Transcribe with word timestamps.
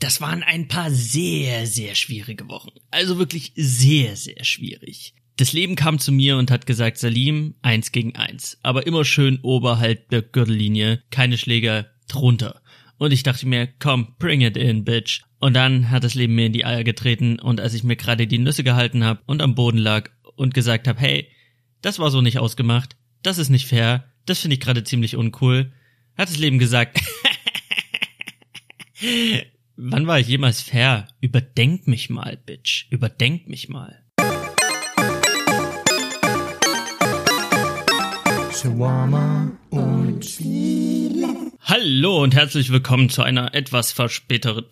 Das 0.00 0.22
waren 0.22 0.42
ein 0.42 0.66
paar 0.66 0.90
sehr, 0.90 1.66
sehr 1.66 1.94
schwierige 1.94 2.48
Wochen. 2.48 2.70
Also 2.90 3.18
wirklich 3.18 3.52
sehr, 3.54 4.16
sehr 4.16 4.44
schwierig. 4.44 5.14
Das 5.36 5.52
Leben 5.52 5.76
kam 5.76 5.98
zu 5.98 6.10
mir 6.10 6.38
und 6.38 6.50
hat 6.50 6.66
gesagt, 6.66 6.96
Salim, 6.96 7.54
eins 7.60 7.92
gegen 7.92 8.16
eins. 8.16 8.58
Aber 8.62 8.86
immer 8.86 9.04
schön 9.04 9.40
oberhalb 9.42 10.08
der 10.08 10.22
Gürtellinie, 10.22 11.02
keine 11.10 11.36
Schläger 11.36 11.90
drunter. 12.08 12.62
Und 12.96 13.12
ich 13.12 13.22
dachte 13.22 13.46
mir, 13.46 13.68
komm, 13.78 14.14
bring 14.18 14.40
it 14.40 14.56
in, 14.56 14.84
bitch. 14.84 15.20
Und 15.38 15.54
dann 15.54 15.90
hat 15.90 16.02
das 16.02 16.14
Leben 16.14 16.34
mir 16.34 16.46
in 16.46 16.54
die 16.54 16.64
Eier 16.64 16.82
getreten 16.82 17.38
und 17.38 17.60
als 17.60 17.74
ich 17.74 17.84
mir 17.84 17.96
gerade 17.96 18.26
die 18.26 18.38
Nüsse 18.38 18.64
gehalten 18.64 19.04
habe 19.04 19.20
und 19.26 19.42
am 19.42 19.54
Boden 19.54 19.78
lag 19.78 20.10
und 20.34 20.54
gesagt 20.54 20.88
habe, 20.88 21.00
hey, 21.00 21.28
das 21.82 21.98
war 21.98 22.10
so 22.10 22.22
nicht 22.22 22.38
ausgemacht, 22.38 22.96
das 23.22 23.38
ist 23.38 23.50
nicht 23.50 23.66
fair, 23.66 24.04
das 24.26 24.40
finde 24.40 24.54
ich 24.54 24.60
gerade 24.60 24.84
ziemlich 24.84 25.16
uncool, 25.16 25.72
hat 26.16 26.28
das 26.28 26.38
Leben 26.38 26.58
gesagt, 26.58 27.00
wann 29.82 30.06
war 30.06 30.20
ich 30.20 30.28
jemals 30.28 30.60
fair? 30.60 31.08
Überdenk 31.20 31.86
mich 31.86 32.10
mal, 32.10 32.36
Bitch, 32.36 32.86
überdenk 32.90 33.48
mich 33.48 33.68
mal. 33.68 34.04
Shawarma 38.52 39.52
und. 39.70 40.26
Hallo 41.62 42.22
und 42.22 42.34
herzlich 42.34 42.70
willkommen 42.70 43.08
zu 43.08 43.22
einer 43.22 43.54
etwas 43.54 43.92
verspäteten 43.92 44.66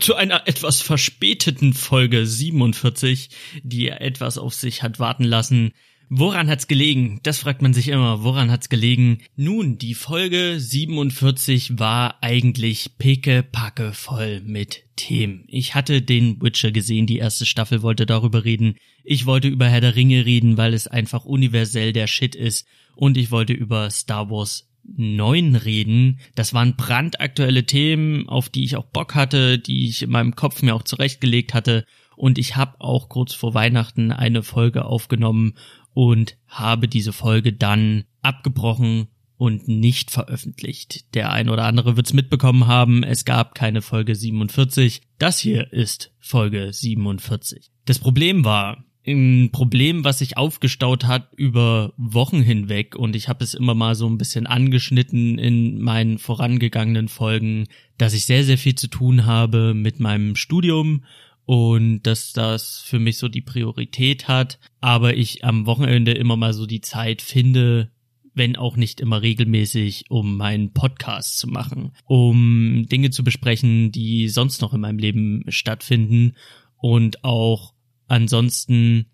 zu 0.00 0.14
einer 0.14 0.46
etwas 0.46 0.82
verspäteten 0.82 1.72
Folge 1.72 2.26
47, 2.26 3.30
die 3.62 3.88
etwas 3.88 4.36
auf 4.36 4.54
sich 4.54 4.82
hat 4.82 4.98
warten 4.98 5.24
lassen. 5.24 5.72
Woran 6.16 6.48
hat's 6.48 6.68
gelegen? 6.68 7.18
Das 7.24 7.40
fragt 7.40 7.60
man 7.60 7.74
sich 7.74 7.88
immer. 7.88 8.22
Woran 8.22 8.48
hat's 8.48 8.68
gelegen? 8.68 9.18
Nun, 9.34 9.78
die 9.78 9.94
Folge 9.94 10.60
47 10.60 11.80
war 11.80 12.22
eigentlich 12.22 12.98
picke 12.98 13.42
packe 13.42 13.92
voll 13.92 14.40
mit 14.42 14.84
Themen. 14.94 15.42
Ich 15.48 15.74
hatte 15.74 16.02
den 16.02 16.40
Witcher 16.40 16.70
gesehen, 16.70 17.08
die 17.08 17.18
erste 17.18 17.46
Staffel 17.46 17.82
wollte 17.82 18.06
darüber 18.06 18.44
reden. 18.44 18.76
Ich 19.02 19.26
wollte 19.26 19.48
über 19.48 19.66
Herr 19.66 19.80
der 19.80 19.96
Ringe 19.96 20.24
reden, 20.24 20.56
weil 20.56 20.72
es 20.72 20.86
einfach 20.86 21.24
universell 21.24 21.92
der 21.92 22.06
Shit 22.06 22.36
ist. 22.36 22.64
Und 22.94 23.16
ich 23.16 23.32
wollte 23.32 23.52
über 23.52 23.90
Star 23.90 24.30
Wars 24.30 24.68
9 24.96 25.56
reden. 25.56 26.20
Das 26.36 26.54
waren 26.54 26.76
brandaktuelle 26.76 27.66
Themen, 27.66 28.28
auf 28.28 28.48
die 28.48 28.62
ich 28.62 28.76
auch 28.76 28.86
Bock 28.86 29.16
hatte, 29.16 29.58
die 29.58 29.88
ich 29.88 30.02
in 30.02 30.10
meinem 30.10 30.36
Kopf 30.36 30.62
mir 30.62 30.76
auch 30.76 30.84
zurechtgelegt 30.84 31.54
hatte. 31.54 31.84
Und 32.16 32.38
ich 32.38 32.54
habe 32.54 32.80
auch 32.80 33.08
kurz 33.08 33.34
vor 33.34 33.54
Weihnachten 33.54 34.12
eine 34.12 34.44
Folge 34.44 34.84
aufgenommen 34.84 35.54
und 35.94 36.36
habe 36.46 36.88
diese 36.88 37.12
Folge 37.12 37.52
dann 37.52 38.04
abgebrochen 38.20 39.08
und 39.36 39.68
nicht 39.68 40.10
veröffentlicht. 40.10 41.14
Der 41.14 41.32
ein 41.32 41.48
oder 41.48 41.64
andere 41.64 41.96
wird's 41.96 42.12
mitbekommen 42.12 42.66
haben, 42.66 43.02
es 43.02 43.24
gab 43.24 43.54
keine 43.54 43.82
Folge 43.82 44.14
47. 44.14 45.02
Das 45.18 45.38
hier 45.38 45.72
ist 45.72 46.12
Folge 46.20 46.72
47. 46.72 47.70
Das 47.84 47.98
Problem 47.98 48.44
war, 48.44 48.84
ein 49.06 49.50
Problem, 49.52 50.02
was 50.02 50.20
sich 50.20 50.38
aufgestaut 50.38 51.04
hat 51.04 51.28
über 51.36 51.92
Wochen 51.98 52.40
hinweg 52.40 52.96
und 52.96 53.14
ich 53.14 53.28
habe 53.28 53.44
es 53.44 53.52
immer 53.52 53.74
mal 53.74 53.94
so 53.94 54.08
ein 54.08 54.16
bisschen 54.16 54.46
angeschnitten 54.46 55.38
in 55.38 55.82
meinen 55.82 56.18
vorangegangenen 56.18 57.08
Folgen, 57.08 57.66
dass 57.98 58.14
ich 58.14 58.24
sehr, 58.24 58.44
sehr 58.44 58.56
viel 58.56 58.76
zu 58.76 58.88
tun 58.88 59.26
habe 59.26 59.74
mit 59.74 60.00
meinem 60.00 60.36
Studium 60.36 61.04
und 61.46 62.02
dass 62.02 62.32
das 62.32 62.80
für 62.80 62.98
mich 62.98 63.18
so 63.18 63.28
die 63.28 63.42
Priorität 63.42 64.28
hat, 64.28 64.58
aber 64.80 65.16
ich 65.16 65.44
am 65.44 65.66
Wochenende 65.66 66.12
immer 66.12 66.36
mal 66.36 66.54
so 66.54 66.66
die 66.66 66.80
Zeit 66.80 67.22
finde, 67.22 67.90
wenn 68.34 68.56
auch 68.56 68.76
nicht 68.76 69.00
immer 69.00 69.22
regelmäßig, 69.22 70.06
um 70.10 70.36
meinen 70.36 70.72
Podcast 70.72 71.38
zu 71.38 71.46
machen, 71.46 71.92
um 72.04 72.86
Dinge 72.90 73.10
zu 73.10 73.22
besprechen, 73.22 73.92
die 73.92 74.28
sonst 74.28 74.60
noch 74.60 74.74
in 74.74 74.80
meinem 74.80 74.98
Leben 74.98 75.44
stattfinden 75.48 76.34
und 76.76 77.24
auch 77.24 77.74
ansonsten 78.08 79.06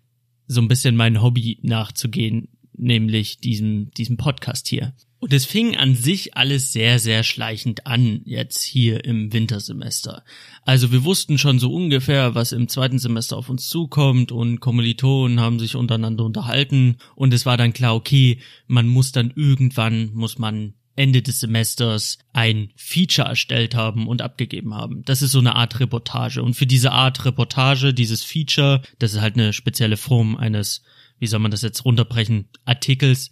so 0.47 0.61
ein 0.61 0.67
bisschen 0.67 0.95
mein 0.95 1.21
Hobby 1.21 1.59
nachzugehen, 1.61 2.49
nämlich 2.73 3.37
diesem, 3.37 3.91
diesem 3.91 4.17
Podcast 4.17 4.67
hier. 4.67 4.93
Und 5.21 5.33
es 5.33 5.45
fing 5.45 5.77
an 5.77 5.93
sich 5.93 6.35
alles 6.35 6.73
sehr, 6.73 6.97
sehr 6.97 7.21
schleichend 7.21 7.85
an, 7.85 8.21
jetzt 8.25 8.63
hier 8.63 9.05
im 9.05 9.31
Wintersemester. 9.31 10.23
Also 10.65 10.91
wir 10.91 11.03
wussten 11.03 11.37
schon 11.37 11.59
so 11.59 11.71
ungefähr, 11.71 12.33
was 12.33 12.53
im 12.53 12.67
zweiten 12.67 12.97
Semester 12.97 13.37
auf 13.37 13.47
uns 13.47 13.69
zukommt 13.69 14.31
und 14.31 14.61
Kommilitonen 14.61 15.39
haben 15.39 15.59
sich 15.59 15.75
untereinander 15.75 16.25
unterhalten 16.25 16.97
und 17.13 17.35
es 17.35 17.45
war 17.45 17.55
dann 17.55 17.71
klar, 17.71 17.93
okay, 17.93 18.39
man 18.65 18.87
muss 18.87 19.11
dann 19.11 19.31
irgendwann, 19.35 20.09
muss 20.15 20.39
man 20.39 20.73
Ende 20.95 21.21
des 21.21 21.39
Semesters 21.39 22.17
ein 22.33 22.71
Feature 22.75 23.27
erstellt 23.27 23.75
haben 23.75 24.07
und 24.07 24.23
abgegeben 24.23 24.73
haben. 24.73 25.03
Das 25.05 25.21
ist 25.21 25.33
so 25.33 25.39
eine 25.39 25.55
Art 25.55 25.79
Reportage. 25.79 26.41
Und 26.41 26.55
für 26.55 26.65
diese 26.65 26.93
Art 26.93 27.25
Reportage, 27.25 27.93
dieses 27.93 28.23
Feature, 28.23 28.81
das 28.97 29.13
ist 29.13 29.21
halt 29.21 29.35
eine 29.35 29.53
spezielle 29.53 29.97
Form 29.97 30.35
eines, 30.35 30.81
wie 31.19 31.27
soll 31.27 31.39
man 31.39 31.51
das 31.51 31.61
jetzt 31.61 31.85
runterbrechen, 31.85 32.49
Artikels, 32.65 33.29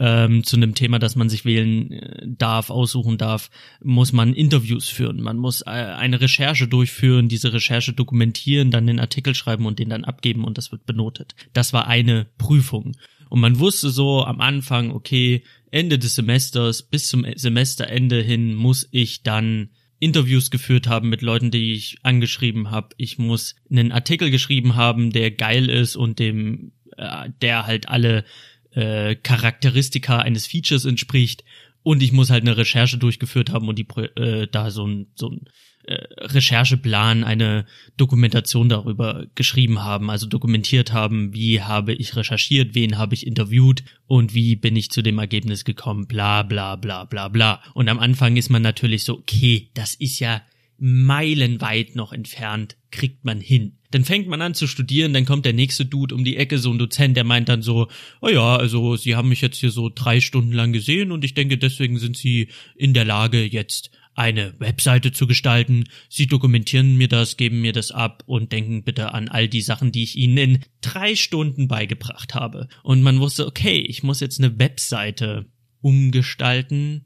ähm, 0.00 0.44
zu 0.44 0.56
einem 0.56 0.74
Thema, 0.74 0.98
das 0.98 1.14
man 1.14 1.28
sich 1.28 1.44
wählen 1.44 1.92
äh, 1.92 2.26
darf, 2.26 2.70
aussuchen 2.70 3.18
darf, 3.18 3.50
muss 3.84 4.12
man 4.14 4.32
Interviews 4.32 4.88
führen. 4.88 5.20
Man 5.20 5.36
muss 5.36 5.60
äh, 5.60 5.66
eine 5.66 6.22
Recherche 6.22 6.66
durchführen, 6.66 7.28
diese 7.28 7.52
Recherche 7.52 7.92
dokumentieren, 7.92 8.70
dann 8.70 8.86
den 8.86 8.98
Artikel 8.98 9.34
schreiben 9.34 9.66
und 9.66 9.78
den 9.78 9.90
dann 9.90 10.04
abgeben 10.04 10.44
und 10.44 10.56
das 10.56 10.72
wird 10.72 10.86
benotet. 10.86 11.34
Das 11.52 11.74
war 11.74 11.86
eine 11.86 12.26
Prüfung. 12.38 12.96
Und 13.28 13.40
man 13.40 13.58
wusste 13.58 13.90
so 13.90 14.24
am 14.24 14.40
Anfang, 14.40 14.90
okay, 14.90 15.42
Ende 15.70 15.98
des 15.98 16.14
Semesters 16.14 16.82
bis 16.82 17.08
zum 17.08 17.26
Semesterende 17.36 18.22
hin 18.22 18.54
muss 18.54 18.88
ich 18.90 19.22
dann 19.22 19.68
Interviews 19.98 20.50
geführt 20.50 20.88
haben 20.88 21.10
mit 21.10 21.20
Leuten, 21.20 21.50
die 21.50 21.74
ich 21.74 21.98
angeschrieben 22.02 22.70
habe. 22.70 22.88
Ich 22.96 23.18
muss 23.18 23.54
einen 23.70 23.92
Artikel 23.92 24.30
geschrieben 24.30 24.76
haben, 24.76 25.12
der 25.12 25.30
geil 25.30 25.68
ist 25.68 25.94
und 25.94 26.18
dem 26.18 26.72
äh, 26.96 27.30
der 27.40 27.66
halt 27.66 27.88
alle 27.88 28.24
äh, 28.72 29.14
Charakteristika 29.16 30.18
eines 30.18 30.46
Features 30.46 30.84
entspricht 30.84 31.44
und 31.82 32.02
ich 32.02 32.12
muss 32.12 32.30
halt 32.30 32.42
eine 32.42 32.56
Recherche 32.56 32.98
durchgeführt 32.98 33.50
haben 33.50 33.68
und 33.68 33.78
die 33.78 33.86
äh, 34.16 34.46
da 34.50 34.70
so 34.70 34.86
ein 34.86 35.06
so 35.14 35.30
ein 35.30 35.44
äh, 35.84 35.94
Rechercheplan, 36.18 37.24
eine 37.24 37.64
Dokumentation 37.96 38.68
darüber 38.68 39.26
geschrieben 39.34 39.82
haben, 39.82 40.10
also 40.10 40.26
dokumentiert 40.26 40.92
haben, 40.92 41.32
wie 41.32 41.62
habe 41.62 41.94
ich 41.94 42.16
recherchiert, 42.16 42.74
wen 42.74 42.98
habe 42.98 43.14
ich 43.14 43.26
interviewt 43.26 43.82
und 44.06 44.34
wie 44.34 44.56
bin 44.56 44.76
ich 44.76 44.90
zu 44.90 45.02
dem 45.02 45.18
Ergebnis 45.18 45.64
gekommen, 45.64 46.06
bla 46.06 46.42
bla 46.42 46.76
bla 46.76 47.06
bla 47.06 47.28
bla. 47.28 47.62
Und 47.74 47.88
am 47.88 47.98
Anfang 47.98 48.36
ist 48.36 48.50
man 48.50 48.62
natürlich 48.62 49.04
so, 49.04 49.18
okay, 49.18 49.70
das 49.74 49.94
ist 49.94 50.18
ja 50.18 50.42
meilenweit 50.80 51.94
noch 51.94 52.12
entfernt, 52.12 52.76
kriegt 52.90 53.24
man 53.24 53.38
hin. 53.40 53.76
Dann 53.90 54.04
fängt 54.04 54.28
man 54.28 54.40
an 54.40 54.54
zu 54.54 54.66
studieren, 54.66 55.12
dann 55.12 55.26
kommt 55.26 55.44
der 55.44 55.52
nächste 55.52 55.84
Dude 55.84 56.14
um 56.14 56.24
die 56.24 56.36
Ecke, 56.36 56.58
so 56.58 56.72
ein 56.72 56.78
Dozent, 56.78 57.16
der 57.16 57.24
meint 57.24 57.48
dann 57.48 57.60
so, 57.60 57.88
oh 58.22 58.28
ja, 58.28 58.56
also 58.56 58.96
Sie 58.96 59.14
haben 59.14 59.28
mich 59.28 59.42
jetzt 59.42 59.58
hier 59.58 59.70
so 59.70 59.90
drei 59.94 60.20
Stunden 60.20 60.52
lang 60.52 60.72
gesehen 60.72 61.12
und 61.12 61.22
ich 61.24 61.34
denke, 61.34 61.58
deswegen 61.58 61.98
sind 61.98 62.16
Sie 62.16 62.48
in 62.76 62.94
der 62.94 63.04
Lage, 63.04 63.44
jetzt 63.44 63.90
eine 64.14 64.54
Webseite 64.58 65.12
zu 65.12 65.26
gestalten. 65.26 65.84
Sie 66.08 66.26
dokumentieren 66.26 66.96
mir 66.96 67.08
das, 67.08 67.36
geben 67.36 67.60
mir 67.60 67.72
das 67.72 67.90
ab 67.90 68.22
und 68.26 68.52
denken 68.52 68.82
bitte 68.82 69.12
an 69.12 69.28
all 69.28 69.48
die 69.48 69.62
Sachen, 69.62 69.92
die 69.92 70.02
ich 70.02 70.16
Ihnen 70.16 70.36
in 70.36 70.58
drei 70.80 71.14
Stunden 71.14 71.68
beigebracht 71.68 72.34
habe. 72.34 72.68
Und 72.82 73.02
man 73.02 73.20
wusste, 73.20 73.46
okay, 73.46 73.78
ich 73.78 74.02
muss 74.02 74.20
jetzt 74.20 74.38
eine 74.38 74.58
Webseite 74.58 75.46
umgestalten. 75.80 77.04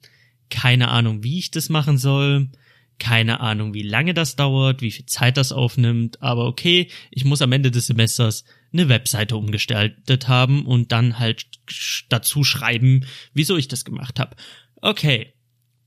Keine 0.51 0.89
Ahnung, 0.89 1.25
wie 1.25 1.39
ich 1.39 1.51
das 1.51 1.69
machen 1.69 1.99
soll. 1.99 2.51
Keine 2.99 3.41
Ahnung, 3.41 3.75
wie 3.75 3.82
lange 3.82 4.15
das 4.15 4.37
dauert, 4.37 4.81
wie 4.81 4.91
viel 4.91 5.06
Zeit 5.06 5.37
das 5.37 5.53
aufnimmt, 5.53 6.22
aber 6.22 6.47
okay, 6.47 6.88
ich 7.10 7.25
muss 7.25 7.43
am 7.43 7.53
Ende 7.53 7.71
des 7.71 7.88
Semesters 7.88 8.44
eine 8.72 8.88
Webseite 8.88 9.37
umgestaltet 9.37 10.28
haben 10.28 10.65
und 10.66 10.93
dann 10.93 11.19
halt 11.19 11.47
dazu 12.09 12.44
schreiben, 12.44 13.05
wieso 13.32 13.56
ich 13.56 13.69
das 13.69 13.84
gemacht 13.84 14.21
habe. 14.21 14.37
Okay, 14.76 15.35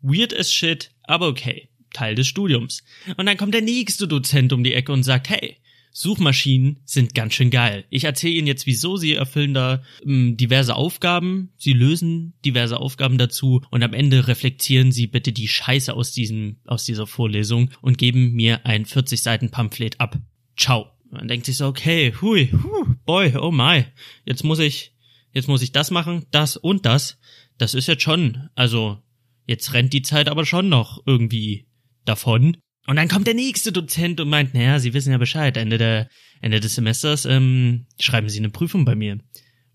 weird 0.02 0.38
as 0.38 0.52
shit, 0.52 0.92
aber 1.04 1.28
okay, 1.28 1.70
Teil 1.94 2.16
des 2.16 2.28
Studiums. 2.28 2.84
Und 3.16 3.26
dann 3.26 3.38
kommt 3.38 3.54
der 3.54 3.62
nächste 3.62 4.08
Dozent 4.08 4.54
um 4.54 4.64
die 4.64 4.74
Ecke 4.74 4.92
und 4.92 5.04
sagt, 5.04 5.30
hey, 5.30 5.58
Suchmaschinen 6.00 6.80
sind 6.86 7.16
ganz 7.16 7.34
schön 7.34 7.50
geil. 7.50 7.86
Ich 7.90 8.04
erzähle 8.04 8.36
Ihnen 8.36 8.46
jetzt, 8.46 8.68
wieso 8.68 8.98
sie 8.98 9.16
erfüllen 9.16 9.56
da 9.56 9.82
ähm, 10.06 10.38
diverse 10.38 10.76
Aufgaben, 10.76 11.50
sie 11.58 11.74
lösen 11.74 12.36
diverse 12.46 12.80
Aufgaben 12.80 13.18
dazu 13.18 13.64
und 13.72 13.82
am 13.82 13.94
Ende 13.96 14.28
reflektieren 14.28 14.92
Sie 14.92 15.08
bitte 15.08 15.32
die 15.32 15.48
Scheiße 15.48 15.92
aus 15.92 16.12
diesem 16.12 16.58
aus 16.68 16.86
dieser 16.86 17.08
Vorlesung 17.08 17.72
und 17.82 17.98
geben 17.98 18.34
mir 18.34 18.64
ein 18.64 18.86
40 18.86 19.24
Seiten 19.24 19.50
Pamphlet 19.50 20.00
ab. 20.00 20.20
Ciao. 20.56 20.92
Man 21.10 21.28
denkt 21.28 21.48
sich 21.48 21.58
so, 21.58 21.66
okay, 21.66 22.14
hui, 22.22 22.52
hu, 22.52 22.94
boy, 23.08 23.36
oh 23.36 23.52
my, 23.52 23.86
jetzt 24.24 24.44
muss 24.44 24.60
ich 24.60 24.94
jetzt 25.34 25.48
muss 25.48 25.64
ich 25.64 25.72
das 25.72 25.90
machen, 25.90 26.28
das 26.30 26.58
und 26.58 26.86
das. 26.86 27.18
Das 27.58 27.74
ist 27.74 27.88
jetzt 27.88 28.04
schon, 28.04 28.50
also 28.54 29.02
jetzt 29.48 29.74
rennt 29.74 29.94
die 29.94 30.04
Zeit 30.04 30.30
aber 30.30 30.46
schon 30.46 30.70
noch 30.70 31.02
irgendwie 31.08 31.66
davon. 32.06 32.56
Und 32.88 32.96
dann 32.96 33.10
kommt 33.10 33.28
der 33.28 33.34
nächste 33.34 33.72
Dozent 33.72 34.20
und 34.22 34.30
meint, 34.30 34.54
naja, 34.54 34.80
Sie 34.80 34.94
wissen 34.94 35.12
ja 35.12 35.18
Bescheid, 35.18 35.58
Ende, 35.58 35.78
der, 35.78 36.10
Ende 36.42 36.60
des 36.60 36.76
Semesters 36.76 37.26
ähm, 37.26 37.86
schreiben 38.00 38.30
Sie 38.30 38.40
eine 38.40 38.50
Prüfung 38.50 38.86
bei 38.86 38.96
mir. 38.96 39.20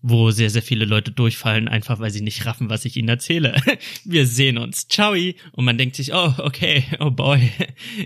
wo 0.05 0.31
sehr, 0.31 0.49
sehr 0.49 0.61
viele 0.61 0.83
Leute 0.83 1.11
durchfallen, 1.11 1.69
einfach 1.69 1.99
weil 1.99 2.11
sie 2.11 2.21
nicht 2.21 2.45
raffen, 2.45 2.69
was 2.69 2.83
ich 2.83 2.97
ihnen 2.97 3.07
erzähle. 3.07 3.55
Wir 4.03 4.27
sehen 4.27 4.57
uns. 4.57 4.89
Ciao. 4.89 5.13
Und 5.53 5.63
man 5.63 5.77
denkt 5.77 5.95
sich, 5.95 6.13
oh, 6.13 6.33
okay, 6.39 6.83
oh 6.99 7.09
boy, 7.09 7.49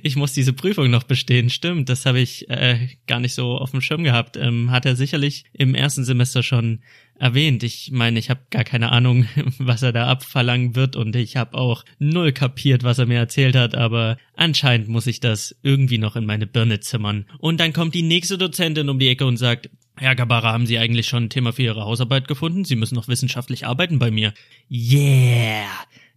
ich 0.04 0.16
muss 0.16 0.34
diese 0.34 0.54
Prüfung 0.54 0.92
noch 0.92 1.04
bestehen. 1.04 1.50
Stimmt, 1.50 1.90
das 1.90 2.06
habe 2.06 2.20
ich 2.20 2.50
äh, 2.50 2.88
gar 3.08 3.20
nicht 3.20 3.34
so 3.34 3.58
auf 3.58 3.72
dem 3.72 3.82
Schirm 3.82 4.04
gehabt. 4.04 4.38
Ähm, 4.38 4.70
hat 4.70 4.86
er 4.86 4.96
sicherlich 4.96 5.46
im 5.54 5.74
ersten 5.74 6.04
Semester 6.04 6.44
schon 6.44 6.82
erwähnt. 7.20 7.64
Ich 7.64 7.92
meine, 7.92 8.20
ich 8.20 8.30
habe 8.30 8.42
gar 8.50 8.64
keine 8.64 8.92
Ahnung, 8.92 9.28
was 9.60 9.84
er 9.84 9.92
da 9.92 10.08
abverlangen 10.08 10.76
wird 10.76 10.96
und 10.96 11.16
ich 11.16 11.38
habe 11.38 11.58
auch 11.58 11.84
null 12.00 12.32
kapiert, 12.32 12.84
was 12.84 13.00
er 13.00 13.06
mir 13.06 13.20
erzählt 13.20 13.56
hat, 13.56 13.76
aber 13.76 14.18
anscheinend 14.36 14.88
muss 14.88 15.08
ich 15.08 15.20
das 15.20 15.56
irgendwie 15.64 15.98
noch 15.98 16.16
in 16.16 16.26
meine 16.26 16.48
Birne 16.48 16.80
zimmern. 16.80 17.26
Und 17.40 17.60
dann 17.60 17.74
kommt 17.74 17.96
die 17.96 18.04
nächste 18.04 18.38
Dozentin 18.38 18.90
um 18.90 19.00
die 19.00 19.10
Ecke 19.10 19.26
und 19.26 19.38
sagt, 19.38 19.70
Herr 20.00 20.16
Gabara, 20.16 20.54
haben 20.54 20.68
Sie 20.68 20.78
eigentlich 20.78 21.08
schon 21.08 21.24
ein 21.24 21.30
Thema 21.30 21.54
für 21.54 21.64
Ihre 21.64 21.84
Hausarbeit 21.84 22.28
gefunden? 22.28 22.66
Sie 22.66 22.76
müssen 22.76 22.94
noch 22.94 23.08
wissenschaftlich 23.08 23.66
arbeiten 23.66 23.98
bei 23.98 24.12
mir. 24.12 24.32
Yeah! 24.70 25.66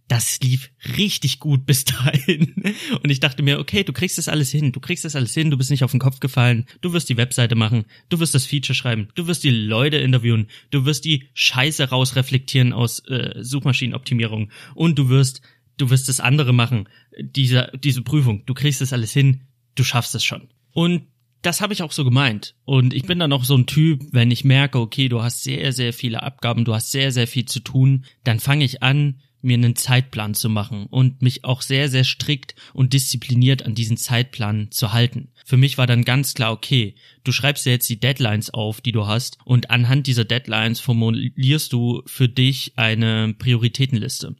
Das 0.07 0.39
lief 0.41 0.71
richtig 0.97 1.39
gut 1.39 1.65
bis 1.65 1.85
dahin. 1.85 2.53
Und 3.01 3.09
ich 3.09 3.19
dachte 3.19 3.43
mir, 3.43 3.59
okay, 3.59 3.83
du 3.83 3.93
kriegst 3.93 4.17
das 4.17 4.27
alles 4.27 4.51
hin, 4.51 4.71
du 4.71 4.79
kriegst 4.79 5.05
das 5.05 5.15
alles 5.15 5.33
hin, 5.33 5.51
du 5.51 5.57
bist 5.57 5.71
nicht 5.71 5.83
auf 5.83 5.91
den 5.91 5.99
Kopf 5.99 6.19
gefallen, 6.19 6.65
du 6.81 6.93
wirst 6.93 7.09
die 7.09 7.17
Webseite 7.17 7.55
machen, 7.55 7.85
du 8.09 8.19
wirst 8.19 8.35
das 8.35 8.45
Feature 8.45 8.75
schreiben, 8.75 9.07
du 9.15 9.27
wirst 9.27 9.43
die 9.43 9.51
Leute 9.51 9.97
interviewen, 9.97 10.47
du 10.69 10.85
wirst 10.85 11.05
die 11.05 11.29
Scheiße 11.33 11.89
rausreflektieren 11.89 12.73
aus 12.73 12.99
äh, 13.07 13.41
Suchmaschinenoptimierung 13.41 14.51
und 14.75 14.99
du 14.99 15.09
wirst, 15.09 15.41
du 15.77 15.89
wirst 15.89 16.09
das 16.09 16.19
andere 16.19 16.53
machen, 16.53 16.89
diese, 17.17 17.71
diese 17.81 18.01
Prüfung, 18.01 18.45
du 18.45 18.53
kriegst 18.53 18.81
das 18.81 18.93
alles 18.93 19.13
hin, 19.13 19.41
du 19.75 19.83
schaffst 19.83 20.13
es 20.15 20.23
schon. 20.23 20.49
Und 20.73 21.07
das 21.41 21.61
habe 21.61 21.73
ich 21.73 21.81
auch 21.81 21.91
so 21.91 22.03
gemeint. 22.03 22.55
Und 22.65 22.93
ich 22.93 23.03
bin 23.03 23.19
dann 23.19 23.33
auch 23.33 23.43
so 23.43 23.55
ein 23.55 23.65
Typ, 23.65 24.01
wenn 24.11 24.29
ich 24.29 24.43
merke, 24.43 24.79
okay, 24.79 25.09
du 25.09 25.23
hast 25.23 25.43
sehr, 25.43 25.73
sehr 25.73 25.91
viele 25.93 26.21
Abgaben, 26.21 26.65
du 26.65 26.75
hast 26.75 26.91
sehr, 26.91 27.11
sehr 27.11 27.27
viel 27.27 27.45
zu 27.45 27.61
tun, 27.61 28.05
dann 28.23 28.39
fange 28.39 28.63
ich 28.63 28.83
an, 28.83 29.19
mir 29.43 29.55
einen 29.55 29.75
Zeitplan 29.75 30.33
zu 30.33 30.49
machen 30.49 30.85
und 30.87 31.21
mich 31.21 31.43
auch 31.43 31.61
sehr, 31.61 31.89
sehr 31.89 32.03
strikt 32.03 32.55
und 32.73 32.93
diszipliniert 32.93 33.63
an 33.65 33.75
diesen 33.75 33.97
Zeitplan 33.97 34.69
zu 34.71 34.93
halten. 34.93 35.29
Für 35.45 35.57
mich 35.57 35.77
war 35.77 35.87
dann 35.87 36.03
ganz 36.03 36.33
klar, 36.33 36.51
okay, 36.51 36.95
du 37.23 37.31
schreibst 37.31 37.65
dir 37.65 37.71
jetzt 37.71 37.89
die 37.89 37.99
Deadlines 37.99 38.51
auf, 38.51 38.81
die 38.81 38.91
du 38.91 39.07
hast 39.07 39.37
und 39.45 39.69
anhand 39.69 40.07
dieser 40.07 40.25
Deadlines 40.25 40.79
formulierst 40.79 41.73
du 41.73 42.03
für 42.05 42.29
dich 42.29 42.73
eine 42.75 43.33
Prioritätenliste. 43.37 44.35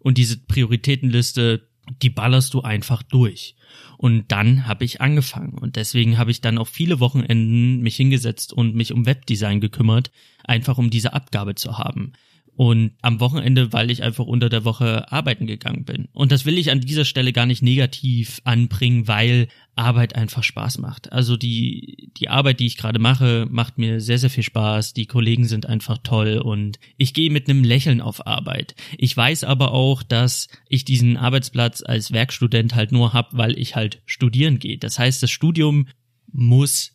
Und 0.00 0.18
diese 0.18 0.38
Prioritätenliste, 0.38 1.66
die 2.02 2.10
ballerst 2.10 2.54
du 2.54 2.62
einfach 2.62 3.02
durch. 3.02 3.54
Und 3.98 4.30
dann 4.30 4.66
habe 4.66 4.84
ich 4.84 5.00
angefangen 5.00 5.58
und 5.58 5.76
deswegen 5.76 6.18
habe 6.18 6.30
ich 6.30 6.40
dann 6.40 6.58
auch 6.58 6.68
viele 6.68 7.00
Wochenenden 7.00 7.80
mich 7.80 7.96
hingesetzt 7.96 8.52
und 8.52 8.74
mich 8.74 8.92
um 8.92 9.06
Webdesign 9.06 9.60
gekümmert, 9.60 10.12
einfach 10.44 10.78
um 10.78 10.88
diese 10.88 11.12
Abgabe 11.12 11.56
zu 11.56 11.78
haben 11.78 12.12
und 12.58 12.90
am 13.02 13.20
Wochenende, 13.20 13.72
weil 13.72 13.88
ich 13.88 14.02
einfach 14.02 14.26
unter 14.26 14.48
der 14.48 14.64
Woche 14.64 15.12
arbeiten 15.12 15.46
gegangen 15.46 15.84
bin. 15.84 16.08
Und 16.12 16.32
das 16.32 16.44
will 16.44 16.58
ich 16.58 16.72
an 16.72 16.80
dieser 16.80 17.04
Stelle 17.04 17.32
gar 17.32 17.46
nicht 17.46 17.62
negativ 17.62 18.40
anbringen, 18.42 19.06
weil 19.06 19.46
Arbeit 19.76 20.16
einfach 20.16 20.42
Spaß 20.42 20.78
macht. 20.78 21.12
Also 21.12 21.36
die, 21.36 22.10
die 22.16 22.28
Arbeit, 22.28 22.58
die 22.58 22.66
ich 22.66 22.76
gerade 22.76 22.98
mache, 22.98 23.46
macht 23.48 23.78
mir 23.78 24.00
sehr, 24.00 24.18
sehr 24.18 24.28
viel 24.28 24.42
Spaß. 24.42 24.92
Die 24.92 25.06
Kollegen 25.06 25.44
sind 25.44 25.66
einfach 25.66 25.98
toll 26.02 26.38
und 26.38 26.80
ich 26.96 27.14
gehe 27.14 27.30
mit 27.30 27.48
einem 27.48 27.62
Lächeln 27.62 28.00
auf 28.00 28.26
Arbeit. 28.26 28.74
Ich 28.96 29.16
weiß 29.16 29.44
aber 29.44 29.70
auch, 29.70 30.02
dass 30.02 30.48
ich 30.68 30.84
diesen 30.84 31.16
Arbeitsplatz 31.16 31.84
als 31.86 32.10
Werkstudent 32.10 32.74
halt 32.74 32.90
nur 32.90 33.12
hab, 33.12 33.36
weil 33.36 33.56
ich 33.56 33.76
halt 33.76 34.02
studieren 34.04 34.58
gehe. 34.58 34.78
Das 34.78 34.98
heißt, 34.98 35.22
das 35.22 35.30
Studium 35.30 35.86
muss 36.32 36.90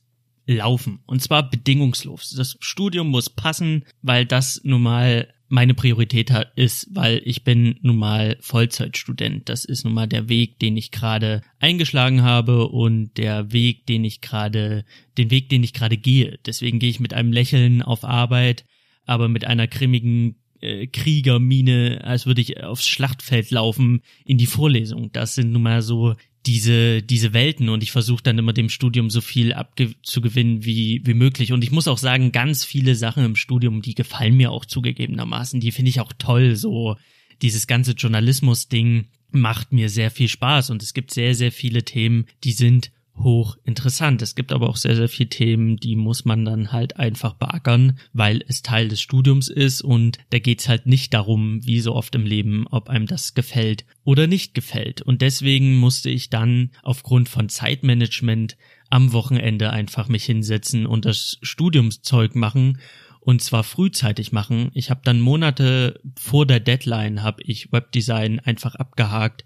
laufen. 0.45 0.99
Und 1.05 1.21
zwar 1.21 1.49
bedingungslos. 1.49 2.31
Das 2.31 2.57
Studium 2.59 3.07
muss 3.07 3.29
passen, 3.29 3.85
weil 4.01 4.25
das 4.25 4.59
nun 4.65 4.81
mal 4.81 5.32
meine 5.53 5.75
Priorität 5.75 6.31
ist, 6.55 6.87
weil 6.95 7.21
ich 7.25 7.43
bin 7.43 7.75
nun 7.83 7.97
mal 7.97 8.37
Vollzeitstudent. 8.39 9.49
Das 9.49 9.65
ist 9.65 9.83
nun 9.83 9.93
mal 9.93 10.07
der 10.07 10.27
Weg, 10.27 10.57
den 10.57 10.75
ich 10.75 10.89
gerade 10.89 11.43
eingeschlagen 11.59 12.23
habe 12.23 12.69
und 12.69 13.17
der 13.17 13.53
Weg, 13.53 13.85
den 13.85 14.03
ich 14.03 14.19
gerade, 14.19 14.83
den 15.15 15.29
Weg, 15.29 15.49
den 15.49 15.63
ich 15.63 15.73
gerade 15.73 15.95
gehe. 15.95 16.39
Deswegen 16.43 16.79
gehe 16.79 16.89
ich 16.89 16.99
mit 16.99 17.13
einem 17.13 17.31
Lächeln 17.31 17.83
auf 17.83 18.03
Arbeit, 18.03 18.65
aber 19.05 19.27
mit 19.27 19.45
einer 19.45 19.67
grimmigen 19.67 20.37
äh, 20.59 20.87
Kriegermine, 20.87 22.01
als 22.03 22.25
würde 22.25 22.41
ich 22.41 22.63
aufs 22.63 22.87
Schlachtfeld 22.87 23.51
laufen 23.51 24.01
in 24.25 24.39
die 24.39 24.47
Vorlesung. 24.47 25.11
Das 25.11 25.35
sind 25.35 25.51
nun 25.51 25.61
mal 25.61 25.83
so 25.83 26.15
diese, 26.45 27.01
diese 27.01 27.33
Welten 27.33 27.69
und 27.69 27.83
ich 27.83 27.91
versuche 27.91 28.23
dann 28.23 28.37
immer 28.37 28.53
dem 28.53 28.69
Studium 28.69 29.09
so 29.09 29.21
viel 29.21 29.53
abzugewinnen 29.53 30.65
wie, 30.65 31.01
wie 31.05 31.13
möglich. 31.13 31.53
Und 31.53 31.63
ich 31.63 31.71
muss 31.71 31.87
auch 31.87 31.97
sagen, 31.97 32.31
ganz 32.31 32.65
viele 32.65 32.95
Sachen 32.95 33.23
im 33.23 33.35
Studium, 33.35 33.81
die 33.81 33.95
gefallen 33.95 34.35
mir 34.35 34.51
auch 34.51 34.65
zugegebenermaßen. 34.65 35.59
Die 35.59 35.71
finde 35.71 35.89
ich 35.89 36.01
auch 36.01 36.11
toll. 36.17 36.55
So 36.55 36.97
dieses 37.41 37.67
ganze 37.67 37.93
Journalismus-Ding 37.93 39.07
macht 39.31 39.71
mir 39.71 39.89
sehr 39.89 40.11
viel 40.11 40.27
Spaß 40.27 40.69
und 40.69 40.83
es 40.83 40.93
gibt 40.93 41.11
sehr, 41.11 41.33
sehr 41.33 41.51
viele 41.51 41.83
Themen, 41.83 42.25
die 42.43 42.51
sind 42.51 42.91
hoch 43.15 43.57
interessant. 43.63 44.21
Es 44.21 44.35
gibt 44.35 44.51
aber 44.51 44.69
auch 44.69 44.75
sehr, 44.75 44.95
sehr 44.95 45.09
viele 45.09 45.29
Themen, 45.29 45.77
die 45.77 45.95
muss 45.95 46.25
man 46.25 46.45
dann 46.45 46.71
halt 46.71 46.97
einfach 46.97 47.33
beackern, 47.33 47.99
weil 48.11 48.43
es 48.47 48.61
Teil 48.61 48.87
des 48.87 49.01
Studiums 49.01 49.49
ist 49.49 49.81
und 49.81 50.17
da 50.31 50.39
geht's 50.39 50.67
halt 50.67 50.85
nicht 50.85 51.13
darum, 51.13 51.65
wie 51.65 51.79
so 51.79 51.95
oft 51.95 52.15
im 52.15 52.25
Leben, 52.25 52.65
ob 52.69 52.89
einem 52.89 53.05
das 53.05 53.33
gefällt 53.33 53.85
oder 54.03 54.27
nicht 54.27 54.53
gefällt. 54.53 55.01
Und 55.01 55.21
deswegen 55.21 55.77
musste 55.77 56.09
ich 56.09 56.29
dann 56.29 56.71
aufgrund 56.81 57.29
von 57.29 57.49
Zeitmanagement 57.49 58.57
am 58.89 59.13
Wochenende 59.13 59.71
einfach 59.71 60.07
mich 60.07 60.25
hinsetzen 60.25 60.85
und 60.85 61.05
das 61.05 61.37
Studiumszeug 61.41 62.35
machen 62.35 62.79
und 63.19 63.41
zwar 63.41 63.63
frühzeitig 63.63 64.31
machen. 64.31 64.69
Ich 64.73 64.89
habe 64.89 65.01
dann 65.03 65.21
Monate 65.21 65.99
vor 66.19 66.45
der 66.45 66.59
Deadline 66.59 67.23
habe 67.23 67.41
ich 67.43 67.71
Webdesign 67.71 68.39
einfach 68.39 68.75
abgehakt, 68.75 69.45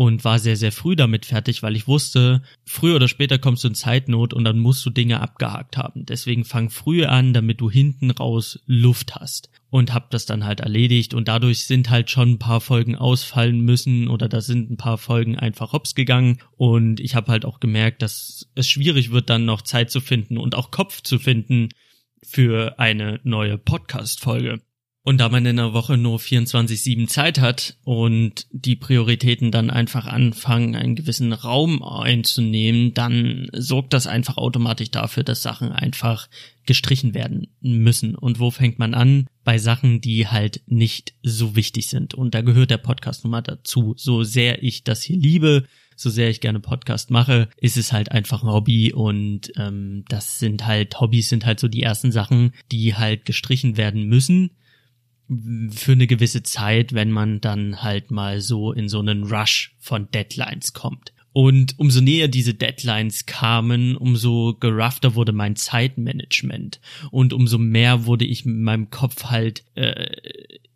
und 0.00 0.24
war 0.24 0.38
sehr, 0.38 0.56
sehr 0.56 0.72
früh 0.72 0.96
damit 0.96 1.26
fertig, 1.26 1.62
weil 1.62 1.76
ich 1.76 1.86
wusste, 1.86 2.40
früher 2.64 2.96
oder 2.96 3.06
später 3.06 3.38
kommst 3.38 3.64
du 3.64 3.68
in 3.68 3.74
Zeitnot 3.74 4.32
und 4.32 4.44
dann 4.44 4.58
musst 4.58 4.86
du 4.86 4.88
Dinge 4.88 5.20
abgehakt 5.20 5.76
haben. 5.76 6.06
Deswegen 6.06 6.46
fang 6.46 6.70
früh 6.70 7.04
an, 7.04 7.34
damit 7.34 7.60
du 7.60 7.70
hinten 7.70 8.10
raus 8.10 8.60
Luft 8.64 9.16
hast. 9.16 9.50
Und 9.68 9.92
hab 9.92 10.10
das 10.10 10.24
dann 10.24 10.46
halt 10.46 10.60
erledigt 10.60 11.12
und 11.12 11.28
dadurch 11.28 11.66
sind 11.66 11.90
halt 11.90 12.08
schon 12.08 12.30
ein 12.30 12.38
paar 12.38 12.62
Folgen 12.62 12.96
ausfallen 12.96 13.60
müssen 13.60 14.08
oder 14.08 14.26
da 14.30 14.40
sind 14.40 14.70
ein 14.70 14.78
paar 14.78 14.96
Folgen 14.96 15.38
einfach 15.38 15.74
hops 15.74 15.94
gegangen 15.94 16.38
und 16.56 16.98
ich 16.98 17.14
habe 17.14 17.30
halt 17.30 17.44
auch 17.44 17.60
gemerkt, 17.60 18.00
dass 18.00 18.48
es 18.54 18.70
schwierig 18.70 19.10
wird, 19.10 19.28
dann 19.28 19.44
noch 19.44 19.60
Zeit 19.60 19.90
zu 19.90 20.00
finden 20.00 20.38
und 20.38 20.54
auch 20.54 20.70
Kopf 20.70 21.02
zu 21.02 21.18
finden 21.18 21.68
für 22.22 22.78
eine 22.78 23.20
neue 23.22 23.58
Podcast-Folge. 23.58 24.62
Und 25.02 25.18
da 25.18 25.30
man 25.30 25.46
in 25.46 25.56
der 25.56 25.72
Woche 25.72 25.96
nur 25.96 26.18
24-7 26.18 27.08
Zeit 27.08 27.40
hat 27.40 27.78
und 27.84 28.46
die 28.50 28.76
Prioritäten 28.76 29.50
dann 29.50 29.70
einfach 29.70 30.06
anfangen, 30.06 30.76
einen 30.76 30.94
gewissen 30.94 31.32
Raum 31.32 31.82
einzunehmen, 31.82 32.92
dann 32.92 33.48
sorgt 33.54 33.94
das 33.94 34.06
einfach 34.06 34.36
automatisch 34.36 34.90
dafür, 34.90 35.22
dass 35.22 35.40
Sachen 35.40 35.72
einfach 35.72 36.28
gestrichen 36.66 37.14
werden 37.14 37.48
müssen. 37.62 38.14
Und 38.14 38.40
wo 38.40 38.50
fängt 38.50 38.78
man 38.78 38.92
an? 38.92 39.26
Bei 39.42 39.56
Sachen, 39.56 40.02
die 40.02 40.28
halt 40.28 40.60
nicht 40.66 41.14
so 41.22 41.56
wichtig 41.56 41.88
sind. 41.88 42.12
Und 42.12 42.34
da 42.34 42.42
gehört 42.42 42.70
der 42.70 42.76
Podcast 42.76 43.24
nun 43.24 43.30
mal 43.30 43.40
dazu. 43.40 43.94
So 43.96 44.22
sehr 44.22 44.62
ich 44.62 44.84
das 44.84 45.02
hier 45.02 45.16
liebe, 45.16 45.64
so 45.96 46.10
sehr 46.10 46.28
ich 46.28 46.42
gerne 46.42 46.60
Podcast 46.60 47.10
mache, 47.10 47.48
ist 47.56 47.78
es 47.78 47.90
halt 47.92 48.12
einfach 48.12 48.42
ein 48.42 48.50
Hobby 48.50 48.92
und 48.92 49.50
ähm, 49.56 50.04
das 50.08 50.38
sind 50.38 50.66
halt, 50.66 51.00
Hobbys 51.00 51.30
sind 51.30 51.46
halt 51.46 51.58
so 51.58 51.68
die 51.68 51.82
ersten 51.82 52.12
Sachen, 52.12 52.52
die 52.70 52.94
halt 52.94 53.24
gestrichen 53.24 53.78
werden 53.78 54.04
müssen 54.04 54.50
für 55.70 55.92
eine 55.92 56.06
gewisse 56.06 56.42
Zeit, 56.42 56.92
wenn 56.92 57.10
man 57.10 57.40
dann 57.40 57.82
halt 57.82 58.10
mal 58.10 58.40
so 58.40 58.72
in 58.72 58.88
so 58.88 58.98
einen 58.98 59.24
Rush 59.24 59.74
von 59.78 60.10
Deadlines 60.10 60.72
kommt. 60.72 61.12
Und 61.32 61.78
umso 61.78 62.00
näher 62.00 62.26
diese 62.26 62.54
Deadlines 62.54 63.26
kamen, 63.26 63.96
umso 63.96 64.56
gerafter 64.58 65.14
wurde 65.14 65.32
mein 65.32 65.54
Zeitmanagement. 65.54 66.80
Und 67.12 67.32
umso 67.32 67.56
mehr 67.58 68.06
wurde 68.06 68.24
ich 68.24 68.44
mit 68.44 68.56
meinem 68.56 68.90
Kopf 68.90 69.24
halt 69.24 69.64
äh, 69.76 70.10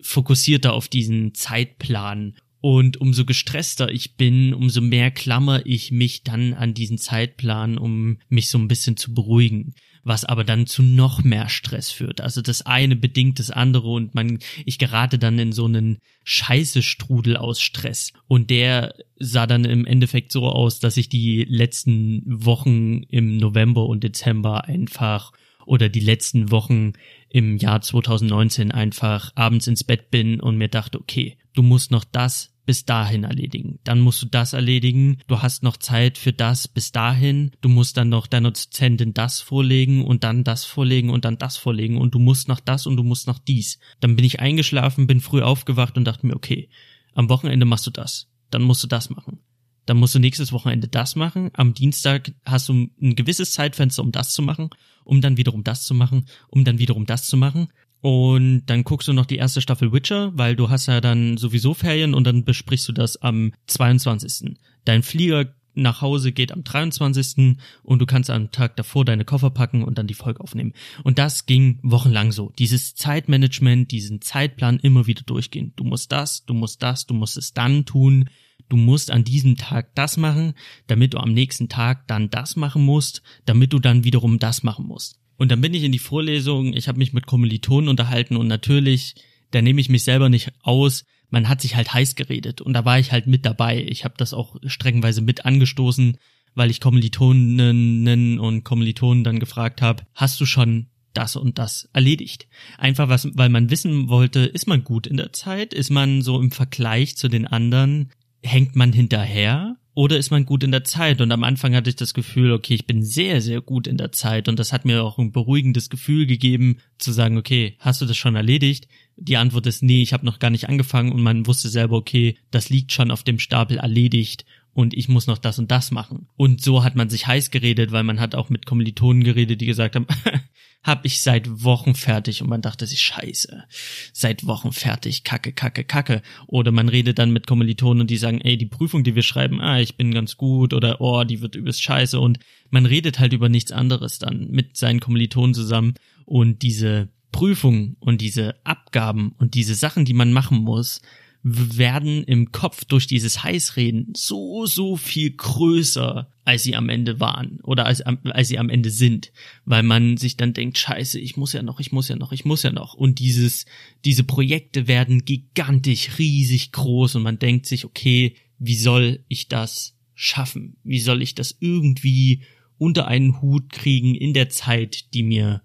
fokussierter 0.01 0.73
auf 0.73 0.87
diesen 0.87 1.35
Zeitplan. 1.35 2.37
Und 2.61 2.99
umso 2.99 3.25
gestresster 3.25 3.91
ich 3.91 4.15
bin, 4.15 4.55
umso 4.55 4.81
mehr 4.81 5.11
klammer 5.11 5.67
ich 5.67 5.91
mich 5.91 6.23
dann 6.23 6.55
an 6.55 6.73
diesen 6.73 6.99
Zeitplan, 6.99 7.77
um 7.77 8.19
mich 8.29 8.49
so 8.49 8.57
ein 8.57 8.69
bisschen 8.69 8.97
zu 8.97 9.13
beruhigen 9.13 9.75
was 10.05 10.25
aber 10.25 10.45
dann 10.45 10.67
zu 10.67 10.83
noch 10.83 11.25
mehr 11.25 11.49
Stress 11.49 11.91
führt. 11.91 12.21
Also 12.21 12.43
das 12.43 12.63
eine 12.63 12.95
bedingt 12.95 13.39
das 13.39 13.51
andere 13.51 13.89
und 13.89 14.15
man, 14.15 14.39
ich 14.65 14.79
gerate 14.79 15.19
dann 15.19 15.39
in 15.39 15.53
so 15.53 15.65
einen 15.65 15.99
scheiße 16.25 16.83
Strudel 16.83 17.37
aus 17.37 17.61
Stress. 17.61 18.13
Und 18.29 18.51
der 18.51 18.95
sah 19.19 19.47
dann 19.47 19.65
im 19.65 19.87
Endeffekt 19.87 20.31
so 20.31 20.47
aus, 20.47 20.79
dass 20.79 20.97
ich 20.97 21.09
die 21.09 21.45
letzten 21.49 22.23
Wochen 22.27 23.03
im 23.05 23.39
November 23.39 23.87
und 23.87 24.05
Dezember 24.05 24.65
einfach 24.65 25.33
oder 25.67 25.89
die 25.89 26.01
letzten 26.01 26.51
Wochen 26.51 26.93
im 27.31 27.57
Jahr 27.57 27.81
2019 27.81 28.71
einfach 28.71 29.33
abends 29.35 29.67
ins 29.67 29.85
Bett 29.85 30.11
bin 30.11 30.41
und 30.41 30.59
mir 30.59 30.69
dachte, 30.69 31.01
okay, 31.01 31.39
du 31.55 31.63
musst 31.63 31.91
noch 31.91 32.05
das, 32.05 32.54
bis 32.65 32.85
dahin 32.85 33.25
erledigen. 33.25 33.79
Dann 33.85 34.01
musst 34.01 34.23
du 34.23 34.27
das 34.27 34.53
erledigen. 34.53 35.19
Du 35.27 35.43
hast 35.43 35.63
noch 35.63 35.77
Zeit 35.77 36.19
für 36.19 36.33
das 36.33 36.69
bis 36.69 36.93
dahin. 36.93 37.53
Du 37.61 37.69
musst 37.69 37.97
dann 37.97 38.09
noch 38.09 38.27
deiner 38.27 38.51
Dozentin 38.51 39.15
das 39.15 39.41
vorlegen 39.41 40.05
und 40.05 40.25
dann 40.25 40.45
das 40.45 40.65
vorlegen 40.65 41.11
und 41.11 41.25
dann 41.25 41.39
das 41.39 41.57
vorlegen 41.57 41.99
und 41.99 42.15
du 42.15 42.19
musst 42.19 42.49
noch 42.49 42.61
das 42.61 42.87
und 42.87 42.97
du 42.97 43.03
musst 43.03 43.27
noch 43.27 43.39
dies. 43.39 43.79
Dann 44.01 44.17
bin 44.17 44.25
ich 44.25 44.41
eingeschlafen, 44.41 45.07
bin 45.07 45.21
früh 45.21 45.43
aufgewacht 45.43 45.97
und 45.97 46.05
dachte 46.05 46.27
mir, 46.27 46.37
okay, 46.37 46.69
am 47.15 47.29
Wochenende 47.29 47.67
machst 47.67 47.87
du 47.87 47.91
das. 47.91 48.29
Dann 48.51 48.63
musst 48.63 48.83
du 48.83 48.87
das 48.87 49.11
machen. 49.11 49.41
Dann 49.87 49.99
musst 49.99 50.15
du 50.15 50.19
nächstes 50.19 50.53
Wochenende 50.53 50.89
das 50.89 51.15
machen. 51.15 51.51
Am 51.53 51.75
Dienstag 51.75 52.33
hast 52.45 52.69
du 52.69 52.89
ein 53.01 53.17
gewisses 53.17 53.53
Zeitfenster, 53.53 54.03
um 54.03 54.13
das 54.13 54.33
zu 54.33 54.43
machen, 54.43 54.71
um 55.05 55.21
dann 55.21 55.37
wiederum 55.37 55.63
das 55.63 55.85
zu 55.85 55.95
machen, 55.95 56.27
um 56.49 56.65
dann 56.65 56.79
wiederum 56.79 57.05
das 57.05 57.27
zu 57.27 57.37
machen. 57.37 57.69
Und 58.05 58.67
dann 58.67 58.85
guckst 58.85 59.09
du 59.09 59.15
noch 59.15 59.25
die 59.25 59.39
erste 59.39 59.63
Staffel 59.63 59.91
Witcher, 59.91 60.31
weil 60.37 60.57
du 60.57 60.69
hast 60.69 60.89
ja 60.89 61.01
dann 61.01 61.39
sowieso 61.39 61.73
Ferien 61.73 62.13
und 62.13 62.25
dann 62.25 62.45
besprichst 62.45 62.87
du 62.87 62.93
das 62.93 63.17
am 63.23 63.55
22. 63.67 64.59
Dein 64.85 65.03
Flieger 65.03 65.55
nach 65.73 66.03
Hause 66.03 66.33
geht 66.33 66.53
am 66.53 66.65
23. 66.65 67.57
und 67.83 67.99
du 67.99 68.05
kannst 68.05 68.29
am 68.29 68.51
Tag 68.51 68.77
davor 68.77 69.07
deine 69.07 69.25
Koffer 69.25 69.49
packen 69.49 69.83
und 69.83 69.97
dann 69.97 70.07
die 70.07 70.13
Folge 70.13 70.41
aufnehmen. 70.41 70.75
Und 71.03 71.19
das 71.19 71.47
ging 71.47 71.79
wochenlang 71.83 72.31
so. 72.31 72.53
Dieses 72.59 72.95
Zeitmanagement, 72.95 73.91
diesen 73.91 74.21
Zeitplan 74.21 74.81
immer 74.81 75.07
wieder 75.07 75.23
durchgehen. 75.23 75.73
Du 75.75 75.85
musst 75.85 76.13
das, 76.13 76.45
du 76.45 76.53
musst 76.53 76.83
das, 76.83 77.07
du 77.07 77.15
musst 77.15 77.39
es 77.39 77.55
dann 77.55 77.87
tun. 77.87 78.29
Du 78.69 78.77
musst 78.77 79.11
an 79.11 79.25
diesem 79.25 79.57
Tag 79.57 79.95
das 79.95 80.19
machen, 80.19 80.53
damit 80.89 81.15
du 81.15 81.19
am 81.21 81.33
nächsten 81.33 81.71
Tag 81.71 82.07
dann 82.07 82.29
das 82.29 82.55
machen 82.55 82.85
musst, 82.85 83.23
damit 83.47 83.73
du 83.73 83.79
dann 83.79 84.05
wiederum 84.05 84.39
das 84.39 84.63
machen 84.63 84.87
musst. 84.87 85.24
Und 85.37 85.51
dann 85.51 85.61
bin 85.61 85.75
ich 85.75 85.83
in 85.83 85.93
die 85.93 85.99
Vorlesung, 85.99 86.75
ich 86.75 86.89
habe 86.89 86.99
mich 86.99 87.13
mit 87.13 87.27
Kommilitonen 87.27 87.89
unterhalten 87.89 88.37
und 88.37 88.47
natürlich, 88.47 89.15
da 89.51 89.63
nehme 89.63 89.81
ich 89.81 89.89
mich 89.89 90.05
selber 90.05 90.29
nicht 90.29 90.53
aus, 90.63 91.05
man 91.31 91.49
hat 91.49 91.61
sich 91.61 91.75
halt 91.75 91.93
heiß 91.93 92.15
geredet 92.15 92.61
und 92.61 92.73
da 92.75 92.85
war 92.85 92.99
ich 92.99 93.11
halt 93.11 93.27
mit 93.27 93.45
dabei. 93.45 93.85
Ich 93.89 94.05
habe 94.05 94.15
das 94.17 94.33
auch 94.33 94.57
streckenweise 94.65 95.21
mit 95.21 95.45
angestoßen, 95.45 96.17
weil 96.55 96.71
ich 96.71 96.81
Kommilitoninnen 96.81 98.39
und 98.39 98.65
Kommilitonen 98.65 99.25
dann 99.25 99.41
gefragt 99.41 99.83
habe, 99.83 100.05
hast 100.15 100.41
du 100.41 100.47
schon 100.47 100.87
das 101.13 101.37
und 101.37 101.59
das 101.59 101.89
erledigt. 101.93 102.49
Einfach 102.79 103.09
was, 103.09 103.29
weil 103.35 103.49
man 103.49 103.71
wissen 103.71 104.09
wollte, 104.09 104.41
ist 104.41 104.67
man 104.67 104.85
gut 104.85 105.07
in 105.07 105.17
der 105.17 105.33
Zeit? 105.33 105.73
Ist 105.73 105.91
man 105.91 106.23
so 106.23 106.41
im 106.41 106.51
Vergleich 106.51 107.17
zu 107.17 107.29
den 107.29 107.47
anderen? 107.47 108.11
Hängt 108.43 108.77
man 108.77 108.93
hinterher? 108.93 109.77
Oder 109.95 110.19
ist 110.19 110.31
man 110.31 110.45
gut 110.45 110.65
in 110.65 110.73
der 110.73 110.85
Zeit? 110.85 111.21
Und 111.21 111.31
am 111.33 111.45
Anfang 111.45 111.75
hatte 111.75 111.89
ich 111.89 111.97
das 111.97 112.15
Gefühl, 112.15 112.53
okay, 112.53 112.75
ich 112.75 112.87
bin 112.87 113.05
sehr, 113.05 113.41
sehr 113.41 113.61
gut 113.61 113.87
in 113.87 113.97
der 113.97 114.13
Zeit. 114.13 114.49
Und 114.49 114.59
das 114.59 114.73
hat 114.73 114.85
mir 114.85 115.05
auch 115.05 115.19
ein 115.19 115.33
beruhigendes 115.33 115.89
Gefühl 115.89 116.27
gegeben, 116.27 116.79
zu 116.99 117.13
sagen, 117.13 117.39
okay, 117.39 117.77
hast 117.79 118.01
du 118.01 118.07
das 118.07 118.17
schon 118.17 118.35
erledigt? 118.35 118.89
Die 119.17 119.37
Antwort 119.37 119.67
ist, 119.67 119.83
nee, 119.83 120.03
ich 120.03 120.13
habe 120.13 120.27
noch 120.27 120.41
gar 120.41 120.51
nicht 120.51 120.69
angefangen. 120.69 121.13
Und 121.13 121.23
man 121.23 121.47
wusste 121.47 121.69
selber, 121.69 121.97
okay, 121.97 122.37
das 122.51 122.71
liegt 122.71 122.93
schon 122.93 123.11
auf 123.11 123.23
dem 123.23 123.39
Stapel 123.39 123.79
erledigt 123.79 124.45
und 124.75 124.93
ich 124.93 125.09
muss 125.09 125.29
noch 125.29 125.39
das 125.39 125.59
und 125.59 125.71
das 125.71 125.93
machen. 125.93 126.27
Und 126.37 126.61
so 126.61 126.83
hat 126.83 126.97
man 126.97 127.09
sich 127.09 127.27
heiß 127.27 127.51
geredet, 127.51 127.93
weil 127.93 128.03
man 128.03 128.21
hat 128.21 128.35
auch 128.35 128.51
mit 128.51 128.67
Kommilitonen 128.67 129.23
geredet, 129.23 129.61
die 129.61 129.67
gesagt 129.67 129.95
haben, 129.95 130.07
hab 130.85 131.07
ich 131.07 131.23
seit 131.23 131.65
Wochen 131.65 131.95
fertig 131.95 132.43
und 132.43 132.49
man 132.49 132.63
dachte 132.63 132.87
sich, 132.87 133.01
scheiße, 133.01 133.65
seit 134.13 134.47
Wochen 134.47 134.71
fertig, 134.71 135.25
kacke, 135.25 135.53
kacke, 135.53 135.83
kacke. 135.83 136.23
Oder 136.47 136.71
man 136.73 136.91
redet 136.91 137.19
dann 137.19 137.33
mit 137.33 137.47
Kommilitonen 137.47 138.03
und 138.03 138.11
die 138.11 138.19
sagen, 138.19 138.43
ey, 138.43 138.59
die 138.59 138.67
Prüfung, 138.67 139.03
die 139.03 139.15
wir 139.15 139.23
schreiben, 139.23 139.61
ah, 139.61 139.81
ich 139.81 139.97
bin 139.97 140.13
ganz 140.13 140.37
gut 140.37 140.75
oder 140.75 141.01
oh, 141.01 141.25
die 141.25 141.41
wird 141.41 141.57
übelst 141.57 141.83
scheiße 141.83 142.21
und 142.21 142.39
man 142.71 142.85
redet 142.85 143.19
halt 143.19 143.33
über 143.33 143.49
nichts 143.49 143.73
anderes 143.73 144.19
dann 144.19 144.51
mit 144.51 144.77
seinen 144.77 145.01
Kommilitonen 145.01 145.55
zusammen 145.55 145.95
und 146.27 146.63
diese 146.63 147.09
Prüfung 147.33 147.97
und 147.99 148.21
diese 148.21 148.55
Abgaben 148.65 149.35
und 149.39 149.55
diese 149.55 149.75
Sachen, 149.75 150.05
die 150.05 150.15
man 150.15 150.33
machen 150.33 150.59
muss, 150.59 151.01
werden 151.47 152.25
im 152.25 152.53
Kopf 152.53 152.87
durch 152.87 153.07
dieses 153.07 153.45
Heißreden 153.45 154.15
so, 154.17 154.65
so 154.65 154.97
viel 154.97 155.31
größer, 155.31 156.31
als 156.43 156.63
sie 156.63 156.75
am 156.75 156.89
Ende 156.89 157.21
waren 157.21 157.61
oder 157.61 157.85
als, 157.85 158.01
als 158.01 158.49
sie 158.49 158.59
am 158.59 158.71
Ende 158.71 158.89
sind, 158.89 159.31
weil 159.67 159.83
man 159.83 160.17
sich 160.17 160.39
dann 160.39 160.55
denkt, 160.55 160.79
scheiße, 160.79 161.21
ich 161.21 161.37
muss 161.37 161.53
ja 161.53 161.63
noch, 161.63 161.81
ich 161.81 161.93
muss 161.93 162.09
ja 162.09 162.17
noch, 162.17 162.33
ich 162.33 162.47
muss 162.47 162.63
ja 162.63 162.73
noch. 162.73 162.95
Und 162.95 163.19
dieses, 163.19 163.67
diese 164.07 164.25
Projekte 164.25 164.89
werden 164.89 165.27
gigantisch, 165.27 166.19
riesig 166.19 166.73
groß 166.73 167.17
und 167.17 167.23
man 167.23 167.39
denkt 167.39 167.67
sich, 167.67 167.85
okay, 167.85 168.37
wie 168.59 168.77
soll 168.77 169.23
ich 169.29 169.49
das 169.49 169.99
schaffen? 170.15 170.79
Wie 170.83 171.01
soll 171.01 171.21
ich 171.21 171.35
das 171.35 171.55
irgendwie 171.61 172.41
unter 172.79 173.07
einen 173.07 173.43
Hut 173.43 173.71
kriegen 173.71 174.15
in 174.15 174.33
der 174.33 174.49
Zeit, 174.49 175.13
die 175.13 175.23
mir 175.23 175.61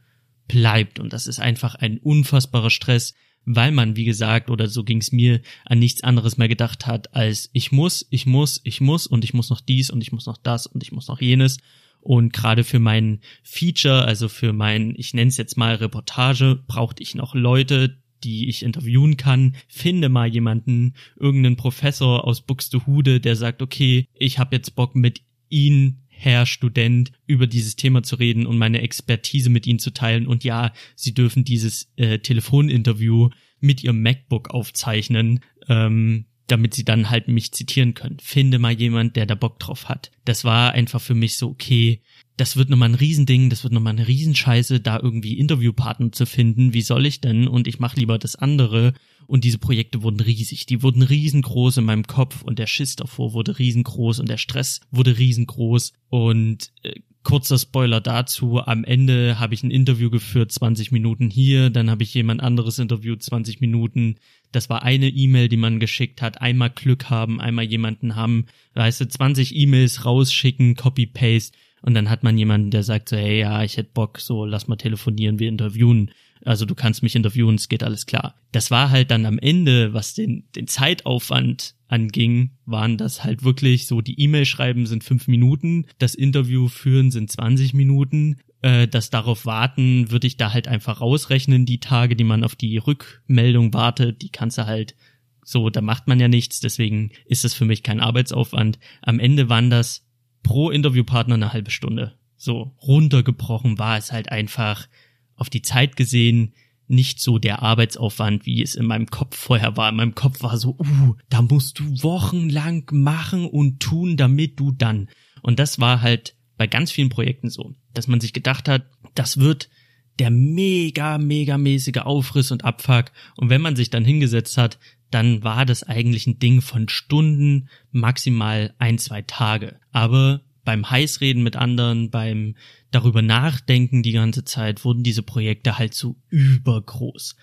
bleibt? 0.50 1.00
Und 1.00 1.14
das 1.14 1.26
ist 1.26 1.40
einfach 1.40 1.76
ein 1.76 2.00
unfassbarer 2.00 2.70
Stress, 2.70 3.14
weil 3.46 3.72
man, 3.72 3.96
wie 3.96 4.06
gesagt, 4.06 4.50
oder 4.50 4.68
so 4.68 4.84
ging's 4.84 5.12
mir, 5.12 5.42
an 5.66 5.80
nichts 5.80 6.04
anderes 6.04 6.38
mehr 6.38 6.48
gedacht 6.48 6.86
hat, 6.86 7.14
als 7.16 7.50
ich 7.54 7.72
muss, 7.72 8.08
ich 8.10 8.26
muss, 8.26 8.62
ich 8.64 8.82
muss 8.82 9.08
und 9.08 9.24
ich 9.24 9.34
muss 9.34 9.50
noch 9.50 9.62
dies 9.62 9.90
und 9.90 10.02
ich 10.02 10.12
muss 10.12 10.26
noch 10.26 10.38
das 10.38 10.68
und 10.68 10.84
ich 10.84 10.92
muss 10.92 11.08
noch 11.08 11.22
jenes. 11.22 11.58
Und 12.02 12.32
gerade 12.32 12.64
für 12.64 12.80
mein 12.80 13.20
Feature, 13.44 14.06
also 14.06 14.30
für 14.30 14.54
mein, 14.54 14.94
ich 14.98 15.14
nenne 15.14 15.30
es 15.30 15.38
jetzt 15.38 15.58
mal 15.58 15.76
Reportage, 15.76 16.64
brauchte 16.68 17.04
ich 17.04 17.16
noch 17.16 17.36
Leute, 17.36 17.98
die 18.24 18.50
ich 18.50 18.64
interviewen 18.64 19.18
kann. 19.18 19.56
Finde 19.68 20.10
mal 20.10 20.28
jemanden, 20.28 20.94
irgendeinen 21.18 21.56
Professor 21.56 22.26
aus 22.26 22.42
Buxtehude, 22.42 23.20
der 23.20 23.36
sagt, 23.36 23.62
okay, 23.62 24.08
ich 24.14 24.40
habe 24.40 24.56
jetzt 24.56 24.76
Bock 24.76 24.96
mit 24.96 25.22
Ihnen 25.50 26.04
Herr 26.22 26.46
Student, 26.46 27.14
über 27.28 27.48
dieses 27.48 27.78
Thema 27.78 28.04
zu 28.04 28.18
reden 28.18 28.46
und 28.46 28.58
meine 28.58 28.82
Expertise 28.82 29.50
mit 29.50 29.66
Ihnen 29.66 29.80
zu 29.80 29.92
teilen. 29.92 30.28
Und 30.28 30.44
ja, 30.44 30.74
Sie 30.96 31.14
dürfen 31.14 31.46
dieses 31.46 31.94
äh, 31.96 32.20
Telefoninterview 32.20 33.30
mit 33.62 33.86
Ihrem 33.86 34.02
MacBook 34.02 34.50
aufzeichnen, 34.50 35.40
ähm, 35.70 36.26
damit 36.48 36.74
Sie 36.74 36.84
dann 36.84 37.10
halt 37.10 37.30
mich 37.30 37.54
zitieren 37.54 37.94
können. 37.94 38.18
Finde 38.20 38.60
mal 38.60 38.74
jemand, 38.74 39.16
der 39.16 39.28
da 39.28 39.36
Bock 39.36 39.60
drauf 39.60 39.88
hat. 39.88 40.12
Das 40.26 40.44
war 40.44 40.74
einfach 40.74 41.00
für 41.00 41.16
mich 41.16 41.38
so, 41.38 41.48
okay, 41.48 42.02
das 42.40 42.56
wird 42.56 42.70
nochmal 42.70 42.90
ein 42.90 42.96
Riesending, 42.96 43.50
das 43.50 43.64
wird 43.64 43.74
nochmal 43.74 43.94
eine 43.94 44.08
Riesenscheiße, 44.08 44.80
da 44.80 45.00
irgendwie 45.00 45.38
Interviewpartner 45.38 46.14
zu 46.14 46.26
finden. 46.26 46.74
Wie 46.74 46.82
soll 46.82 47.06
ich 47.06 47.20
denn? 47.20 47.48
Und 47.48 47.68
ich 47.68 47.80
mache 47.80 48.00
lieber 48.00 48.18
das 48.18 48.36
andere 48.38 48.94
und 49.28 49.44
diese 49.44 49.58
Projekte 49.58 50.04
wurden 50.04 50.22
riesig. 50.22 50.66
Die 50.66 50.82
wurden 50.82 51.02
riesengroß 51.02 51.78
in 51.78 51.86
meinem 51.86 52.08
Kopf 52.08 52.42
und 52.42 52.58
der 52.58 52.68
Schiss 52.68 52.96
davor 52.96 53.34
wurde 53.34 53.60
riesengroß 53.60 54.20
und 54.20 54.30
der 54.30 54.38
Stress 54.38 54.80
wurde 54.90 55.18
riesengroß. 55.18 55.94
Und 56.08 56.72
äh, 56.84 57.02
kurzer 57.24 57.60
Spoiler 57.60 58.00
dazu, 58.00 58.60
am 58.60 58.86
Ende 58.86 59.38
habe 59.38 59.54
ich 59.54 59.62
ein 59.62 59.72
Interview 59.72 60.10
geführt, 60.10 60.52
20 60.52 60.92
Minuten 60.92 61.30
hier, 61.30 61.70
dann 61.70 61.90
habe 61.92 62.04
ich 62.04 62.14
jemand 62.14 62.42
anderes 62.42 62.80
interviewt, 62.80 63.22
20 63.22 63.60
Minuten. 63.60 64.16
Das 64.52 64.70
war 64.70 64.82
eine 64.82 65.10
E-Mail, 65.10 65.50
die 65.50 65.58
man 65.58 65.80
geschickt 65.80 66.22
hat. 66.22 66.42
Einmal 66.42 66.70
Glück 66.72 67.10
haben, 67.10 67.40
einmal 67.42 67.66
jemanden 67.66 68.16
haben. 68.16 68.46
Weißt 68.74 69.02
du, 69.02 69.08
20 69.10 69.56
E-Mails 69.56 70.06
rausschicken, 70.06 70.76
Copy-Paste. 70.76 71.56
Und 71.82 71.94
dann 71.94 72.10
hat 72.10 72.24
man 72.24 72.38
jemanden, 72.38 72.72
der 72.72 72.84
sagt 72.84 73.10
so, 73.10 73.18
hey, 73.18 73.40
ja, 73.40 73.64
ich 73.64 73.78
hätte 73.78 73.92
Bock, 73.94 74.20
so, 74.20 74.46
lass 74.46 74.68
mal 74.68 74.76
telefonieren, 74.76 75.40
wir 75.40 75.50
interviewen. 75.50 76.12
Also 76.46 76.66
du 76.66 76.76
kannst 76.76 77.04
mich 77.04 77.16
interviewen, 77.16 77.56
es 77.56 77.70
geht 77.70 77.84
alles 77.84 78.06
klar. 78.06 78.36
Das 78.52 78.72
war 78.72 78.90
halt 78.90 79.12
dann 79.12 79.26
am 79.26 79.40
Ende, 79.40 79.94
was 79.94 80.14
den, 80.14 80.46
den 80.56 80.68
Zeitaufwand 80.68 81.76
anging, 81.88 82.52
waren 82.66 82.98
das 82.98 83.24
halt 83.24 83.44
wirklich 83.44 83.88
so, 83.88 84.02
die 84.02 84.20
E-Mail 84.22 84.46
schreiben 84.46 84.86
sind 84.86 85.04
fünf 85.04 85.28
Minuten, 85.28 85.86
das 85.98 86.16
Interview 86.16 86.68
führen 86.68 87.12
sind 87.12 87.32
20 87.32 87.74
Minuten, 87.74 88.38
äh, 88.62 88.88
das 88.88 89.10
darauf 89.10 89.46
warten, 89.46 90.12
würde 90.12 90.28
ich 90.28 90.38
da 90.38 90.54
halt 90.54 90.68
einfach 90.68 91.02
rausrechnen, 91.02 91.66
die 91.66 91.80
Tage, 91.80 92.16
die 92.16 92.24
man 92.24 92.44
auf 92.44 92.56
die 92.56 92.78
Rückmeldung 92.78 93.74
wartet, 93.74 94.22
die 94.22 94.30
kannst 94.30 94.58
du 94.58 94.66
halt 94.66 94.96
so, 95.44 95.70
da 95.72 95.82
macht 95.82 96.08
man 96.08 96.20
ja 96.20 96.28
nichts, 96.28 96.60
deswegen 96.60 97.12
ist 97.26 97.44
das 97.44 97.56
für 97.56 97.66
mich 97.66 97.82
kein 97.82 98.00
Arbeitsaufwand. 98.00 98.78
Am 99.02 99.20
Ende 99.20 99.50
waren 99.50 99.72
das 99.72 100.06
pro 100.44 100.70
Interviewpartner 100.70 101.36
eine 101.36 101.54
halbe 101.54 101.72
Stunde. 101.72 102.18
So 102.36 102.76
runtergebrochen 102.82 103.78
war 103.80 103.98
es 103.98 104.12
halt 104.12 104.32
einfach 104.32 104.88
auf 105.36 105.50
die 105.50 105.62
Zeit 105.62 105.96
gesehen 105.96 106.54
nicht 106.90 107.22
so 107.22 107.38
der 107.38 107.62
Arbeitsaufwand, 107.62 108.46
wie 108.46 108.64
es 108.64 108.74
in 108.74 108.86
meinem 108.86 109.06
Kopf 109.06 109.38
vorher 109.38 109.78
war. 109.78 109.90
In 109.90 109.96
meinem 109.96 110.16
Kopf 110.16 110.42
war 110.42 110.58
so, 110.58 110.76
uh, 110.80 111.16
da 111.30 111.44
musst 111.44 111.80
du 111.80 111.84
wochenlang 112.04 112.90
machen 112.92 113.46
und 113.46 113.80
tun, 113.80 114.18
damit 114.18 114.60
du 114.60 114.72
dann. 114.72 115.08
Und 115.44 115.60
das 115.60 115.80
war 115.80 116.02
halt 116.02 116.36
bei 116.58 116.66
ganz 116.66 116.92
vielen 116.92 117.10
Projekten 117.10 117.50
so, 117.50 117.76
dass 117.94 118.08
man 118.08 118.20
sich 118.20 118.34
gedacht 118.34 118.68
hat, 118.68 118.88
das 119.14 119.38
wird 119.38 119.70
der 120.18 120.32
mega, 120.32 121.18
mega 121.18 121.58
mäßige 121.58 122.00
Aufriss 122.00 122.52
und 122.52 122.66
Abfuck. 122.66 123.12
Und 123.38 123.50
wenn 123.50 123.62
man 123.62 123.76
sich 123.76 123.92
dann 123.92 124.04
hingesetzt 124.04 124.58
hat, 124.58 124.80
dann 125.12 125.44
war 125.44 125.66
das 125.66 125.84
eigentlich 125.84 126.28
ein 126.28 126.40
Ding 126.40 126.62
von 126.62 126.90
Stunden, 126.90 127.70
maximal 127.92 128.74
ein, 128.78 128.98
zwei 128.98 129.22
Tage. 129.22 129.80
Aber 129.92 130.42
beim 130.64 130.90
Heißreden 130.90 131.42
mit 131.42 131.56
anderen, 131.56 132.10
beim 132.10 132.56
darüber 132.92 133.22
nachdenken 133.22 134.04
die 134.04 134.12
ganze 134.12 134.46
Zeit, 134.46 134.86
wurden 134.86 135.04
diese 135.04 135.24
Projekte 135.24 135.78
halt 135.78 135.94
so 135.94 136.16
übergroß. 136.30 137.36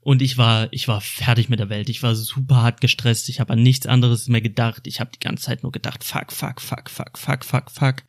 Und 0.00 0.20
ich 0.20 0.36
war, 0.36 0.68
ich 0.70 0.86
war 0.86 1.00
fertig 1.00 1.48
mit 1.48 1.60
der 1.60 1.70
Welt. 1.70 1.88
Ich 1.88 2.02
war 2.02 2.14
super 2.14 2.56
hart 2.56 2.82
gestresst. 2.82 3.30
Ich 3.30 3.40
habe 3.40 3.54
an 3.54 3.62
nichts 3.62 3.86
anderes 3.86 4.28
mehr 4.28 4.42
gedacht. 4.42 4.86
Ich 4.86 5.00
habe 5.00 5.10
die 5.14 5.18
ganze 5.18 5.44
Zeit 5.44 5.62
nur 5.62 5.72
gedacht, 5.72 6.04
fuck, 6.04 6.30
fuck, 6.30 6.60
fuck, 6.60 6.90
fuck, 6.90 7.18
fuck, 7.18 7.44
fuck, 7.44 7.70
fuck, 7.70 8.02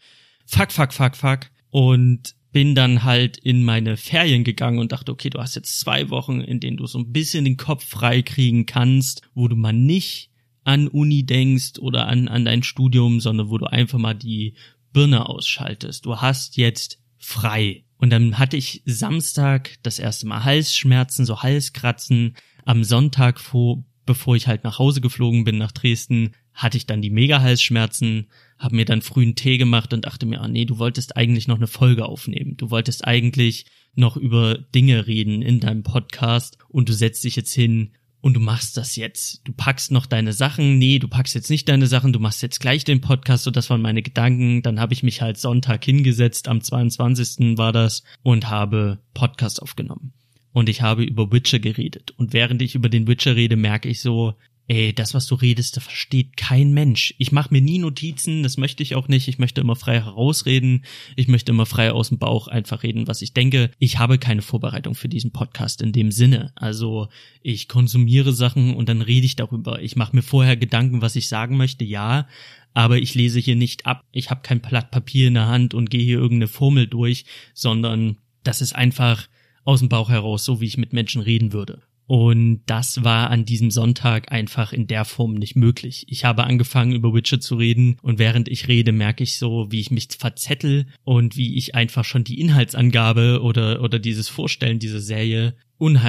fuck, 0.46 0.72
fuck, 0.74 0.94
fuck, 0.94 1.16
fuck. 1.16 1.40
Und 1.70 2.36
bin 2.56 2.74
dann 2.74 3.04
halt 3.04 3.36
in 3.36 3.66
meine 3.66 3.98
Ferien 3.98 4.46
gegangen 4.46 4.80
und 4.80 4.94
dachte, 4.94 5.12
okay, 5.12 5.30
du 5.30 5.40
hast 5.40 5.56
jetzt 5.56 5.78
zwei 5.78 6.10
Wochen, 6.10 6.40
in 6.40 6.62
denen 6.62 6.78
du 6.78 6.88
so 6.88 6.98
ein 6.98 7.12
bisschen 7.12 7.44
den 7.44 7.58
Kopf 7.58 7.84
frei 7.84 8.22
kriegen 8.22 8.66
kannst, 8.66 9.24
wo 9.34 9.50
du 9.50 9.58
mal 9.58 9.74
nicht 9.74 10.30
an 10.64 10.88
Uni 10.88 11.26
denkst 11.26 11.80
oder 11.80 12.08
an, 12.08 12.30
an 12.30 12.46
dein 12.46 12.64
Studium, 12.64 13.20
sondern 13.20 13.50
wo 13.50 13.58
du 13.58 13.66
einfach 13.66 14.00
mal 14.00 14.14
die 14.14 14.54
Birne 14.94 15.28
ausschaltest. 15.28 16.06
Du 16.06 16.22
hast 16.22 16.56
jetzt 16.56 17.02
frei. 17.18 17.84
Und 17.98 18.10
dann 18.12 18.40
hatte 18.40 18.56
ich 18.56 18.82
Samstag 18.86 19.72
das 19.84 20.00
erste 20.00 20.26
Mal 20.26 20.46
Halsschmerzen, 20.46 21.26
so 21.26 21.44
Halskratzen. 21.44 22.38
Am 22.64 22.86
Sonntag 22.86 23.42
vor, 23.42 23.84
bevor 24.06 24.38
ich 24.38 24.48
halt 24.48 24.64
nach 24.64 24.80
Hause 24.80 25.02
geflogen 25.02 25.44
bin 25.44 25.58
nach 25.58 25.74
Dresden, 25.74 26.32
hatte 26.56 26.78
ich 26.78 26.88
dann 26.88 27.02
die 27.02 27.10
Mega-Halsschmerzen, 27.10 28.28
habe 28.58 28.78
mir 28.78 28.86
dann 28.86 29.02
früh 29.02 29.24
einen 29.24 29.36
Tee 29.36 29.58
gemacht 29.58 29.94
und 29.94 30.06
dachte 30.06 30.26
mir, 30.26 30.42
ah 30.42 30.48
nee, 30.48 30.66
du 30.66 30.80
wolltest 30.80 31.18
eigentlich 31.18 31.48
noch 31.48 31.58
eine 31.58 31.68
Folge 31.68 32.06
aufnehmen. 32.06 32.56
Du 32.58 32.72
wolltest 32.72 33.06
eigentlich 33.06 33.66
noch 33.94 34.18
über 34.18 34.56
Dinge 34.56 35.06
reden 35.08 35.42
in 35.42 35.60
deinem 35.60 35.84
Podcast 35.84 36.58
und 36.70 36.90
du 36.90 36.94
setzt 36.94 37.24
dich 37.24 37.36
jetzt 37.36 37.54
hin 37.54 37.92
und 38.22 38.34
du 38.34 38.40
machst 38.40 38.76
das 38.76 38.96
jetzt. 38.96 39.42
Du 39.44 39.54
packst 39.54 39.92
noch 39.92 40.08
deine 40.08 40.34
Sachen. 40.34 40.80
Nee, 40.80 40.98
du 40.98 41.08
packst 41.08 41.36
jetzt 41.36 41.52
nicht 41.52 41.70
deine 41.70 41.86
Sachen, 41.86 42.12
du 42.12 42.20
machst 42.20 42.42
jetzt 42.42 42.60
gleich 42.60 42.84
den 42.84 43.00
Podcast. 43.00 43.44
So, 43.44 43.52
das 43.52 43.70
waren 43.70 43.84
meine 43.84 44.02
Gedanken. 44.02 44.64
Dann 44.64 44.80
habe 44.80 44.94
ich 44.94 45.04
mich 45.04 45.22
halt 45.22 45.38
Sonntag 45.38 45.86
hingesetzt, 45.86 46.48
am 46.48 46.60
22. 46.60 47.58
war 47.58 47.72
das, 47.72 48.02
und 48.24 48.50
habe 48.50 48.98
Podcast 49.14 49.62
aufgenommen. 49.62 50.14
Und 50.54 50.70
ich 50.70 50.82
habe 50.82 51.04
über 51.04 51.32
Witcher 51.32 51.60
geredet. 51.60 52.16
Und 52.18 52.34
während 52.34 52.62
ich 52.62 52.74
über 52.74 52.90
den 52.90 53.08
Witcher 53.08 53.36
rede, 53.36 53.58
merke 53.58 53.90
ich 53.90 54.02
so, 54.02 54.34
ey, 54.68 54.94
das, 54.94 55.14
was 55.14 55.28
du 55.28 55.36
redest, 55.36 55.78
da 55.78 55.82
versteht 55.82 56.38
kein 56.38 56.74
Mensch. 56.74 57.14
Ich 57.18 57.32
mache 57.32 57.54
mir 57.54 57.62
nie 57.62 57.78
Notizen, 57.78 58.44
das 58.44 58.58
möchte 58.58 58.84
ich 58.84 58.96
auch 58.96 59.08
nicht. 59.08 59.28
Ich 59.28 59.38
möchte 59.38 59.62
immer 59.62 59.76
frei 59.76 60.02
herausreden. 60.02 60.86
Ich 61.16 61.28
möchte 61.28 61.52
immer 61.52 61.66
frei 61.66 61.92
aus 61.92 62.10
dem 62.10 62.18
Bauch 62.18 62.48
einfach 62.48 62.84
reden, 62.84 63.08
was 63.08 63.22
ich 63.22 63.34
denke. 63.34 63.72
Ich 63.78 64.00
habe 64.00 64.18
keine 64.18 64.42
Vorbereitung 64.42 64.96
für 64.96 65.10
diesen 65.10 65.32
Podcast 65.32 65.82
in 65.82 65.92
dem 65.92 66.12
Sinne. 66.12 66.52
Also 66.56 67.10
ich 67.42 67.68
konsumiere 67.68 68.34
Sachen 68.34 68.76
und 68.76 68.90
dann 68.90 69.02
rede 69.02 69.26
ich 69.26 69.36
darüber. 69.36 69.82
Ich 69.82 69.96
mache 69.96 70.16
mir 70.16 70.24
vorher 70.24 70.58
Gedanken, 70.58 71.02
was 71.02 71.16
ich 71.16 71.28
sagen 71.28 71.58
möchte, 71.58 71.86
ja. 71.86 72.28
Aber 72.74 72.98
ich 72.98 73.16
lese 73.16 73.40
hier 73.40 73.56
nicht 73.56 73.86
ab. 73.86 74.04
Ich 74.12 74.30
habe 74.30 74.42
kein 74.42 74.62
Blatt 74.62 74.92
Papier 74.92 75.28
in 75.28 75.36
der 75.36 75.48
Hand 75.48 75.74
und 75.74 75.90
gehe 75.90 76.04
hier 76.04 76.18
irgendeine 76.18 76.48
Formel 76.48 76.88
durch, 76.88 77.26
sondern 77.54 78.18
das 78.44 78.62
ist 78.62 78.76
einfach 78.76 79.28
aus 79.64 79.80
dem 79.80 79.90
Bauch 79.90 80.10
heraus, 80.10 80.44
so 80.44 80.60
wie 80.62 80.66
ich 80.66 80.78
mit 80.78 80.94
Menschen 80.94 81.22
reden 81.22 81.54
würde. 81.54 81.82
Und 82.08 82.62
das 82.68 83.04
war 83.04 83.32
an 83.32 83.46
diesem 83.46 83.72
Sonntag 83.72 84.32
einfach 84.32 84.74
in 84.74 84.86
der 84.86 85.06
Form 85.06 85.34
nicht 85.34 85.56
möglich. 85.56 86.06
Ich 86.08 86.24
habe 86.24 86.44
angefangen, 86.44 86.92
über 86.92 87.14
Witcher 87.14 87.40
zu 87.40 87.56
reden 87.56 87.98
und 88.02 88.20
während 88.20 88.48
ich 88.48 88.68
rede, 88.68 88.92
merke 88.92 89.24
ich 89.24 89.38
so, 89.38 89.72
wie 89.72 89.80
ich 89.80 89.90
mich 89.90 90.10
verzettel 90.18 90.86
und 91.04 91.36
wie 91.36 91.58
ich 91.58 91.74
einfach 91.74 92.06
schon 92.06 92.24
die 92.24 92.40
Inhaltsangabe 92.40 93.42
oder, 93.42 93.82
oder 93.82 93.98
dieses 93.98 94.30
Vorstellen 94.30 94.78
dieser 94.78 95.00
Serie 95.00 95.56
un 95.80 96.00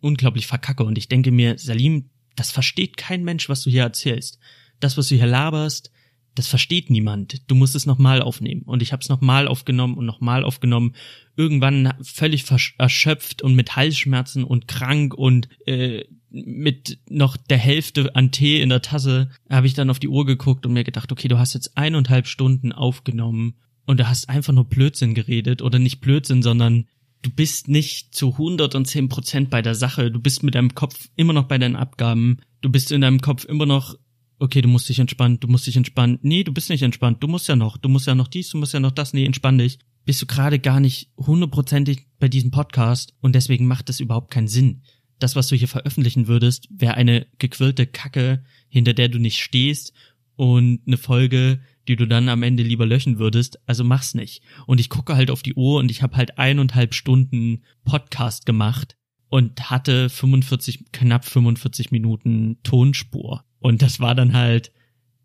unglaublich 0.00 0.46
verkacke. 0.46 0.84
Und 0.84 0.98
ich 0.98 1.08
denke 1.08 1.30
mir, 1.30 1.56
Salim, 1.58 2.10
das 2.36 2.50
versteht 2.50 2.96
kein 2.96 3.24
Mensch, 3.24 3.48
was 3.48 3.62
du 3.62 3.70
hier 3.70 3.82
erzählst. 3.82 4.38
Das, 4.80 4.96
was 4.96 5.08
du 5.08 5.16
hier 5.16 5.26
laberst, 5.26 5.90
das 6.38 6.46
versteht 6.46 6.88
niemand. 6.88 7.42
Du 7.50 7.54
musst 7.54 7.74
es 7.74 7.84
nochmal 7.84 8.22
aufnehmen. 8.22 8.62
Und 8.62 8.80
ich 8.80 8.92
habe 8.92 9.02
es 9.02 9.08
nochmal 9.08 9.48
aufgenommen 9.48 9.98
und 9.98 10.06
nochmal 10.06 10.44
aufgenommen. 10.44 10.94
Irgendwann 11.36 11.92
völlig 12.02 12.44
erschöpft 12.78 13.42
und 13.42 13.54
mit 13.54 13.74
Halsschmerzen 13.74 14.44
und 14.44 14.68
krank 14.68 15.14
und 15.14 15.48
äh, 15.66 16.04
mit 16.30 16.98
noch 17.08 17.36
der 17.36 17.58
Hälfte 17.58 18.14
an 18.14 18.30
Tee 18.30 18.60
in 18.60 18.68
der 18.68 18.82
Tasse 18.82 19.30
habe 19.50 19.66
ich 19.66 19.74
dann 19.74 19.90
auf 19.90 19.98
die 19.98 20.08
Uhr 20.08 20.26
geguckt 20.26 20.64
und 20.66 20.74
mir 20.74 20.84
gedacht, 20.84 21.10
okay, 21.10 21.26
du 21.26 21.38
hast 21.38 21.54
jetzt 21.54 21.76
eineinhalb 21.76 22.26
Stunden 22.26 22.72
aufgenommen 22.72 23.54
und 23.86 23.98
du 23.98 24.08
hast 24.08 24.28
einfach 24.28 24.52
nur 24.52 24.68
Blödsinn 24.68 25.14
geredet 25.14 25.62
oder 25.62 25.78
nicht 25.78 26.00
Blödsinn, 26.00 26.42
sondern 26.42 26.86
du 27.22 27.30
bist 27.30 27.68
nicht 27.68 28.14
zu 28.14 28.32
110 28.32 29.08
Prozent 29.08 29.50
bei 29.50 29.62
der 29.62 29.74
Sache. 29.74 30.10
Du 30.10 30.20
bist 30.20 30.42
mit 30.42 30.54
deinem 30.54 30.74
Kopf 30.74 31.08
immer 31.16 31.32
noch 31.32 31.48
bei 31.48 31.58
deinen 31.58 31.76
Abgaben. 31.76 32.38
Du 32.60 32.70
bist 32.70 32.92
in 32.92 33.00
deinem 33.00 33.20
Kopf 33.20 33.44
immer 33.44 33.66
noch 33.66 33.96
okay, 34.38 34.62
du 34.62 34.68
musst 34.68 34.88
dich 34.88 34.98
entspannen, 34.98 35.40
du 35.40 35.48
musst 35.48 35.66
dich 35.66 35.76
entspannen. 35.76 36.18
Nee, 36.22 36.44
du 36.44 36.52
bist 36.52 36.70
nicht 36.70 36.82
entspannt, 36.82 37.22
du 37.22 37.28
musst 37.28 37.48
ja 37.48 37.56
noch, 37.56 37.76
du 37.76 37.88
musst 37.88 38.06
ja 38.06 38.14
noch 38.14 38.28
dies, 38.28 38.50
du 38.50 38.58
musst 38.58 38.74
ja 38.74 38.80
noch 38.80 38.92
das, 38.92 39.12
nee, 39.12 39.24
entspann 39.24 39.58
dich. 39.58 39.78
Bist 40.04 40.22
du 40.22 40.26
gerade 40.26 40.58
gar 40.58 40.80
nicht 40.80 41.10
hundertprozentig 41.16 42.06
bei 42.18 42.28
diesem 42.28 42.50
Podcast 42.50 43.14
und 43.20 43.34
deswegen 43.34 43.66
macht 43.66 43.88
das 43.88 44.00
überhaupt 44.00 44.30
keinen 44.30 44.48
Sinn. 44.48 44.82
Das, 45.18 45.36
was 45.36 45.48
du 45.48 45.56
hier 45.56 45.68
veröffentlichen 45.68 46.28
würdest, 46.28 46.68
wäre 46.70 46.94
eine 46.94 47.26
gequirlte 47.38 47.86
Kacke, 47.86 48.44
hinter 48.68 48.94
der 48.94 49.08
du 49.08 49.18
nicht 49.18 49.42
stehst 49.42 49.92
und 50.36 50.80
eine 50.86 50.96
Folge, 50.96 51.60
die 51.88 51.96
du 51.96 52.06
dann 52.06 52.28
am 52.28 52.44
Ende 52.44 52.62
lieber 52.62 52.86
löschen 52.86 53.18
würdest. 53.18 53.58
Also 53.66 53.82
mach's 53.82 54.14
nicht. 54.14 54.42
Und 54.66 54.78
ich 54.78 54.88
gucke 54.88 55.16
halt 55.16 55.30
auf 55.30 55.42
die 55.42 55.54
Uhr 55.54 55.80
und 55.80 55.90
ich 55.90 56.02
habe 56.02 56.16
halt 56.16 56.38
eineinhalb 56.38 56.94
Stunden 56.94 57.62
Podcast 57.84 58.46
gemacht 58.46 58.96
und 59.28 59.70
hatte 59.70 60.08
45, 60.08 60.92
knapp 60.92 61.24
45 61.24 61.90
Minuten 61.90 62.58
Tonspur. 62.62 63.44
Und 63.60 63.82
das 63.82 64.00
war 64.00 64.14
dann 64.14 64.34
halt 64.34 64.72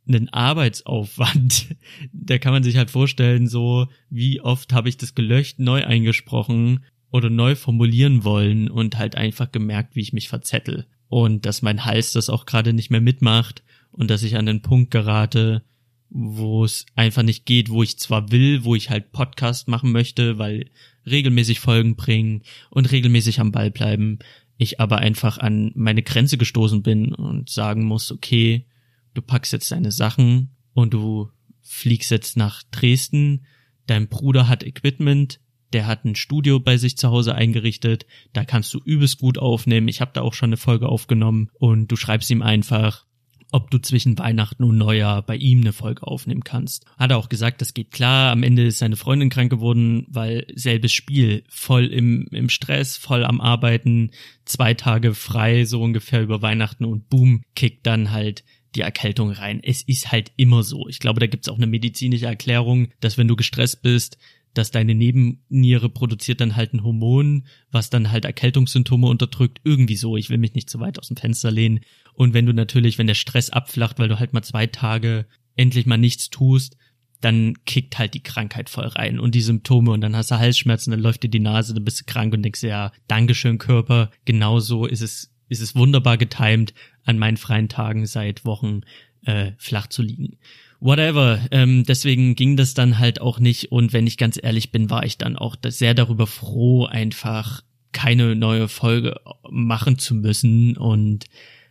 ein 0.07 0.29
Arbeitsaufwand. 0.29 1.75
da 2.13 2.37
kann 2.37 2.53
man 2.53 2.63
sich 2.63 2.77
halt 2.77 2.91
vorstellen, 2.91 3.47
so 3.47 3.87
wie 4.09 4.41
oft 4.41 4.73
habe 4.73 4.89
ich 4.89 4.97
das 4.97 5.15
gelöscht, 5.15 5.59
neu 5.59 5.85
eingesprochen 5.85 6.83
oder 7.11 7.29
neu 7.29 7.55
formulieren 7.55 8.23
wollen 8.23 8.69
und 8.69 8.97
halt 8.97 9.15
einfach 9.15 9.51
gemerkt, 9.51 9.95
wie 9.95 10.01
ich 10.01 10.13
mich 10.13 10.29
verzettel. 10.29 10.87
Und 11.07 11.45
dass 11.45 11.61
mein 11.61 11.85
Hals 11.85 12.11
das 12.13 12.29
auch 12.29 12.45
gerade 12.45 12.73
nicht 12.73 12.89
mehr 12.89 13.01
mitmacht 13.01 13.63
und 13.91 14.09
dass 14.09 14.23
ich 14.23 14.35
an 14.35 14.47
den 14.47 14.61
Punkt 14.61 14.89
gerate, 14.89 15.63
wo 16.09 16.63
es 16.63 16.85
einfach 16.95 17.23
nicht 17.23 17.45
geht, 17.45 17.69
wo 17.69 17.83
ich 17.83 17.97
zwar 17.97 18.31
will, 18.31 18.63
wo 18.63 18.75
ich 18.75 18.89
halt 18.89 19.11
Podcast 19.11 19.67
machen 19.67 19.91
möchte, 19.91 20.37
weil 20.37 20.69
regelmäßig 21.05 21.59
Folgen 21.59 21.95
bringen 21.95 22.43
und 22.69 22.91
regelmäßig 22.91 23.39
am 23.39 23.51
Ball 23.51 23.71
bleiben, 23.71 24.19
ich 24.57 24.79
aber 24.79 24.97
einfach 24.97 25.37
an 25.37 25.71
meine 25.75 26.03
Grenze 26.03 26.37
gestoßen 26.37 26.83
bin 26.83 27.13
und 27.13 27.49
sagen 27.49 27.85
muss, 27.85 28.11
okay, 28.11 28.65
du 29.13 29.21
packst 29.21 29.53
jetzt 29.53 29.71
deine 29.71 29.91
Sachen 29.91 30.55
und 30.73 30.93
du 30.93 31.29
fliegst 31.61 32.11
jetzt 32.11 32.37
nach 32.37 32.63
Dresden, 32.71 33.45
dein 33.87 34.07
Bruder 34.07 34.47
hat 34.47 34.63
Equipment, 34.63 35.39
der 35.73 35.87
hat 35.87 36.05
ein 36.05 36.15
Studio 36.15 36.59
bei 36.59 36.77
sich 36.77 36.97
zu 36.97 37.09
Hause 37.09 37.35
eingerichtet, 37.35 38.05
da 38.31 38.45
kannst 38.45 38.73
du 38.73 38.79
übelst 38.83 39.19
gut 39.19 39.37
aufnehmen. 39.37 39.87
Ich 39.87 40.01
habe 40.01 40.11
da 40.13 40.21
auch 40.21 40.33
schon 40.33 40.49
eine 40.49 40.57
Folge 40.57 40.87
aufgenommen 40.87 41.49
und 41.55 41.87
du 41.87 41.95
schreibst 41.95 42.29
ihm 42.29 42.41
einfach, 42.41 43.05
ob 43.53 43.69
du 43.69 43.77
zwischen 43.77 44.17
Weihnachten 44.17 44.63
und 44.63 44.77
Neujahr 44.77 45.21
bei 45.21 45.35
ihm 45.35 45.61
eine 45.61 45.73
Folge 45.73 46.05
aufnehmen 46.07 46.43
kannst. 46.43 46.85
Hat 46.97 47.11
er 47.11 47.17
auch 47.17 47.29
gesagt, 47.29 47.61
das 47.61 47.73
geht 47.73 47.91
klar. 47.91 48.31
Am 48.31 48.43
Ende 48.43 48.65
ist 48.65 48.79
seine 48.79 48.95
Freundin 48.95 49.29
krank 49.29 49.51
geworden, 49.51 50.05
weil 50.09 50.47
selbes 50.55 50.91
Spiel, 50.91 51.43
voll 51.49 51.85
im, 51.85 52.27
im 52.31 52.49
Stress, 52.49 52.97
voll 52.97 53.23
am 53.23 53.39
Arbeiten, 53.39 54.11
zwei 54.45 54.73
Tage 54.73 55.13
frei, 55.13 55.65
so 55.65 55.81
ungefähr 55.81 56.23
über 56.23 56.41
Weihnachten 56.41 56.83
und 56.83 57.09
boom, 57.09 57.43
kickt 57.55 57.85
dann 57.85 58.11
halt 58.11 58.43
die 58.75 58.81
Erkältung 58.81 59.29
rein. 59.29 59.61
Es 59.63 59.83
ist 59.83 60.11
halt 60.11 60.31
immer 60.35 60.63
so. 60.63 60.87
Ich 60.87 60.99
glaube, 60.99 61.19
da 61.19 61.27
gibt's 61.27 61.47
auch 61.47 61.57
eine 61.57 61.67
medizinische 61.67 62.25
Erklärung, 62.25 62.87
dass 63.01 63.17
wenn 63.17 63.27
du 63.27 63.35
gestresst 63.35 63.83
bist, 63.83 64.17
dass 64.53 64.71
deine 64.71 64.95
Nebenniere 64.95 65.89
produziert 65.89 66.41
dann 66.41 66.55
halt 66.55 66.73
ein 66.73 66.83
Hormon, 66.83 67.47
was 67.71 67.89
dann 67.89 68.11
halt 68.11 68.25
Erkältungssymptome 68.25 69.07
unterdrückt. 69.07 69.59
Irgendwie 69.63 69.95
so. 69.95 70.15
Ich 70.17 70.29
will 70.29 70.37
mich 70.37 70.53
nicht 70.53 70.69
zu 70.69 70.79
weit 70.79 70.99
aus 70.99 71.07
dem 71.07 71.17
Fenster 71.17 71.51
lehnen. 71.51 71.79
Und 72.13 72.33
wenn 72.33 72.45
du 72.45 72.53
natürlich, 72.53 72.97
wenn 72.97 73.07
der 73.07 73.15
Stress 73.15 73.49
abflacht, 73.49 73.99
weil 73.99 74.09
du 74.09 74.19
halt 74.19 74.33
mal 74.33 74.43
zwei 74.43 74.67
Tage 74.67 75.25
endlich 75.55 75.85
mal 75.85 75.97
nichts 75.97 76.29
tust, 76.29 76.77
dann 77.23 77.53
kickt 77.65 77.97
halt 77.97 78.13
die 78.13 78.23
Krankheit 78.23 78.69
voll 78.69 78.85
rein 78.85 79.19
und 79.19 79.33
die 79.33 79.41
Symptome 79.41 79.91
und 79.91 80.01
dann 80.01 80.15
hast 80.15 80.31
du 80.31 80.39
Halsschmerzen, 80.39 80.91
dann 80.91 80.99
läuft 80.99 81.23
dir 81.23 81.29
die 81.29 81.39
Nase, 81.39 81.73
dann 81.73 81.85
bist 81.85 82.01
du 82.01 82.05
krank 82.05 82.33
und 82.33 82.43
denkst 82.43 82.63
ja, 82.63 82.91
Dankeschön 83.07 83.59
Körper. 83.59 84.11
Genauso 84.25 84.85
ist 84.85 85.01
es, 85.01 85.33
ist 85.47 85.61
es 85.61 85.73
wunderbar 85.73 86.17
getimed, 86.17 86.73
an 87.05 87.17
meinen 87.17 87.37
freien 87.37 87.69
Tagen 87.69 88.05
seit 88.05 88.43
Wochen 88.45 88.81
äh, 89.25 89.53
flach 89.57 89.87
zu 89.87 90.01
liegen. 90.01 90.37
Whatever. 90.83 91.39
Ähm, 91.51 91.85
deswegen 91.85 92.35
ging 92.35 92.57
das 92.57 92.73
dann 92.73 92.99
halt 92.99 93.21
auch 93.21 93.39
nicht. 93.39 93.71
Und 93.71 93.93
wenn 93.93 94.05
ich 94.05 94.17
ganz 94.17 94.37
ehrlich 94.41 94.69
bin, 94.73 94.89
war 94.89 95.05
ich 95.05 95.17
dann 95.17 95.37
auch 95.37 95.55
sehr 95.65 95.93
darüber 95.93 96.27
froh, 96.27 96.83
einfach 96.83 97.61
keine 97.93 98.35
neue 98.35 98.67
Folge 98.67 99.15
machen 99.49 99.97
zu 99.97 100.13
müssen 100.13 100.75
und 100.75 101.23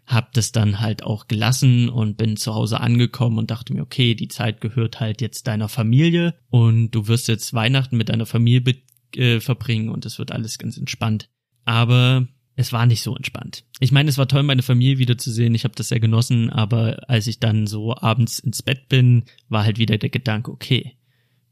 hab 0.06 0.32
das 0.32 0.50
dann 0.50 0.80
halt 0.80 1.02
auch 1.02 1.28
gelassen 1.28 1.90
und 1.90 2.16
bin 2.16 2.38
zu 2.38 2.54
Hause 2.54 2.80
angekommen 2.80 3.36
und 3.36 3.50
dachte 3.50 3.74
mir, 3.74 3.82
okay, 3.82 4.14
die 4.14 4.28
Zeit 4.28 4.62
gehört 4.62 4.98
halt 4.98 5.20
jetzt 5.20 5.46
deiner 5.46 5.68
Familie 5.68 6.34
und 6.48 6.92
du 6.92 7.06
wirst 7.06 7.28
jetzt 7.28 7.52
Weihnachten 7.52 7.98
mit 7.98 8.08
deiner 8.08 8.26
Familie 8.26 8.76
äh, 9.14 9.40
verbringen 9.40 9.90
und 9.90 10.06
es 10.06 10.18
wird 10.18 10.32
alles 10.32 10.56
ganz 10.56 10.78
entspannt. 10.78 11.28
Aber 11.66 12.28
es 12.54 12.72
war 12.72 12.86
nicht 12.86 13.02
so 13.02 13.16
entspannt. 13.16 13.64
Ich 13.80 13.92
meine, 13.92 14.10
es 14.10 14.18
war 14.18 14.28
toll, 14.28 14.42
meine 14.42 14.62
Familie 14.62 14.98
wiederzusehen. 14.98 15.54
Ich 15.54 15.64
habe 15.64 15.74
das 15.74 15.88
sehr 15.88 16.00
genossen, 16.00 16.50
aber 16.50 17.08
als 17.08 17.26
ich 17.26 17.40
dann 17.40 17.66
so 17.66 17.96
abends 17.96 18.38
ins 18.38 18.62
Bett 18.62 18.88
bin, 18.88 19.24
war 19.48 19.64
halt 19.64 19.78
wieder 19.78 19.98
der 19.98 20.10
Gedanke, 20.10 20.50
okay, 20.50 20.96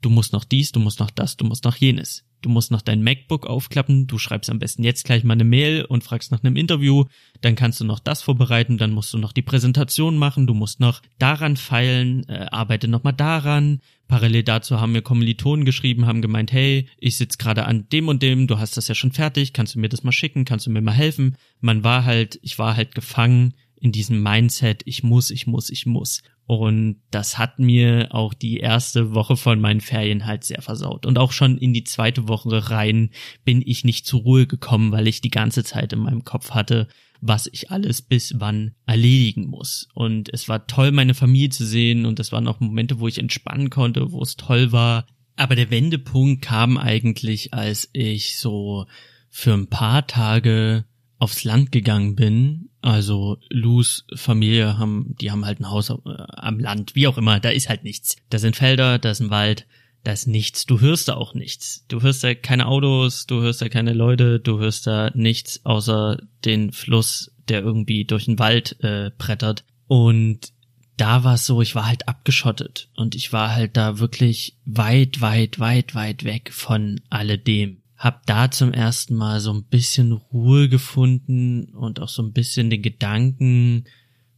du 0.02 0.10
musst 0.10 0.32
noch 0.32 0.44
dies, 0.44 0.72
du 0.72 0.80
musst 0.80 1.00
noch 1.00 1.10
das, 1.10 1.36
du 1.36 1.44
musst 1.44 1.64
noch 1.64 1.76
jenes. 1.76 2.24
Du 2.42 2.48
musst 2.48 2.70
noch 2.70 2.82
dein 2.82 3.02
MacBook 3.02 3.46
aufklappen, 3.46 4.06
du 4.06 4.18
schreibst 4.18 4.50
am 4.50 4.58
besten 4.58 4.82
jetzt 4.82 5.04
gleich 5.04 5.24
mal 5.24 5.34
eine 5.34 5.44
Mail 5.44 5.84
und 5.84 6.04
fragst 6.04 6.32
nach 6.32 6.42
einem 6.42 6.56
Interview, 6.56 7.04
dann 7.40 7.54
kannst 7.54 7.80
du 7.80 7.84
noch 7.84 7.98
das 7.98 8.22
vorbereiten, 8.22 8.78
dann 8.78 8.92
musst 8.92 9.12
du 9.12 9.18
noch 9.18 9.32
die 9.32 9.42
Präsentation 9.42 10.16
machen, 10.16 10.46
du 10.46 10.54
musst 10.54 10.80
noch 10.80 11.02
daran 11.18 11.56
feilen, 11.56 12.28
äh, 12.28 12.46
arbeite 12.50 12.88
noch 12.88 13.02
mal 13.02 13.12
daran. 13.12 13.80
Parallel 14.08 14.42
dazu 14.42 14.80
haben 14.80 14.92
mir 14.92 15.02
Kommilitonen 15.02 15.64
geschrieben, 15.64 16.06
haben 16.06 16.22
gemeint, 16.22 16.50
hey, 16.52 16.88
ich 16.98 17.16
sitze 17.16 17.38
gerade 17.38 17.66
an 17.66 17.88
dem 17.92 18.08
und 18.08 18.22
dem, 18.22 18.48
du 18.48 18.58
hast 18.58 18.76
das 18.76 18.88
ja 18.88 18.94
schon 18.94 19.12
fertig, 19.12 19.52
kannst 19.52 19.74
du 19.74 19.78
mir 19.78 19.88
das 19.88 20.02
mal 20.02 20.10
schicken, 20.10 20.44
kannst 20.44 20.66
du 20.66 20.70
mir 20.70 20.80
mal 20.80 20.92
helfen? 20.92 21.36
Man 21.60 21.84
war 21.84 22.04
halt, 22.04 22.40
ich 22.42 22.58
war 22.58 22.74
halt 22.74 22.94
gefangen 22.94 23.54
in 23.80 23.92
diesem 23.92 24.22
Mindset, 24.22 24.82
ich 24.84 25.02
muss, 25.02 25.30
ich 25.30 25.46
muss, 25.46 25.70
ich 25.70 25.86
muss. 25.86 26.22
Und 26.46 27.00
das 27.10 27.38
hat 27.38 27.58
mir 27.58 28.08
auch 28.10 28.34
die 28.34 28.58
erste 28.58 29.14
Woche 29.14 29.36
von 29.36 29.60
meinen 29.60 29.80
Ferien 29.80 30.26
halt 30.26 30.44
sehr 30.44 30.62
versaut. 30.62 31.06
Und 31.06 31.18
auch 31.18 31.32
schon 31.32 31.56
in 31.56 31.72
die 31.72 31.84
zweite 31.84 32.28
Woche 32.28 32.70
rein 32.70 33.10
bin 33.44 33.62
ich 33.64 33.84
nicht 33.84 34.06
zur 34.06 34.20
Ruhe 34.20 34.46
gekommen, 34.46 34.92
weil 34.92 35.08
ich 35.08 35.20
die 35.20 35.30
ganze 35.30 35.64
Zeit 35.64 35.92
in 35.92 36.00
meinem 36.00 36.24
Kopf 36.24 36.50
hatte, 36.50 36.88
was 37.20 37.48
ich 37.52 37.70
alles 37.70 38.02
bis 38.02 38.34
wann 38.38 38.72
erledigen 38.86 39.46
muss. 39.46 39.88
Und 39.94 40.28
es 40.32 40.48
war 40.48 40.66
toll, 40.66 40.90
meine 40.90 41.14
Familie 41.14 41.50
zu 41.50 41.64
sehen 41.64 42.04
und 42.04 42.18
es 42.18 42.32
waren 42.32 42.48
auch 42.48 42.60
Momente, 42.60 42.98
wo 42.98 43.08
ich 43.08 43.18
entspannen 43.18 43.70
konnte, 43.70 44.12
wo 44.12 44.22
es 44.22 44.36
toll 44.36 44.72
war. 44.72 45.06
Aber 45.36 45.54
der 45.54 45.70
Wendepunkt 45.70 46.42
kam 46.42 46.76
eigentlich, 46.76 47.54
als 47.54 47.88
ich 47.92 48.38
so 48.38 48.86
für 49.28 49.54
ein 49.54 49.68
paar 49.68 50.06
Tage 50.06 50.84
aufs 51.18 51.44
Land 51.44 51.70
gegangen 51.70 52.16
bin. 52.16 52.69
Also 52.82 53.38
Lus 53.50 54.06
Familie 54.14 54.78
haben, 54.78 55.14
die 55.20 55.30
haben 55.30 55.44
halt 55.44 55.60
ein 55.60 55.70
Haus 55.70 55.90
äh, 55.90 55.96
am 56.04 56.58
Land, 56.58 56.94
wie 56.94 57.06
auch 57.06 57.18
immer, 57.18 57.40
da 57.40 57.50
ist 57.50 57.68
halt 57.68 57.84
nichts. 57.84 58.16
Da 58.30 58.38
sind 58.38 58.56
Felder, 58.56 58.98
da 58.98 59.10
ist 59.10 59.20
ein 59.20 59.30
Wald, 59.30 59.66
da 60.02 60.12
ist 60.12 60.26
nichts. 60.26 60.64
Du 60.64 60.80
hörst 60.80 61.08
da 61.08 61.14
auch 61.14 61.34
nichts. 61.34 61.84
Du 61.88 62.00
hörst 62.00 62.24
da 62.24 62.34
keine 62.34 62.66
Autos, 62.66 63.26
du 63.26 63.42
hörst 63.42 63.60
da 63.60 63.68
keine 63.68 63.92
Leute, 63.92 64.40
du 64.40 64.58
hörst 64.58 64.86
da 64.86 65.10
nichts 65.14 65.64
außer 65.64 66.18
den 66.44 66.72
Fluss, 66.72 67.32
der 67.48 67.60
irgendwie 67.60 68.04
durch 68.04 68.24
den 68.24 68.38
Wald 68.38 68.82
äh, 68.82 69.10
brettert. 69.18 69.64
Und 69.86 70.52
da 70.96 71.24
war 71.24 71.34
es 71.34 71.46
so, 71.46 71.60
ich 71.62 71.74
war 71.74 71.86
halt 71.86 72.08
abgeschottet 72.08 72.88
und 72.94 73.14
ich 73.14 73.32
war 73.32 73.54
halt 73.54 73.76
da 73.76 73.98
wirklich 73.98 74.56
weit, 74.64 75.20
weit, 75.20 75.58
weit, 75.58 75.94
weit 75.94 76.24
weg 76.24 76.50
von 76.52 77.00
alledem. 77.08 77.82
Hab 78.00 78.24
da 78.24 78.50
zum 78.50 78.72
ersten 78.72 79.14
Mal 79.14 79.40
so 79.40 79.52
ein 79.52 79.64
bisschen 79.64 80.12
Ruhe 80.12 80.70
gefunden 80.70 81.74
und 81.74 82.00
auch 82.00 82.08
so 82.08 82.22
ein 82.22 82.32
bisschen 82.32 82.70
den 82.70 82.80
Gedanken 82.80 83.84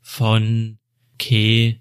von, 0.00 0.80
okay, 1.14 1.80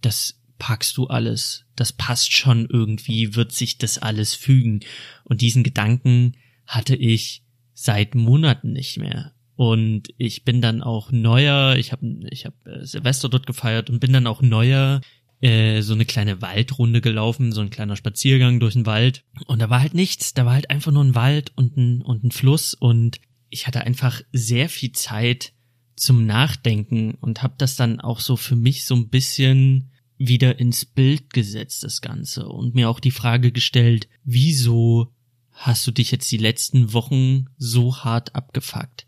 das 0.00 0.40
packst 0.58 0.96
du 0.96 1.08
alles, 1.08 1.64
das 1.74 1.92
passt 1.92 2.32
schon 2.32 2.68
irgendwie, 2.70 3.34
wird 3.34 3.50
sich 3.50 3.76
das 3.76 3.98
alles 3.98 4.34
fügen. 4.34 4.84
Und 5.24 5.40
diesen 5.40 5.64
Gedanken 5.64 6.36
hatte 6.64 6.94
ich 6.94 7.42
seit 7.74 8.14
Monaten 8.14 8.72
nicht 8.72 8.96
mehr. 8.96 9.32
Und 9.56 10.04
ich 10.18 10.44
bin 10.44 10.60
dann 10.60 10.80
auch 10.80 11.10
neuer, 11.10 11.74
ich 11.74 11.90
habe 11.90 12.06
ich 12.30 12.46
hab 12.46 12.54
äh, 12.68 12.86
Silvester 12.86 13.28
dort 13.28 13.48
gefeiert 13.48 13.90
und 13.90 13.98
bin 13.98 14.12
dann 14.12 14.28
auch 14.28 14.42
neuer 14.42 15.00
äh, 15.40 15.82
so 15.82 15.94
eine 15.94 16.04
kleine 16.04 16.40
Waldrunde 16.40 17.00
gelaufen, 17.00 17.52
so 17.52 17.60
ein 17.60 17.70
kleiner 17.70 17.96
Spaziergang 17.96 18.60
durch 18.60 18.74
den 18.74 18.86
Wald. 18.86 19.24
Und 19.46 19.60
da 19.60 19.70
war 19.70 19.80
halt 19.80 19.94
nichts, 19.94 20.34
da 20.34 20.46
war 20.46 20.54
halt 20.54 20.70
einfach 20.70 20.92
nur 20.92 21.04
ein 21.04 21.14
Wald 21.14 21.52
und 21.56 21.76
ein, 21.76 22.02
und 22.02 22.24
ein 22.24 22.30
Fluss 22.30 22.74
und 22.74 23.20
ich 23.48 23.66
hatte 23.66 23.82
einfach 23.82 24.22
sehr 24.32 24.68
viel 24.68 24.92
Zeit 24.92 25.52
zum 25.94 26.26
Nachdenken 26.26 27.14
und 27.14 27.42
habe 27.42 27.54
das 27.58 27.76
dann 27.76 28.00
auch 28.00 28.20
so 28.20 28.36
für 28.36 28.56
mich 28.56 28.84
so 28.84 28.94
ein 28.94 29.08
bisschen 29.08 29.92
wieder 30.18 30.58
ins 30.58 30.84
Bild 30.84 31.32
gesetzt, 31.32 31.82
das 31.82 32.00
Ganze, 32.00 32.48
und 32.48 32.74
mir 32.74 32.88
auch 32.88 33.00
die 33.00 33.10
Frage 33.10 33.52
gestellt, 33.52 34.08
wieso 34.24 35.12
hast 35.52 35.86
du 35.86 35.90
dich 35.90 36.10
jetzt 36.10 36.30
die 36.30 36.38
letzten 36.38 36.92
Wochen 36.92 37.46
so 37.56 37.98
hart 37.98 38.34
abgefuckt? 38.34 39.06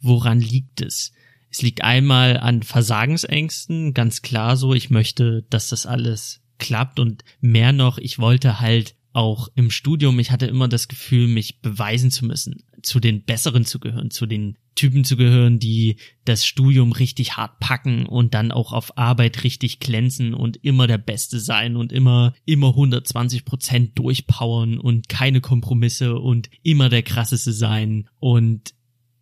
Woran 0.00 0.40
liegt 0.40 0.80
es? 0.80 1.12
Es 1.50 1.62
liegt 1.62 1.82
einmal 1.82 2.38
an 2.38 2.62
Versagensängsten, 2.62 3.92
ganz 3.92 4.22
klar 4.22 4.56
so, 4.56 4.72
ich 4.72 4.90
möchte, 4.90 5.44
dass 5.50 5.68
das 5.68 5.86
alles 5.86 6.40
klappt 6.58 7.00
und 7.00 7.24
mehr 7.40 7.72
noch, 7.72 7.98
ich 7.98 8.18
wollte 8.18 8.60
halt 8.60 8.94
auch 9.12 9.48
im 9.56 9.70
Studium, 9.70 10.20
ich 10.20 10.30
hatte 10.30 10.46
immer 10.46 10.68
das 10.68 10.86
Gefühl, 10.86 11.26
mich 11.26 11.60
beweisen 11.60 12.10
zu 12.10 12.24
müssen, 12.24 12.62
zu 12.82 13.00
den 13.00 13.24
Besseren 13.24 13.64
zu 13.64 13.80
gehören, 13.80 14.10
zu 14.10 14.26
den 14.26 14.56
Typen 14.76 15.04
zu 15.04 15.16
gehören, 15.16 15.58
die 15.58 15.96
das 16.24 16.46
Studium 16.46 16.92
richtig 16.92 17.36
hart 17.36 17.58
packen 17.58 18.06
und 18.06 18.34
dann 18.34 18.52
auch 18.52 18.72
auf 18.72 18.96
Arbeit 18.96 19.42
richtig 19.42 19.80
glänzen 19.80 20.32
und 20.32 20.58
immer 20.64 20.86
der 20.86 20.98
Beste 20.98 21.40
sein 21.40 21.76
und 21.76 21.92
immer, 21.92 22.34
immer 22.44 22.68
120 22.68 23.44
Prozent 23.44 23.98
durchpowern 23.98 24.78
und 24.78 25.08
keine 25.08 25.40
Kompromisse 25.40 26.18
und 26.18 26.48
immer 26.62 26.88
der 26.88 27.02
krasseste 27.02 27.52
sein. 27.52 28.08
Und 28.20 28.74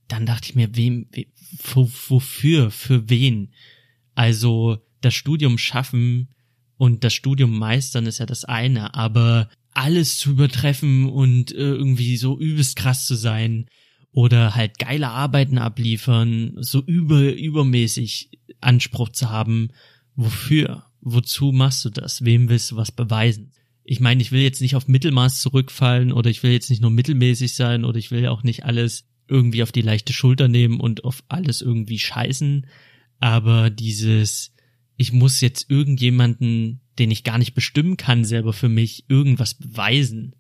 dann 0.07 0.27
dachte 0.27 0.51
ich 0.51 0.55
mir, 0.55 0.77
wem, 0.77 1.09
wofür, 1.75 2.71
für 2.71 3.09
wen? 3.09 3.53
Also 4.15 4.79
das 5.01 5.15
Studium 5.15 5.59
schaffen 5.59 6.29
und 6.77 7.05
das 7.05 7.15
Studium 7.15 7.57
meistern 7.59 8.07
ist 8.07 8.19
ja 8.19 8.27
das 8.27 8.45
eine, 8.45 8.95
aber 8.95 9.49
alles 9.75 10.19
zu 10.19 10.31
übertreffen 10.31 11.09
und 11.09 11.53
äh, 11.53 11.59
irgendwie 11.59 12.17
so 12.17 12.39
übelst 12.39 12.77
krass 12.77 13.07
zu 13.07 13.15
sein 13.15 13.67
oder 14.11 14.55
halt 14.55 14.79
geile 14.79 15.09
Arbeiten 15.09 15.59
abliefern, 15.59 16.55
so 16.57 16.83
über, 16.83 17.21
übermäßig 17.21 18.31
Anspruch 18.61 19.11
zu 19.11 19.31
haben, 19.31 19.69
wofür? 20.17 20.85
Wozu 21.01 21.53
machst 21.53 21.85
du 21.85 21.91
das? 21.91 22.25
Wem 22.25 22.49
willst 22.49 22.73
du 22.73 22.77
was 22.77 22.91
beweisen? 22.91 23.53
Ich 23.85 24.01
meine, 24.01 24.21
ich 24.21 24.33
will 24.33 24.43
jetzt 24.43 24.61
nicht 24.61 24.75
auf 24.75 24.89
Mittelmaß 24.89 25.41
zurückfallen 25.41 26.13
oder 26.13 26.29
ich 26.29 26.43
will 26.43 26.51
jetzt 26.51 26.71
nicht 26.71 26.83
nur 26.83 26.91
mittelmäßig 26.91 27.55
sein 27.55 27.85
oder 27.85 27.99
ich 27.99 28.11
will 28.11 28.27
auch 28.27 28.43
nicht 28.43 28.65
alles 28.65 29.07
irgendwie 29.29 29.63
auf 29.63 29.73
die 29.73 29.83
leichte 29.83 30.13
Schulter 30.13 30.49
nehmen 30.49 30.81
und 30.81 31.05
auf 31.05 31.23
alles 31.29 31.63
irgendwie 31.63 31.99
scheißen. 31.99 32.67
Aber 33.21 33.71
dieses, 33.71 34.55
ich 34.97 35.13
muss 35.13 35.41
jetzt 35.41 35.71
irgendjemanden, 35.71 36.81
den 36.99 37.11
ich 37.11 37.25
gar 37.25 37.39
nicht 37.39 37.55
bestimmen 37.55 37.97
kann, 37.97 38.25
selber 38.25 38.53
für 38.53 38.69
mich 38.69 39.05
irgendwas 39.09 39.55
beweisen. 39.55 40.35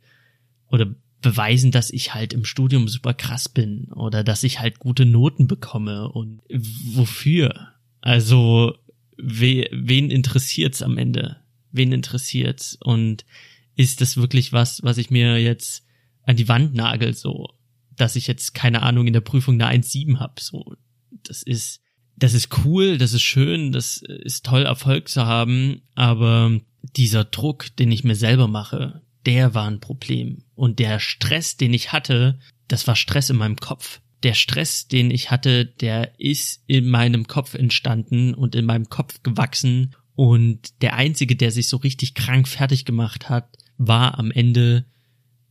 Oder 0.68 0.94
beweisen, 1.20 1.70
dass 1.70 1.90
ich 1.90 2.14
halt 2.14 2.32
im 2.32 2.44
Studium 2.44 2.88
super 2.88 3.14
krass 3.14 3.48
bin 3.48 3.88
oder 3.92 4.22
dass 4.22 4.44
ich 4.44 4.60
halt 4.60 4.78
gute 4.78 5.04
Noten 5.04 5.48
bekomme 5.48 6.10
und 6.10 6.40
wofür? 6.50 7.72
Also 8.00 8.76
we, 9.16 9.68
wen 9.72 10.10
interessiert's 10.10 10.82
am 10.82 10.96
Ende? 10.96 11.38
Wen 11.72 11.92
interessiert's? 11.92 12.78
Und 12.80 13.24
ist 13.74 14.00
das 14.00 14.16
wirklich 14.16 14.52
was, 14.52 14.82
was 14.82 14.98
ich 14.98 15.10
mir 15.10 15.38
jetzt 15.38 15.84
an 16.22 16.36
die 16.36 16.48
Wand 16.48 16.74
nagel 16.74 17.14
so? 17.14 17.48
Dass 17.98 18.16
ich 18.16 18.26
jetzt 18.26 18.54
keine 18.54 18.82
Ahnung 18.82 19.06
in 19.06 19.12
der 19.12 19.20
Prüfung 19.20 19.60
eine 19.60 19.82
1,7 19.82 20.18
habe. 20.18 20.40
So, 20.40 20.74
das 21.10 21.42
ist, 21.42 21.82
das 22.16 22.34
ist 22.34 22.64
cool, 22.64 22.98
das 22.98 23.12
ist 23.12 23.22
schön, 23.22 23.72
das 23.72 23.98
ist 23.98 24.46
toll, 24.46 24.62
Erfolg 24.62 25.08
zu 25.08 25.26
haben, 25.26 25.82
aber 25.94 26.60
dieser 26.96 27.24
Druck, 27.24 27.76
den 27.76 27.92
ich 27.92 28.04
mir 28.04 28.14
selber 28.14 28.48
mache, 28.48 29.02
der 29.26 29.54
war 29.54 29.68
ein 29.68 29.80
Problem. 29.80 30.44
Und 30.54 30.78
der 30.78 31.00
Stress, 31.00 31.56
den 31.56 31.74
ich 31.74 31.92
hatte, 31.92 32.38
das 32.66 32.86
war 32.86 32.96
Stress 32.96 33.30
in 33.30 33.36
meinem 33.36 33.56
Kopf. 33.56 34.00
Der 34.22 34.34
Stress, 34.34 34.88
den 34.88 35.10
ich 35.10 35.30
hatte, 35.30 35.66
der 35.66 36.18
ist 36.18 36.62
in 36.66 36.88
meinem 36.88 37.26
Kopf 37.26 37.54
entstanden 37.54 38.34
und 38.34 38.54
in 38.54 38.64
meinem 38.64 38.88
Kopf 38.88 39.22
gewachsen. 39.22 39.94
Und 40.14 40.82
der 40.82 40.94
einzige, 40.94 41.36
der 41.36 41.50
sich 41.50 41.68
so 41.68 41.76
richtig 41.76 42.14
krank 42.14 42.48
fertig 42.48 42.84
gemacht 42.84 43.28
hat, 43.28 43.56
war 43.76 44.18
am 44.18 44.30
Ende 44.30 44.86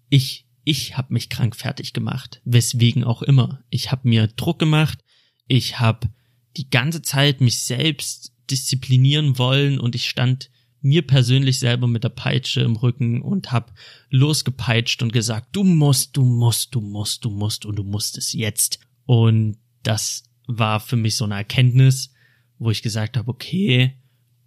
ich 0.10 0.46
ich 0.67 0.97
habe 0.97 1.13
mich 1.13 1.30
krank 1.30 1.56
fertig 1.56 1.93
gemacht, 1.93 2.41
weswegen 2.43 3.06
auch 3.06 3.21
immer. 3.21 3.63
Ich 3.69 3.89
habe 3.89 4.06
mir 4.10 4.27
Druck 4.27 4.60
gemacht, 4.60 4.99
ich 5.47 5.80
habe 5.80 6.10
die 6.58 6.69
ganze 6.69 7.01
Zeit 7.01 7.39
mich 7.39 7.63
selbst 7.63 8.34
disziplinieren 8.51 9.38
wollen 9.38 9.80
und 9.80 9.95
ich 9.95 10.10
stand 10.10 10.49
mir 10.82 11.08
persönlich 11.08 11.60
selber 11.60 11.88
mit 11.88 12.03
der 12.03 12.10
Peitsche 12.10 12.60
im 12.60 12.75
Rücken 12.75 13.21
und 13.21 13.53
hab 13.53 13.73
losgepeitscht 14.10 15.01
und 15.01 15.13
gesagt, 15.13 15.56
du 15.56 15.63
musst, 15.63 16.17
du 16.17 16.25
musst, 16.25 16.75
du 16.75 16.82
musst, 16.82 17.23
du 17.23 17.30
musst 17.30 17.65
und 17.65 17.77
du 17.77 17.86
musst 17.86 18.17
es 18.17 18.34
jetzt. 18.34 18.80
Und 19.06 19.60
das 19.84 20.25
war 20.47 20.82
für 20.82 20.97
mich 20.97 21.15
so 21.15 21.23
eine 21.23 21.36
Erkenntnis, 21.36 22.12
wo 22.60 22.71
ich 22.71 22.82
gesagt 22.82 23.15
habe, 23.15 23.32
okay, 23.32 23.93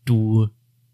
du 0.04 0.50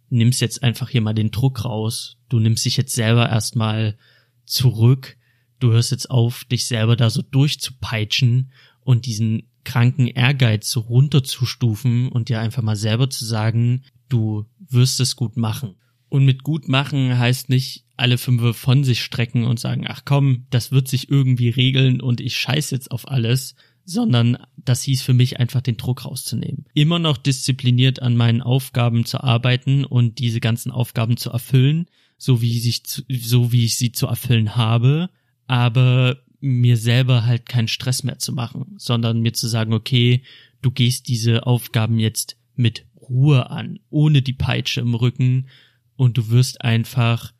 nimmst 0.09 0.41
jetzt 0.41 0.63
einfach 0.63 0.89
hier 0.89 1.01
mal 1.01 1.15
den 1.15 1.33
Druck 1.33 1.65
raus, 1.65 2.17
du 2.29 2.39
nimmst 2.39 2.65
dich 2.65 2.77
jetzt 2.77 2.95
selber 2.95 3.29
erstmal 3.29 3.99
zurück. 4.47 5.17
Du 5.59 5.73
hörst 5.73 5.91
jetzt 5.91 6.11
auf, 6.11 6.45
dich 6.45 6.67
selber 6.67 6.97
da 6.97 7.11
so 7.11 7.23
durchzupeitschen 7.23 8.53
und 8.81 9.07
diesen 9.07 9.51
kranken 9.65 10.07
Ehrgeiz 10.07 10.71
so 10.71 10.81
runterzustufen 10.81 12.09
und 12.09 12.29
dir 12.29 12.41
einfach 12.41 12.63
mal 12.63 12.77
selber 12.77 13.11
zu 13.11 13.25
sagen, 13.25 13.83
du 14.09 14.47
wirst 14.59 15.01
es 15.01 15.17
gut 15.17 15.37
machen. 15.37 15.75
Und 16.09 16.25
mit 16.25 16.45
gut 16.45 16.69
machen 16.69 17.19
heißt 17.19 17.49
nicht 17.49 17.85
alle 17.97 18.17
fünf 18.17 18.57
von 18.57 18.85
sich 18.85 19.03
strecken 19.03 19.45
und 19.45 19.59
sagen, 19.59 19.85
ach 19.89 20.03
komm, 20.05 20.47
das 20.51 20.71
wird 20.71 20.89
sich 20.89 21.11
irgendwie 21.11 21.49
regeln 21.49 22.01
und 22.01 22.21
ich 22.21 22.37
scheiß 22.37 22.71
jetzt 22.71 22.91
auf 22.91 23.09
alles, 23.09 23.55
sondern 23.85 24.39
das 24.57 24.83
hieß 24.83 25.03
für 25.03 25.15
mich 25.15 25.41
einfach 25.41 25.63
den 25.63 25.77
Druck 25.77 26.05
rauszunehmen. 26.05 26.67
Immer 26.75 26.99
noch 26.99 27.17
diszipliniert 27.17 28.03
an 28.03 28.17
meinen 28.17 28.43
Aufgaben 28.43 29.05
zu 29.05 29.23
arbeiten 29.23 29.85
und 29.85 30.19
diese 30.19 30.41
ganzen 30.41 30.71
Aufgaben 30.71 31.17
zu 31.17 31.31
erfüllen, 31.31 31.87
so 32.19 32.41
wie 32.41 32.57
ich, 32.57 32.83
so 33.23 33.53
wie 33.53 33.65
ich 33.65 33.77
sie 33.77 33.93
zu 33.93 34.07
erfüllen 34.07 34.57
habe, 34.57 35.11
aber 35.47 36.19
mir 36.41 36.77
selber 36.77 37.25
halt 37.25 37.49
keinen 37.49 37.69
Stress 37.69 38.03
mehr 38.03 38.19
zu 38.19 38.33
machen, 38.33 38.75
sondern 38.77 39.21
mir 39.21 39.33
zu 39.33 39.49
sagen, 39.49 39.73
okay, 39.73 40.23
du 40.63 40.71
gehst 40.71 41.09
diese 41.09 41.47
Aufgaben 41.47 41.99
jetzt 41.99 42.37
mit 42.55 42.87
Ruhe 42.97 43.51
an, 43.51 43.79
ohne 43.91 44.23
die 44.23 44.33
Peitsche 44.33 44.81
im 44.81 44.95
Rücken 44.95 45.49
und 45.97 46.17
du 46.19 46.29
wirst 46.29 46.63
einfach 46.63 47.33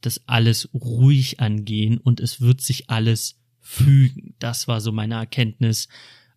das 0.00 0.28
alles 0.28 0.68
ruhig 0.74 1.40
angehen 1.40 1.98
und 1.98 2.20
es 2.20 2.40
wird 2.40 2.60
sich 2.60 2.90
alles 2.90 3.40
fügen. 3.60 4.34
Das 4.38 4.68
war 4.68 4.80
so 4.80 4.92
meine 4.92 5.14
Erkenntnis 5.14 5.88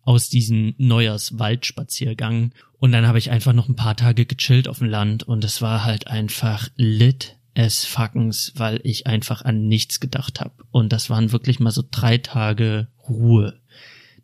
aus 0.02 0.30
diesem 0.30 0.74
Neujahrswaldspaziergang. 0.78 2.52
Und 2.78 2.92
dann 2.92 3.06
habe 3.06 3.18
ich 3.18 3.30
einfach 3.30 3.52
noch 3.52 3.68
ein 3.68 3.76
paar 3.76 3.96
Tage 3.96 4.24
gechillt 4.24 4.68
auf 4.68 4.78
dem 4.78 4.88
Land 4.88 5.24
und 5.24 5.44
es 5.44 5.60
war 5.60 5.84
halt 5.84 6.06
einfach 6.06 6.70
lit 6.76 7.37
as 7.58 7.84
fuckens, 7.84 8.52
weil 8.56 8.80
ich 8.84 9.06
einfach 9.06 9.42
an 9.42 9.66
nichts 9.66 10.00
gedacht 10.00 10.40
habe. 10.40 10.54
Und 10.70 10.92
das 10.92 11.10
waren 11.10 11.32
wirklich 11.32 11.58
mal 11.58 11.72
so 11.72 11.82
drei 11.90 12.18
Tage 12.18 12.88
Ruhe. 13.08 13.60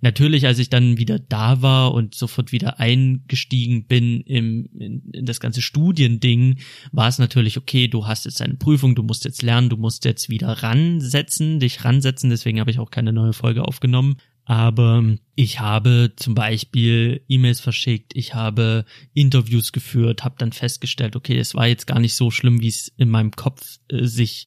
Natürlich, 0.01 0.47
als 0.47 0.59
ich 0.59 0.68
dann 0.68 0.99
wieder 0.99 1.18
da 1.18 1.62
war 1.62 1.94
und 1.94 2.14
sofort 2.14 2.53
wieder 2.53 2.79
eingestiegen 2.79 3.87
bin 3.87 4.20
im, 4.20 4.68
in, 4.79 5.11
in 5.12 5.25
das 5.25 5.40
ganze 5.40 5.62
Studiending, 5.62 6.61
war 6.92 7.09
es 7.09 7.18
natürlich, 7.18 7.57
okay, 7.57 7.88
du 7.88 8.07
hast 8.07 8.27
jetzt 8.27 8.42
eine 8.42 8.55
Prüfung, 8.55 8.94
du 8.94 9.03
musst 9.03 9.25
jetzt 9.25 9.42
lernen, 9.42 9.70
du 9.70 9.79
musst 9.79 10.05
jetzt 10.05 10.29
wieder 10.29 10.49
ransetzen, 10.62 11.59
dich 11.59 11.87
ransetzen, 11.87 12.29
deswegen 12.29 12.61
habe 12.61 12.70
ich 12.70 12.79
auch 12.79 12.90
keine 12.90 13.14
neue 13.14 13.33
Folge 13.33 13.66
aufgenommen. 13.66 14.18
Aber 14.44 15.02
ich 15.35 15.61
habe 15.61 16.12
zum 16.16 16.35
Beispiel 16.35 17.22
E-Mails 17.28 17.61
verschickt, 17.61 18.12
ich 18.14 18.35
habe 18.35 18.85
Interviews 19.14 19.72
geführt, 19.72 20.22
habe 20.22 20.37
dann 20.38 20.52
festgestellt, 20.52 21.16
okay, 21.16 21.38
es 21.38 21.54
war 21.54 21.66
jetzt 21.66 21.87
gar 21.87 21.98
nicht 21.98 22.14
so 22.14 22.30
schlimm, 22.30 22.61
wie 22.61 22.68
es 22.68 22.88
in 22.98 23.09
meinem 23.09 23.30
Kopf 23.30 23.78
äh, 23.88 24.04
sich 24.04 24.46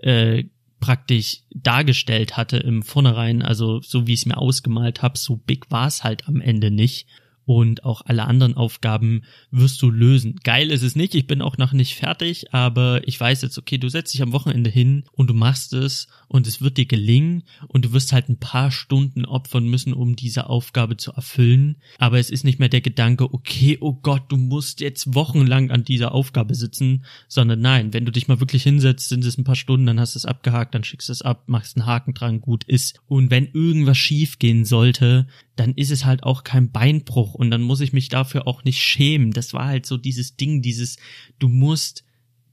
äh, 0.00 0.44
praktisch 0.80 1.42
dargestellt 1.50 2.36
hatte 2.36 2.58
im 2.58 2.82
Vornherein, 2.82 3.42
also 3.42 3.80
so 3.80 4.06
wie 4.06 4.12
ich 4.12 4.20
es 4.20 4.26
mir 4.26 4.36
ausgemalt 4.36 5.02
habe, 5.02 5.18
so 5.18 5.36
big 5.36 5.70
war 5.70 5.88
es 5.88 6.04
halt 6.04 6.28
am 6.28 6.40
Ende 6.40 6.70
nicht 6.70 7.08
und 7.48 7.82
auch 7.82 8.02
alle 8.04 8.26
anderen 8.26 8.58
Aufgaben 8.58 9.22
wirst 9.50 9.80
du 9.80 9.90
lösen. 9.90 10.36
Geil 10.44 10.70
ist 10.70 10.82
es 10.82 10.96
nicht, 10.96 11.14
ich 11.14 11.26
bin 11.26 11.40
auch 11.40 11.56
noch 11.56 11.72
nicht 11.72 11.94
fertig, 11.94 12.52
aber 12.52 13.00
ich 13.08 13.18
weiß 13.18 13.40
jetzt, 13.40 13.56
okay, 13.56 13.78
du 13.78 13.88
setzt 13.88 14.12
dich 14.12 14.20
am 14.20 14.32
Wochenende 14.32 14.68
hin 14.68 15.04
und 15.12 15.30
du 15.30 15.34
machst 15.34 15.72
es 15.72 16.08
und 16.28 16.46
es 16.46 16.60
wird 16.60 16.76
dir 16.76 16.84
gelingen 16.84 17.44
und 17.66 17.86
du 17.86 17.94
wirst 17.94 18.12
halt 18.12 18.28
ein 18.28 18.38
paar 18.38 18.70
Stunden 18.70 19.24
opfern 19.24 19.66
müssen, 19.66 19.94
um 19.94 20.14
diese 20.14 20.50
Aufgabe 20.50 20.98
zu 20.98 21.12
erfüllen. 21.12 21.76
Aber 21.96 22.18
es 22.18 22.28
ist 22.28 22.44
nicht 22.44 22.58
mehr 22.58 22.68
der 22.68 22.82
Gedanke, 22.82 23.32
okay, 23.32 23.78
oh 23.80 23.94
Gott, 23.94 24.24
du 24.28 24.36
musst 24.36 24.82
jetzt 24.82 25.14
wochenlang 25.14 25.70
an 25.70 25.84
dieser 25.84 26.12
Aufgabe 26.12 26.54
sitzen, 26.54 27.06
sondern 27.28 27.62
nein, 27.62 27.94
wenn 27.94 28.04
du 28.04 28.12
dich 28.12 28.28
mal 28.28 28.40
wirklich 28.40 28.62
hinsetzt, 28.62 29.08
sind 29.08 29.24
es 29.24 29.38
ein 29.38 29.44
paar 29.44 29.56
Stunden, 29.56 29.86
dann 29.86 30.00
hast 30.00 30.16
du 30.16 30.18
es 30.18 30.26
abgehakt, 30.26 30.74
dann 30.74 30.84
schickst 30.84 31.08
du 31.08 31.12
es 31.12 31.22
ab, 31.22 31.44
machst 31.46 31.78
einen 31.78 31.86
Haken 31.86 32.12
dran, 32.12 32.42
gut 32.42 32.64
ist. 32.64 33.00
Und 33.06 33.30
wenn 33.30 33.46
irgendwas 33.46 33.96
schief 33.96 34.38
gehen 34.38 34.66
sollte, 34.66 35.26
dann 35.58 35.74
ist 35.74 35.90
es 35.90 36.04
halt 36.04 36.22
auch 36.22 36.44
kein 36.44 36.70
Beinbruch 36.70 37.34
und 37.34 37.50
dann 37.50 37.62
muss 37.62 37.80
ich 37.80 37.92
mich 37.92 38.08
dafür 38.08 38.46
auch 38.46 38.62
nicht 38.62 38.80
schämen. 38.80 39.32
Das 39.32 39.52
war 39.54 39.66
halt 39.66 39.86
so 39.86 39.96
dieses 39.96 40.36
Ding, 40.36 40.62
dieses, 40.62 40.98
du 41.38 41.48
musst 41.48 42.04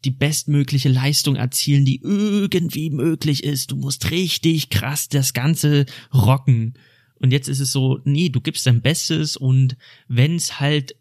die 0.06 0.12
bestmögliche 0.12 0.90
Leistung 0.90 1.36
erzielen, 1.36 1.86
die 1.86 2.02
irgendwie 2.02 2.90
möglich 2.90 3.44
ist. 3.44 3.72
Du 3.72 3.76
musst 3.76 4.10
richtig 4.12 4.70
krass 4.70 5.08
das 5.08 5.34
Ganze 5.34 5.86
rocken. 6.14 6.76
Und 7.20 7.32
jetzt 7.32 7.48
ist 7.48 7.60
es 7.60 7.72
so, 7.72 8.00
nee, 8.06 8.30
du 8.30 8.42
gibst 8.42 8.66
dein 8.66 8.82
Bestes 8.82 9.38
und 9.38 9.78
wenn 10.08 10.36
es 10.36 10.60
halt, 10.60 10.96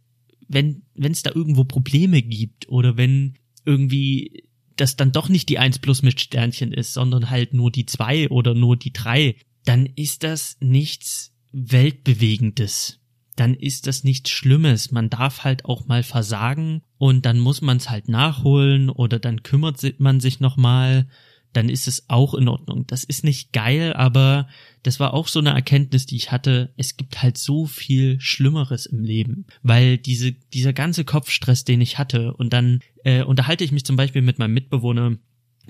wenn 0.48 0.82
wenn 0.94 1.12
es 1.12 1.22
da 1.22 1.32
irgendwo 1.34 1.64
Probleme 1.64 2.22
gibt 2.22 2.68
oder 2.68 2.96
wenn 2.96 3.34
irgendwie 3.64 4.44
das 4.76 4.96
dann 4.96 5.12
doch 5.12 5.28
nicht 5.28 5.48
die 5.48 5.58
eins 5.58 5.78
plus 5.78 6.02
mit 6.02 6.20
Sternchen 6.20 6.72
ist, 6.72 6.92
sondern 6.92 7.30
halt 7.30 7.54
nur 7.54 7.70
die 7.70 7.86
zwei 7.86 8.28
oder 8.28 8.54
nur 8.54 8.76
die 8.76 8.92
drei, 8.92 9.36
dann 9.64 9.86
ist 9.86 10.22
das 10.22 10.56
nichts 10.60 11.33
Weltbewegendes. 11.54 13.00
Dann 13.36 13.54
ist 13.54 13.86
das 13.86 14.04
nichts 14.04 14.30
Schlimmes. 14.30 14.90
Man 14.90 15.10
darf 15.10 15.44
halt 15.44 15.64
auch 15.64 15.86
mal 15.86 16.02
versagen 16.02 16.82
und 16.98 17.26
dann 17.26 17.38
muss 17.38 17.62
man 17.62 17.78
es 17.78 17.90
halt 17.90 18.08
nachholen 18.08 18.90
oder 18.90 19.18
dann 19.18 19.42
kümmert 19.42 19.80
man 19.98 20.20
sich 20.20 20.40
nochmal. 20.40 21.06
Dann 21.52 21.68
ist 21.68 21.86
es 21.86 22.10
auch 22.10 22.34
in 22.34 22.48
Ordnung. 22.48 22.84
Das 22.88 23.04
ist 23.04 23.22
nicht 23.22 23.52
geil, 23.52 23.92
aber 23.92 24.48
das 24.82 24.98
war 24.98 25.14
auch 25.14 25.28
so 25.28 25.38
eine 25.38 25.50
Erkenntnis, 25.50 26.06
die 26.06 26.16
ich 26.16 26.32
hatte. 26.32 26.74
Es 26.76 26.96
gibt 26.96 27.22
halt 27.22 27.38
so 27.38 27.66
viel 27.66 28.20
Schlimmeres 28.20 28.86
im 28.86 29.04
Leben, 29.04 29.46
weil 29.62 29.96
diese 29.96 30.32
dieser 30.32 30.72
ganze 30.72 31.04
Kopfstress, 31.04 31.64
den 31.64 31.80
ich 31.80 31.96
hatte, 31.96 32.34
und 32.34 32.52
dann 32.52 32.80
äh, 33.04 33.22
unterhalte 33.22 33.62
ich 33.62 33.70
mich 33.70 33.84
zum 33.84 33.94
Beispiel 33.94 34.22
mit 34.22 34.40
meinem 34.40 34.54
Mitbewohner. 34.54 35.06
Und 35.06 35.20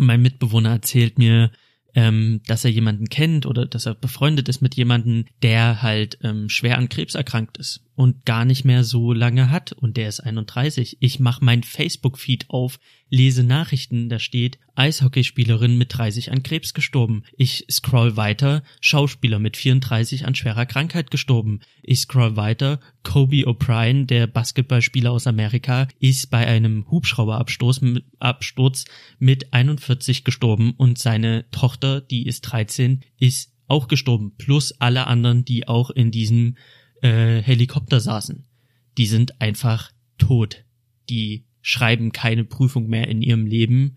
mein 0.07 0.23
Mitbewohner 0.23 0.70
erzählt 0.70 1.18
mir, 1.18 1.51
ähm, 1.94 2.40
dass 2.46 2.64
er 2.64 2.70
jemanden 2.70 3.09
kennt 3.09 3.46
oder 3.46 3.66
dass 3.66 3.87
er 3.87 3.94
befreundet 3.94 4.48
ist 4.48 4.61
mit 4.61 4.74
jemanden, 4.74 5.26
der 5.42 5.83
halt 5.83 6.18
ähm, 6.22 6.48
schwer 6.48 6.78
an 6.78 6.88
Krebs 6.88 7.14
erkrankt 7.14 7.59
ist 7.59 7.85
und 7.94 8.24
gar 8.24 8.44
nicht 8.44 8.64
mehr 8.64 8.83
so 8.83 9.12
lange 9.12 9.50
hat 9.50 9.72
und 9.72 9.96
der 9.96 10.09
ist 10.09 10.20
31. 10.20 10.98
Ich 11.00 11.20
mache 11.20 11.44
mein 11.44 11.62
Facebook-Feed 11.62 12.50
auf, 12.50 12.78
lese 13.14 13.44
Nachrichten, 13.44 14.09
da 14.09 14.18
steht 14.18 14.59
Eishockeyspielerin 14.74 15.79
mit 15.79 15.96
30 15.96 16.33
an 16.33 16.42
Krebs 16.42 16.74
gestorben. 16.74 17.22
Ich 17.37 17.64
scroll 17.70 18.16
weiter, 18.16 18.62
Schauspieler 18.81 19.38
mit 19.38 19.57
34 19.57 20.27
an 20.27 20.35
schwerer 20.35 20.66
Krankheit 20.66 21.11
gestorben. 21.11 21.61
Ich 21.83 22.00
scroll 22.00 22.37
weiter, 22.37 22.81
Kobe 23.05 23.46
O'Brien, 23.46 24.07
der 24.07 24.27
Basketballspieler 24.27 25.12
aus 25.12 25.29
Amerika, 25.29 25.87
ist 26.00 26.31
bei 26.31 26.46
einem 26.46 26.90
Hubschrauberabsturz 26.90 27.81
Absturz 28.18 28.85
mit 29.18 29.53
41 29.53 30.24
gestorben 30.24 30.74
und 30.77 30.98
seine 30.98 31.48
Tochter, 31.53 32.00
die 32.00 32.27
ist 32.27 32.40
13, 32.42 33.05
ist 33.18 33.53
auch 33.68 33.87
gestorben, 33.87 34.35
plus 34.37 34.72
alle 34.81 35.07
anderen, 35.07 35.44
die 35.44 35.68
auch 35.68 35.90
in 35.90 36.11
diesem 36.11 36.57
äh, 37.00 37.40
Helikopter 37.40 38.00
saßen. 38.00 38.44
Die 38.98 39.07
sind 39.07 39.40
einfach 39.40 39.92
tot. 40.18 40.64
Die 41.09 41.44
schreiben 41.66 42.12
keine 42.12 42.44
Prüfung 42.44 42.88
mehr 42.88 43.09
in 43.09 43.22
ihrem 43.22 43.46
Leben 43.46 43.96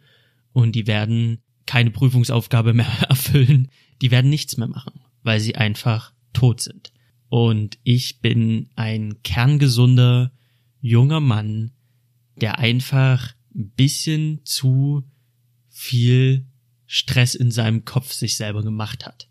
und 0.54 0.74
die 0.74 0.88
werden 0.88 1.40
keine 1.66 1.92
Prüfungsaufgabe 1.92 2.74
mehr 2.74 2.88
erfüllen. 3.10 3.70
Die 4.02 4.10
werden 4.10 4.30
nichts 4.30 4.56
mehr 4.58 4.70
machen, 4.70 5.02
weil 5.22 5.42
sie 5.42 5.56
einfach 5.56 6.14
tot 6.32 6.62
sind. 6.62 6.94
Und 7.28 7.78
ich 7.84 8.22
bin 8.22 8.70
ein 8.78 9.22
kerngesunder 9.22 10.32
junger 10.80 11.20
Mann, 11.20 11.74
der 12.38 12.58
einfach 12.58 13.34
ein 13.54 13.72
bisschen 13.72 14.46
zu 14.46 15.04
viel 15.68 16.46
Stress 16.86 17.36
in 17.36 17.52
seinem 17.52 17.84
Kopf 17.84 18.14
sich 18.14 18.38
selber 18.38 18.64
gemacht 18.64 19.06
hat. 19.06 19.28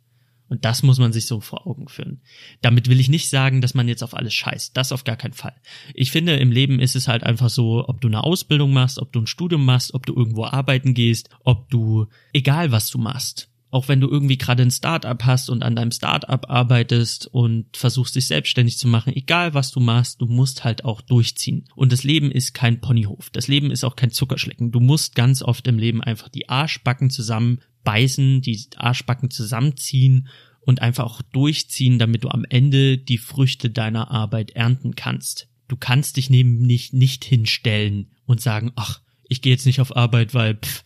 Und 0.48 0.64
das 0.64 0.82
muss 0.82 0.98
man 0.98 1.12
sich 1.12 1.26
so 1.26 1.40
vor 1.40 1.66
Augen 1.66 1.88
führen. 1.88 2.20
Damit 2.60 2.88
will 2.88 3.00
ich 3.00 3.08
nicht 3.08 3.28
sagen, 3.28 3.60
dass 3.60 3.74
man 3.74 3.88
jetzt 3.88 4.02
auf 4.02 4.14
alles 4.14 4.34
scheißt. 4.34 4.76
Das 4.76 4.92
auf 4.92 5.04
gar 5.04 5.16
keinen 5.16 5.32
Fall. 5.32 5.54
Ich 5.94 6.10
finde, 6.10 6.36
im 6.36 6.52
Leben 6.52 6.78
ist 6.78 6.94
es 6.96 7.08
halt 7.08 7.24
einfach 7.24 7.50
so, 7.50 7.88
ob 7.88 8.00
du 8.00 8.08
eine 8.08 8.22
Ausbildung 8.22 8.72
machst, 8.72 9.00
ob 9.00 9.12
du 9.12 9.20
ein 9.20 9.26
Studium 9.26 9.64
machst, 9.64 9.94
ob 9.94 10.06
du 10.06 10.14
irgendwo 10.14 10.44
arbeiten 10.44 10.94
gehst, 10.94 11.30
ob 11.44 11.68
du, 11.70 12.06
egal 12.32 12.70
was 12.70 12.90
du 12.90 12.98
machst, 12.98 13.50
auch 13.70 13.88
wenn 13.88 14.00
du 14.00 14.08
irgendwie 14.08 14.38
gerade 14.38 14.62
ein 14.62 14.70
Startup 14.70 15.22
hast 15.24 15.50
und 15.50 15.62
an 15.62 15.76
deinem 15.76 15.90
Startup 15.90 16.48
arbeitest 16.48 17.26
und 17.26 17.76
versuchst 17.76 18.14
dich 18.14 18.26
selbstständig 18.28 18.78
zu 18.78 18.88
machen, 18.88 19.14
egal 19.14 19.54
was 19.54 19.72
du 19.72 19.80
machst, 19.80 20.20
du 20.20 20.26
musst 20.26 20.64
halt 20.64 20.84
auch 20.84 21.00
durchziehen. 21.00 21.68
Und 21.74 21.92
das 21.92 22.04
Leben 22.04 22.30
ist 22.30 22.54
kein 22.54 22.80
Ponyhof. 22.80 23.28
Das 23.30 23.48
Leben 23.48 23.70
ist 23.70 23.84
auch 23.84 23.96
kein 23.96 24.12
Zuckerschlecken. 24.12 24.70
Du 24.70 24.80
musst 24.80 25.14
ganz 25.14 25.42
oft 25.42 25.66
im 25.66 25.78
Leben 25.78 26.02
einfach 26.02 26.28
die 26.28 26.48
Arschbacken 26.48 27.10
zusammen 27.10 27.58
beißen, 27.86 28.42
die 28.42 28.66
Arschbacken 28.76 29.30
zusammenziehen 29.30 30.26
und 30.60 30.82
einfach 30.82 31.04
auch 31.04 31.22
durchziehen, 31.22 32.00
damit 32.00 32.24
du 32.24 32.28
am 32.28 32.44
Ende 32.44 32.98
die 32.98 33.16
Früchte 33.16 33.70
deiner 33.70 34.10
Arbeit 34.10 34.50
ernten 34.50 34.96
kannst. 34.96 35.48
Du 35.68 35.76
kannst 35.76 36.16
dich 36.16 36.28
neben 36.28 36.58
nicht, 36.58 36.92
nicht 36.92 37.24
hinstellen 37.24 38.10
und 38.26 38.40
sagen, 38.40 38.72
ach, 38.74 39.00
ich 39.28 39.40
gehe 39.40 39.52
jetzt 39.52 39.66
nicht 39.66 39.80
auf 39.80 39.96
Arbeit, 39.96 40.34
weil 40.34 40.56
pff, 40.56 40.82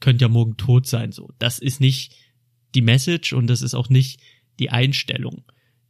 könnt 0.00 0.20
ja 0.20 0.28
morgen 0.28 0.56
tot 0.56 0.88
sein. 0.88 1.12
So, 1.12 1.30
das 1.38 1.60
ist 1.60 1.80
nicht 1.80 2.16
die 2.74 2.82
Message 2.82 3.32
und 3.32 3.46
das 3.46 3.62
ist 3.62 3.74
auch 3.74 3.88
nicht 3.88 4.20
die 4.58 4.70
Einstellung. 4.70 5.44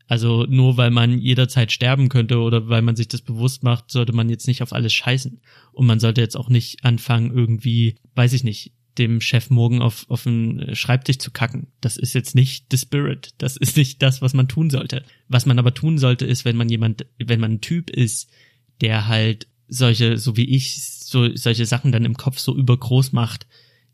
Also 0.07 0.45
nur 0.45 0.77
weil 0.77 0.91
man 0.91 1.19
jederzeit 1.19 1.73
sterben 1.73 2.11
könnte 2.11 2.39
oder 2.39 2.69
weil 2.69 2.83
man 2.83 2.97
sich 2.97 3.09
das 3.09 3.23
bewusst 3.23 3.63
macht, 3.63 3.91
sollte 3.91 4.13
man 4.13 4.29
jetzt 4.29 4.47
nicht 4.47 4.63
auf 4.63 4.75
alles 4.75 4.93
scheißen. 4.93 5.41
Und 5.73 5.87
man 5.87 6.01
sollte 6.01 6.21
jetzt 6.21 6.37
auch 6.37 6.51
nicht 6.51 6.85
anfangen, 6.85 7.33
irgendwie, 7.33 7.95
weiß 8.17 8.35
ich 8.35 8.45
nicht, 8.45 8.75
dem 9.01 9.21
Chef 9.21 9.51
morgen 9.51 9.83
auf, 9.83 10.05
auf 10.09 10.23
den 10.23 10.75
Schreibtisch 10.77 11.19
zu 11.19 11.31
kacken. 11.31 11.69
Das 11.81 11.97
ist 11.97 12.13
jetzt 12.13 12.35
nicht 12.35 12.67
the 12.71 12.79
spirit. 12.79 13.31
Das 13.39 13.57
ist 13.57 13.77
nicht 13.77 14.03
das, 14.03 14.23
was 14.23 14.35
man 14.35 14.47
tun 14.47 14.71
sollte. 14.71 15.03
Was 15.29 15.47
man 15.47 15.59
aber 15.59 15.75
tun 15.75 15.99
sollte, 15.99 16.27
ist, 16.27 16.45
wenn 16.45 16.57
man 16.57 16.69
jemand, 16.69 17.07
wenn 17.19 17.41
man 17.41 17.55
ein 17.55 17.61
Typ 17.61 17.91
ist, 17.91 18.31
der 18.81 19.09
halt 19.09 19.49
solche, 19.67 20.19
so 20.19 20.37
wie 20.37 20.45
ich, 20.45 20.83
so, 20.83 21.35
solche 21.35 21.67
Sachen 21.67 21.93
dann 21.93 22.05
im 22.05 22.17
Kopf 22.17 22.39
so 22.39 22.57
übergroß 22.57 23.13
macht, 23.13 23.47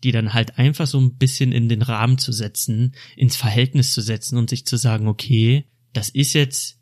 die 0.05 0.12
dann 0.12 0.35
halt 0.35 0.59
einfach 0.59 0.87
so 0.87 1.01
ein 1.01 1.14
bisschen 1.14 1.53
in 1.53 1.69
den 1.69 1.83
Rahmen 1.83 2.19
zu 2.19 2.33
setzen, 2.33 2.95
ins 3.16 3.37
Verhältnis 3.37 3.92
zu 3.92 4.01
setzen 4.01 4.37
und 4.37 4.51
sich 4.51 4.66
zu 4.66 4.77
sagen, 4.77 5.09
okay, 5.09 5.64
das 5.92 6.09
ist 6.09 6.35
jetzt 6.35 6.79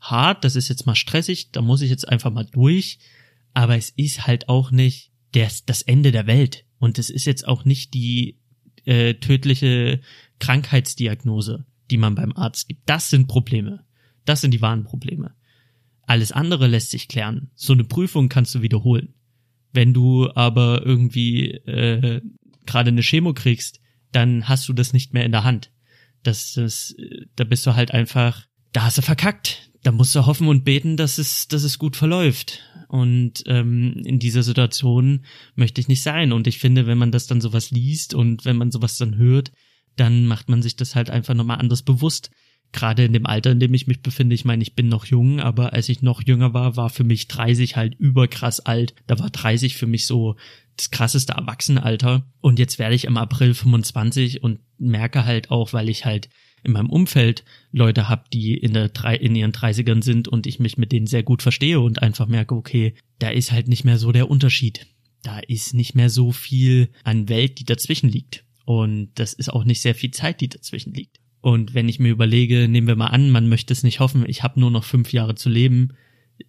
hart, 0.00 0.44
das 0.44 0.56
ist 0.56 0.68
jetzt 0.68 0.86
mal 0.86 0.94
stressig, 0.94 1.50
da 1.50 1.62
muss 1.62 1.82
ich 1.82 1.90
jetzt 1.90 2.08
einfach 2.08 2.30
mal 2.30 2.46
durch, 2.46 2.98
aber 3.54 3.76
es 3.76 3.90
ist 3.90 4.26
halt 4.26 4.48
auch 4.48 4.70
nicht 4.70 5.10
das, 5.32 5.64
das 5.64 5.82
Ende 5.82 6.12
der 6.12 6.26
Welt. 6.26 6.65
Und 6.78 6.98
es 6.98 7.10
ist 7.10 7.24
jetzt 7.24 7.46
auch 7.46 7.64
nicht 7.64 7.94
die 7.94 8.38
äh, 8.84 9.14
tödliche 9.14 10.00
Krankheitsdiagnose, 10.38 11.64
die 11.90 11.96
man 11.96 12.14
beim 12.14 12.32
Arzt 12.32 12.68
gibt. 12.68 12.82
Das 12.86 13.10
sind 13.10 13.26
Probleme. 13.28 13.84
Das 14.24 14.40
sind 14.40 14.52
die 14.52 14.60
wahren 14.60 14.84
Probleme. 14.84 15.34
Alles 16.02 16.32
andere 16.32 16.66
lässt 16.66 16.90
sich 16.90 17.08
klären. 17.08 17.50
So 17.54 17.72
eine 17.72 17.84
Prüfung 17.84 18.28
kannst 18.28 18.54
du 18.54 18.62
wiederholen. 18.62 19.14
Wenn 19.72 19.92
du 19.92 20.30
aber 20.34 20.84
irgendwie 20.84 21.50
äh, 21.50 22.20
gerade 22.64 22.88
eine 22.88 23.02
Chemo 23.02 23.34
kriegst, 23.34 23.80
dann 24.12 24.48
hast 24.48 24.68
du 24.68 24.72
das 24.72 24.92
nicht 24.92 25.12
mehr 25.12 25.24
in 25.24 25.32
der 25.32 25.44
Hand. 25.44 25.72
Das, 26.22 26.54
das, 26.54 26.94
da 27.34 27.44
bist 27.44 27.66
du 27.66 27.74
halt 27.74 27.92
einfach 27.92 28.46
da 28.76 28.84
hast 28.84 28.98
du 28.98 29.02
verkackt. 29.02 29.70
Da 29.84 29.90
musst 29.90 30.14
du 30.14 30.26
hoffen 30.26 30.48
und 30.48 30.62
beten, 30.62 30.98
dass 30.98 31.16
es, 31.16 31.48
dass 31.48 31.62
es 31.62 31.78
gut 31.78 31.96
verläuft. 31.96 32.60
Und 32.88 33.44
ähm, 33.46 33.94
in 34.04 34.18
dieser 34.18 34.42
Situation 34.42 35.24
möchte 35.54 35.80
ich 35.80 35.88
nicht 35.88 36.02
sein. 36.02 36.32
Und 36.32 36.46
ich 36.46 36.58
finde, 36.58 36.86
wenn 36.86 36.98
man 36.98 37.12
das 37.12 37.26
dann 37.26 37.40
sowas 37.40 37.70
liest 37.70 38.14
und 38.14 38.44
wenn 38.44 38.56
man 38.56 38.70
sowas 38.70 38.98
dann 38.98 39.16
hört, 39.16 39.52
dann 39.96 40.26
macht 40.26 40.48
man 40.48 40.62
sich 40.62 40.76
das 40.76 40.94
halt 40.94 41.10
einfach 41.10 41.34
nochmal 41.34 41.58
anders 41.58 41.82
bewusst. 41.82 42.30
Gerade 42.72 43.04
in 43.04 43.12
dem 43.12 43.26
Alter, 43.26 43.52
in 43.52 43.60
dem 43.60 43.74
ich 43.74 43.86
mich 43.86 44.02
befinde, 44.02 44.34
ich 44.34 44.44
meine, 44.44 44.62
ich 44.62 44.74
bin 44.74 44.88
noch 44.88 45.06
jung, 45.06 45.40
aber 45.40 45.72
als 45.72 45.88
ich 45.88 46.02
noch 46.02 46.22
jünger 46.26 46.52
war, 46.52 46.76
war 46.76 46.90
für 46.90 47.04
mich 47.04 47.28
30 47.28 47.76
halt 47.76 47.94
überkrass 47.94 48.60
alt. 48.60 48.94
Da 49.06 49.18
war 49.18 49.30
30 49.30 49.76
für 49.76 49.86
mich 49.86 50.06
so 50.06 50.36
das 50.76 50.90
krasseste 50.90 51.32
Erwachsenenalter. 51.32 52.26
Und 52.40 52.58
jetzt 52.58 52.78
werde 52.78 52.94
ich 52.94 53.04
im 53.04 53.16
April 53.16 53.54
25 53.54 54.42
und 54.42 54.60
merke 54.78 55.24
halt 55.24 55.50
auch, 55.50 55.72
weil 55.72 55.88
ich 55.88 56.04
halt 56.04 56.28
in 56.66 56.72
meinem 56.72 56.90
Umfeld 56.90 57.44
Leute 57.72 58.08
habe, 58.08 58.24
die 58.32 58.54
in, 58.54 58.74
der, 58.74 58.90
in 59.20 59.34
ihren 59.34 59.52
30ern 59.52 60.02
sind 60.02 60.28
und 60.28 60.46
ich 60.46 60.58
mich 60.58 60.76
mit 60.76 60.92
denen 60.92 61.06
sehr 61.06 61.22
gut 61.22 61.42
verstehe 61.42 61.80
und 61.80 62.02
einfach 62.02 62.26
merke, 62.26 62.54
okay, 62.54 62.94
da 63.18 63.30
ist 63.30 63.52
halt 63.52 63.68
nicht 63.68 63.84
mehr 63.84 63.98
so 63.98 64.12
der 64.12 64.30
Unterschied. 64.30 64.86
Da 65.22 65.38
ist 65.38 65.74
nicht 65.74 65.94
mehr 65.94 66.10
so 66.10 66.32
viel 66.32 66.90
an 67.04 67.28
Welt, 67.28 67.58
die 67.58 67.64
dazwischen 67.64 68.10
liegt. 68.10 68.44
Und 68.64 69.10
das 69.14 69.32
ist 69.32 69.48
auch 69.48 69.64
nicht 69.64 69.80
sehr 69.80 69.94
viel 69.94 70.10
Zeit, 70.10 70.40
die 70.40 70.48
dazwischen 70.48 70.92
liegt. 70.92 71.20
Und 71.40 71.74
wenn 71.74 71.88
ich 71.88 72.00
mir 72.00 72.10
überlege, 72.10 72.68
nehmen 72.68 72.88
wir 72.88 72.96
mal 72.96 73.06
an, 73.06 73.30
man 73.30 73.48
möchte 73.48 73.72
es 73.72 73.84
nicht 73.84 74.00
hoffen, 74.00 74.24
ich 74.26 74.42
habe 74.42 74.58
nur 74.58 74.70
noch 74.70 74.84
fünf 74.84 75.12
Jahre 75.12 75.36
zu 75.36 75.48
leben, 75.48 75.92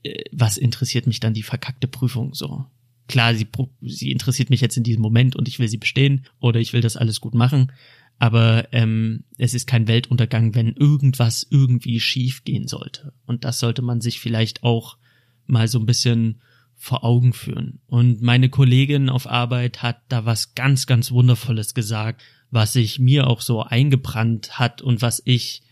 äh, 0.04 0.24
was 0.32 0.58
interessiert 0.58 1.08
mich 1.08 1.20
dann 1.20 1.36
die 1.36 1.44
verkackte 1.44 1.88
Prüfung 1.88 2.34
so? 2.34 2.66
Klar, 3.08 3.36
sie, 3.36 3.48
sie 3.82 4.12
interessiert 4.12 4.50
mich 4.50 4.60
jetzt 4.60 4.76
in 4.76 4.84
diesem 4.84 5.02
Moment 5.02 5.36
und 5.36 5.48
ich 5.48 5.60
will 5.60 5.68
sie 5.68 5.78
bestehen 5.78 6.26
oder 6.40 6.60
ich 6.60 6.74
will 6.74 6.82
das 6.82 6.98
alles 6.98 7.22
gut 7.22 7.36
machen, 7.36 7.72
aber 8.20 8.74
ähm, 8.74 9.26
es 9.38 9.54
ist 9.54 9.68
kein 9.68 9.88
Weltuntergang, 9.88 10.56
wenn 10.56 10.74
irgendwas 10.74 11.46
irgendwie 11.50 12.00
schief 12.00 12.44
gehen 12.44 12.68
sollte. 12.68 13.14
Und 13.26 13.44
das 13.44 13.60
sollte 13.60 13.82
man 13.82 14.02
sich 14.02 14.20
vielleicht 14.20 14.64
auch 14.64 14.98
mal 15.46 15.68
so 15.68 15.80
ein 15.80 15.86
bisschen 15.86 16.42
vor 16.76 17.04
Augen 17.04 17.34
führen. 17.34 17.80
Und 17.88 18.22
meine 18.22 18.50
Kollegin 18.50 19.10
auf 19.10 19.28
Arbeit 19.28 19.82
hat 19.82 20.02
da 20.10 20.26
was 20.26 20.56
ganz, 20.56 20.86
ganz 20.86 21.12
Wundervolles 21.12 21.74
gesagt, 21.74 22.22
was 22.50 22.74
sich 22.74 23.00
mir 23.00 23.28
auch 23.28 23.42
so 23.42 23.64
eingebrannt 23.64 24.60
hat 24.60 24.82
und 24.82 25.02
was 25.02 25.22
ich 25.26 25.64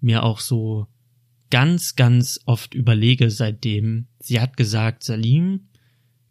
mir 0.00 0.24
auch 0.24 0.40
so 0.40 0.86
ganz, 1.50 1.96
ganz 1.96 2.40
oft 2.44 2.74
überlege 2.74 3.30
seitdem. 3.30 4.08
Sie 4.18 4.40
hat 4.40 4.56
gesagt, 4.56 5.04
Salim, 5.04 5.68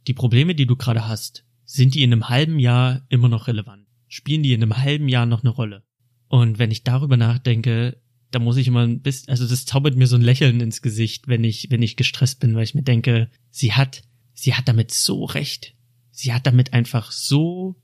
die 0.08 0.14
Probleme, 0.14 0.56
die 0.56 0.68
du 0.68 0.76
gerade 0.76 1.08
hast, 1.08 1.44
sind 1.66 1.96
die 1.96 2.04
in 2.04 2.14
einem 2.14 2.30
halben 2.30 2.60
Jahr 2.60 3.02
immer 3.10 3.30
noch 3.30 3.48
relevant? 3.48 3.87
Spielen 4.08 4.44
die 4.44 4.54
in 4.54 4.64
einem 4.64 4.78
halben 4.78 5.10
Jahr 5.10 5.26
noch 5.26 5.44
eine 5.44 5.50
Rolle. 5.50 5.84
Und 6.28 6.60
wenn 6.60 6.72
ich 6.72 6.84
darüber 6.84 7.18
nachdenke, 7.18 8.02
da 8.32 8.40
muss 8.40 8.58
ich 8.58 8.68
immer 8.68 8.82
ein 8.82 9.02
bisschen, 9.02 9.30
also 9.30 9.48
das 9.48 9.66
zaubert 9.66 9.96
mir 9.96 10.08
so 10.08 10.16
ein 10.16 10.22
Lächeln 10.22 10.60
ins 10.60 10.82
Gesicht, 10.82 11.28
wenn 11.28 11.44
ich, 11.44 11.68
wenn 11.70 11.82
ich 11.82 11.96
gestresst 11.96 12.40
bin, 12.40 12.56
weil 12.56 12.64
ich 12.64 12.76
mir 12.76 12.84
denke, 12.84 13.30
sie 13.50 13.74
hat, 13.74 14.04
sie 14.34 14.54
hat 14.54 14.68
damit 14.68 14.92
so 14.92 15.24
recht. 15.26 15.76
Sie 16.12 16.34
hat 16.34 16.48
damit 16.48 16.74
einfach 16.74 17.12
so 17.12 17.80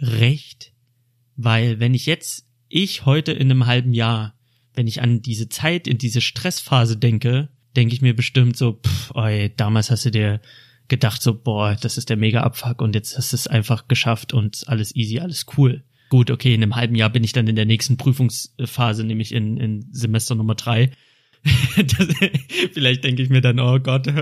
recht, 0.00 0.72
weil 1.36 1.78
wenn 1.78 1.94
ich 1.94 2.06
jetzt, 2.06 2.46
ich 2.68 3.06
heute 3.06 3.32
in 3.32 3.50
einem 3.50 3.66
halben 3.66 3.92
Jahr, 3.92 4.34
wenn 4.74 4.86
ich 4.86 5.02
an 5.02 5.22
diese 5.22 5.48
Zeit, 5.48 5.86
in 5.86 5.98
diese 5.98 6.20
Stressphase 6.20 6.96
denke, 6.96 7.48
denke 7.76 7.94
ich 7.94 8.02
mir 8.02 8.14
bestimmt 8.14 8.56
so, 8.56 8.80
pff, 8.84 9.12
ey, 9.14 9.54
damals 9.54 9.90
hast 9.90 10.04
du 10.04 10.10
dir 10.10 10.40
gedacht 10.90 11.22
so, 11.22 11.34
boah, 11.34 11.74
das 11.80 11.96
ist 11.96 12.10
der 12.10 12.18
mega 12.18 12.42
Abfuck 12.42 12.82
und 12.82 12.94
jetzt 12.94 13.16
hast 13.16 13.32
du 13.32 13.36
es 13.36 13.46
einfach 13.46 13.88
geschafft 13.88 14.34
und 14.34 14.64
alles 14.66 14.94
easy, 14.94 15.20
alles 15.20 15.46
cool. 15.56 15.82
Gut, 16.10 16.30
okay, 16.30 16.52
in 16.54 16.62
einem 16.62 16.76
halben 16.76 16.96
Jahr 16.96 17.08
bin 17.08 17.24
ich 17.24 17.32
dann 17.32 17.46
in 17.46 17.56
der 17.56 17.64
nächsten 17.64 17.96
Prüfungsphase, 17.96 19.04
nämlich 19.04 19.32
in, 19.32 19.56
in 19.56 19.86
Semester 19.92 20.34
Nummer 20.34 20.56
drei. 20.56 20.90
das, 21.76 22.08
vielleicht 22.72 23.04
denke 23.04 23.22
ich 23.22 23.30
mir 23.30 23.40
dann, 23.40 23.60
oh 23.60 23.78
Gott, 23.78 24.12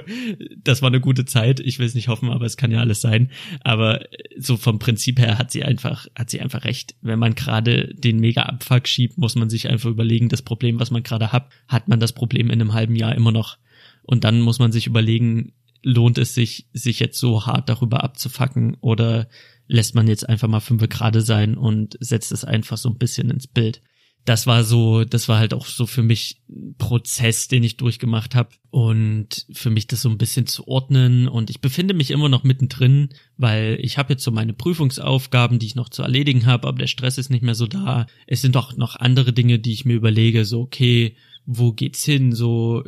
das 0.62 0.82
war 0.82 0.88
eine 0.88 1.00
gute 1.00 1.24
Zeit. 1.24 1.58
Ich 1.58 1.78
will 1.78 1.86
es 1.86 1.94
nicht 1.94 2.08
hoffen, 2.08 2.30
aber 2.30 2.44
es 2.44 2.56
kann 2.56 2.70
ja 2.70 2.78
alles 2.78 3.00
sein. 3.00 3.30
Aber 3.62 4.04
so 4.36 4.56
vom 4.56 4.78
Prinzip 4.78 5.18
her 5.18 5.38
hat 5.38 5.50
sie 5.50 5.64
einfach, 5.64 6.06
hat 6.14 6.30
sie 6.30 6.40
einfach 6.40 6.64
recht. 6.64 6.94
Wenn 7.00 7.18
man 7.18 7.34
gerade 7.34 7.92
den 7.94 8.20
mega 8.20 8.42
Abfuck 8.42 8.86
schiebt, 8.86 9.18
muss 9.18 9.34
man 9.34 9.50
sich 9.50 9.68
einfach 9.68 9.90
überlegen, 9.90 10.28
das 10.28 10.42
Problem, 10.42 10.78
was 10.78 10.90
man 10.90 11.02
gerade 11.02 11.32
hat, 11.32 11.48
hat 11.66 11.88
man 11.88 11.98
das 11.98 12.12
Problem 12.12 12.50
in 12.50 12.60
einem 12.60 12.74
halben 12.74 12.94
Jahr 12.94 13.14
immer 13.14 13.32
noch. 13.32 13.56
Und 14.02 14.24
dann 14.24 14.40
muss 14.40 14.58
man 14.58 14.72
sich 14.72 14.86
überlegen, 14.86 15.52
lohnt 15.82 16.18
es 16.18 16.34
sich, 16.34 16.68
sich 16.72 17.00
jetzt 17.00 17.18
so 17.18 17.46
hart 17.46 17.68
darüber 17.68 18.02
abzufacken 18.02 18.76
oder 18.80 19.28
lässt 19.66 19.94
man 19.94 20.08
jetzt 20.08 20.28
einfach 20.28 20.48
mal 20.48 20.60
fünf 20.60 20.86
gerade 20.88 21.20
sein 21.20 21.56
und 21.56 21.96
setzt 22.00 22.32
es 22.32 22.44
einfach 22.44 22.78
so 22.78 22.88
ein 22.88 22.98
bisschen 22.98 23.30
ins 23.30 23.46
Bild. 23.46 23.82
Das 24.24 24.46
war 24.46 24.62
so, 24.62 25.04
das 25.04 25.28
war 25.28 25.38
halt 25.38 25.54
auch 25.54 25.64
so 25.64 25.86
für 25.86 26.02
mich 26.02 26.42
ein 26.50 26.74
Prozess, 26.76 27.48
den 27.48 27.62
ich 27.62 27.78
durchgemacht 27.78 28.34
habe 28.34 28.50
und 28.68 29.46
für 29.52 29.70
mich 29.70 29.86
das 29.86 30.02
so 30.02 30.10
ein 30.10 30.18
bisschen 30.18 30.46
zu 30.46 30.68
ordnen 30.68 31.28
und 31.28 31.48
ich 31.48 31.62
befinde 31.62 31.94
mich 31.94 32.10
immer 32.10 32.28
noch 32.28 32.44
mittendrin, 32.44 33.10
weil 33.38 33.78
ich 33.80 33.96
habe 33.96 34.12
jetzt 34.12 34.24
so 34.24 34.30
meine 34.30 34.52
Prüfungsaufgaben, 34.52 35.58
die 35.58 35.66
ich 35.66 35.76
noch 35.76 35.88
zu 35.88 36.02
erledigen 36.02 36.44
habe, 36.44 36.68
aber 36.68 36.78
der 36.78 36.88
Stress 36.88 37.16
ist 37.16 37.30
nicht 37.30 37.42
mehr 37.42 37.54
so 37.54 37.66
da. 37.66 38.06
Es 38.26 38.42
sind 38.42 38.56
auch 38.56 38.76
noch 38.76 38.96
andere 38.96 39.32
Dinge, 39.32 39.58
die 39.60 39.72
ich 39.72 39.86
mir 39.86 39.94
überlege, 39.94 40.44
so 40.44 40.60
okay, 40.60 41.16
wo 41.50 41.72
geht's 41.72 42.04
hin, 42.04 42.32
so 42.32 42.84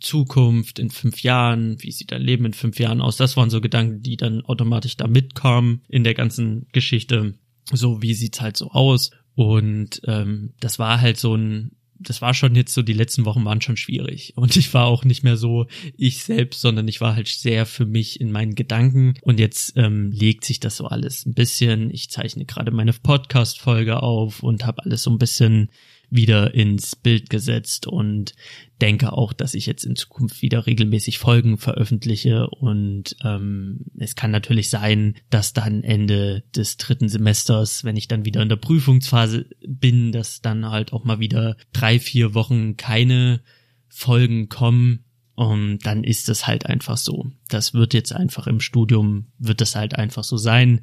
Zukunft 0.00 0.78
in 0.78 0.90
fünf 0.90 1.22
Jahren, 1.22 1.76
wie 1.82 1.92
sieht 1.92 2.10
dein 2.10 2.22
Leben 2.22 2.46
in 2.46 2.54
fünf 2.54 2.80
Jahren 2.80 3.02
aus? 3.02 3.18
Das 3.18 3.36
waren 3.36 3.50
so 3.50 3.60
Gedanken, 3.60 4.00
die 4.00 4.16
dann 4.16 4.40
automatisch 4.46 4.96
da 4.96 5.06
mitkamen 5.06 5.82
in 5.88 6.04
der 6.04 6.14
ganzen 6.14 6.66
Geschichte. 6.72 7.34
So, 7.70 8.00
wie 8.00 8.14
sieht's 8.14 8.40
halt 8.40 8.56
so 8.56 8.70
aus? 8.70 9.10
Und 9.34 10.00
ähm, 10.06 10.54
das 10.58 10.78
war 10.78 11.02
halt 11.02 11.18
so 11.18 11.34
ein, 11.34 11.72
das 11.98 12.22
war 12.22 12.32
schon 12.32 12.54
jetzt 12.54 12.72
so, 12.72 12.80
die 12.80 12.94
letzten 12.94 13.26
Wochen 13.26 13.44
waren 13.44 13.60
schon 13.60 13.76
schwierig. 13.76 14.32
Und 14.36 14.56
ich 14.56 14.72
war 14.72 14.86
auch 14.86 15.04
nicht 15.04 15.22
mehr 15.22 15.36
so 15.36 15.66
ich 15.94 16.24
selbst, 16.24 16.62
sondern 16.62 16.88
ich 16.88 17.02
war 17.02 17.14
halt 17.14 17.28
sehr 17.28 17.66
für 17.66 17.84
mich 17.84 18.22
in 18.22 18.32
meinen 18.32 18.54
Gedanken. 18.54 19.14
Und 19.20 19.38
jetzt 19.38 19.74
ähm, 19.76 20.12
legt 20.12 20.46
sich 20.46 20.60
das 20.60 20.78
so 20.78 20.86
alles 20.86 21.26
ein 21.26 21.34
bisschen. 21.34 21.90
Ich 21.90 22.08
zeichne 22.08 22.46
gerade 22.46 22.70
meine 22.70 22.94
Podcast-Folge 22.94 24.02
auf 24.02 24.42
und 24.42 24.64
habe 24.64 24.82
alles 24.84 25.02
so 25.02 25.10
ein 25.10 25.18
bisschen 25.18 25.68
wieder 26.10 26.54
ins 26.54 26.96
Bild 26.96 27.28
gesetzt 27.30 27.86
und 27.86 28.34
denke 28.80 29.12
auch, 29.12 29.32
dass 29.32 29.54
ich 29.54 29.66
jetzt 29.66 29.84
in 29.84 29.96
Zukunft 29.96 30.40
wieder 30.42 30.66
regelmäßig 30.66 31.18
Folgen 31.18 31.58
veröffentliche 31.58 32.48
und 32.48 33.16
ähm, 33.24 33.86
es 33.98 34.14
kann 34.14 34.30
natürlich 34.30 34.70
sein, 34.70 35.16
dass 35.30 35.52
dann 35.52 35.84
Ende 35.84 36.44
des 36.54 36.76
dritten 36.76 37.08
Semesters, 37.08 37.84
wenn 37.84 37.96
ich 37.96 38.08
dann 38.08 38.24
wieder 38.24 38.42
in 38.42 38.48
der 38.48 38.56
Prüfungsphase 38.56 39.46
bin, 39.66 40.12
dass 40.12 40.40
dann 40.40 40.70
halt 40.70 40.92
auch 40.92 41.04
mal 41.04 41.20
wieder 41.20 41.56
drei, 41.72 41.98
vier 41.98 42.34
Wochen 42.34 42.76
keine 42.76 43.40
Folgen 43.88 44.48
kommen 44.48 45.04
und 45.34 45.80
dann 45.84 46.04
ist 46.04 46.28
es 46.28 46.46
halt 46.46 46.66
einfach 46.66 46.96
so. 46.96 47.26
Das 47.48 47.74
wird 47.74 47.94
jetzt 47.94 48.12
einfach 48.12 48.46
im 48.46 48.60
Studium, 48.60 49.26
wird 49.38 49.60
das 49.60 49.76
halt 49.76 49.96
einfach 49.96 50.24
so 50.24 50.36
sein 50.36 50.80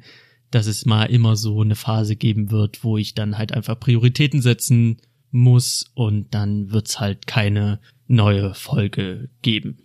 dass 0.52 0.66
es 0.68 0.86
mal 0.86 1.06
immer 1.06 1.34
so 1.34 1.60
eine 1.60 1.74
Phase 1.74 2.14
geben 2.14 2.50
wird, 2.52 2.84
wo 2.84 2.96
ich 2.96 3.14
dann 3.14 3.36
halt 3.36 3.52
einfach 3.52 3.78
Prioritäten 3.78 4.40
setzen 4.40 4.98
muss 5.36 5.84
und 5.94 6.34
dann 6.34 6.70
wird's 6.70 7.00
halt 7.00 7.26
keine 7.26 7.80
neue 8.06 8.54
Folge 8.54 9.30
geben. 9.42 9.78